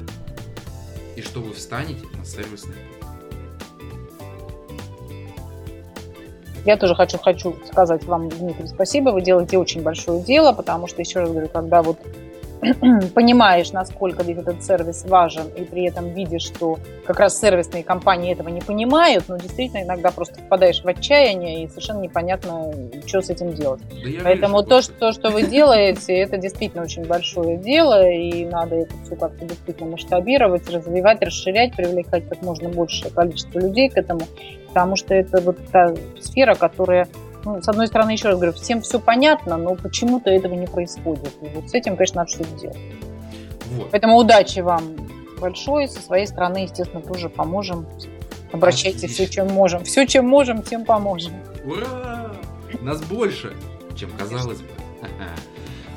[1.18, 2.76] И что вы встанете на сервисный
[6.64, 9.10] Я тоже хочу, хочу сказать вам, Дмитрий, спасибо.
[9.10, 11.98] Вы делаете очень большое дело, потому что, еще раз говорю, когда вот
[13.14, 18.48] понимаешь, насколько этот сервис важен, и при этом видишь, что как раз сервисные компании этого
[18.48, 22.72] не понимают, но действительно иногда просто впадаешь в отчаяние, и совершенно непонятно,
[23.06, 23.80] что с этим делать.
[23.90, 28.44] Да Поэтому вижу, то, что, то, что вы делаете, это действительно очень большое дело, и
[28.44, 33.96] надо это все как-то действительно масштабировать, развивать, расширять, привлекать как можно большее количество людей к
[33.96, 34.22] этому,
[34.68, 37.08] потому что это вот та сфера, которая
[37.48, 41.32] ну, с одной стороны, еще раз говорю, всем все понятно, но почему-то этого не происходит.
[41.40, 42.76] И вот с этим, конечно, надо что-то делать.
[43.72, 43.90] Вот.
[43.90, 44.82] Поэтому удачи вам
[45.40, 45.88] большой.
[45.88, 47.86] Со своей стороны, естественно, тоже поможем.
[48.52, 49.24] Обращайтесь Отлично.
[49.24, 49.84] все, чем можем.
[49.84, 51.32] Все, чем можем, тем поможем.
[51.64, 52.32] Ура!
[52.82, 53.54] Нас больше,
[53.96, 54.68] чем казалось бы.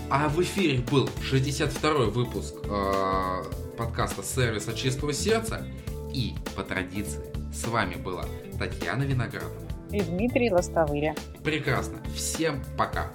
[0.10, 3.44] А в эфире был 62-й выпуск э,
[3.78, 5.66] подкаста «Сервис от чистого сердца».
[6.14, 7.22] И по традиции
[7.54, 8.26] с вами была
[8.60, 11.16] Татьяна Виноградова и Дмитрий Лостовыря.
[11.44, 11.98] Прекрасно.
[12.16, 13.08] Всем пока.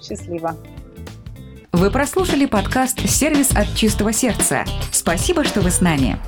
[0.00, 0.56] Счастливо.
[1.72, 4.64] Вы прослушали подкаст «Сервис от чистого сердца».
[4.90, 6.18] Спасибо, что вы с нами.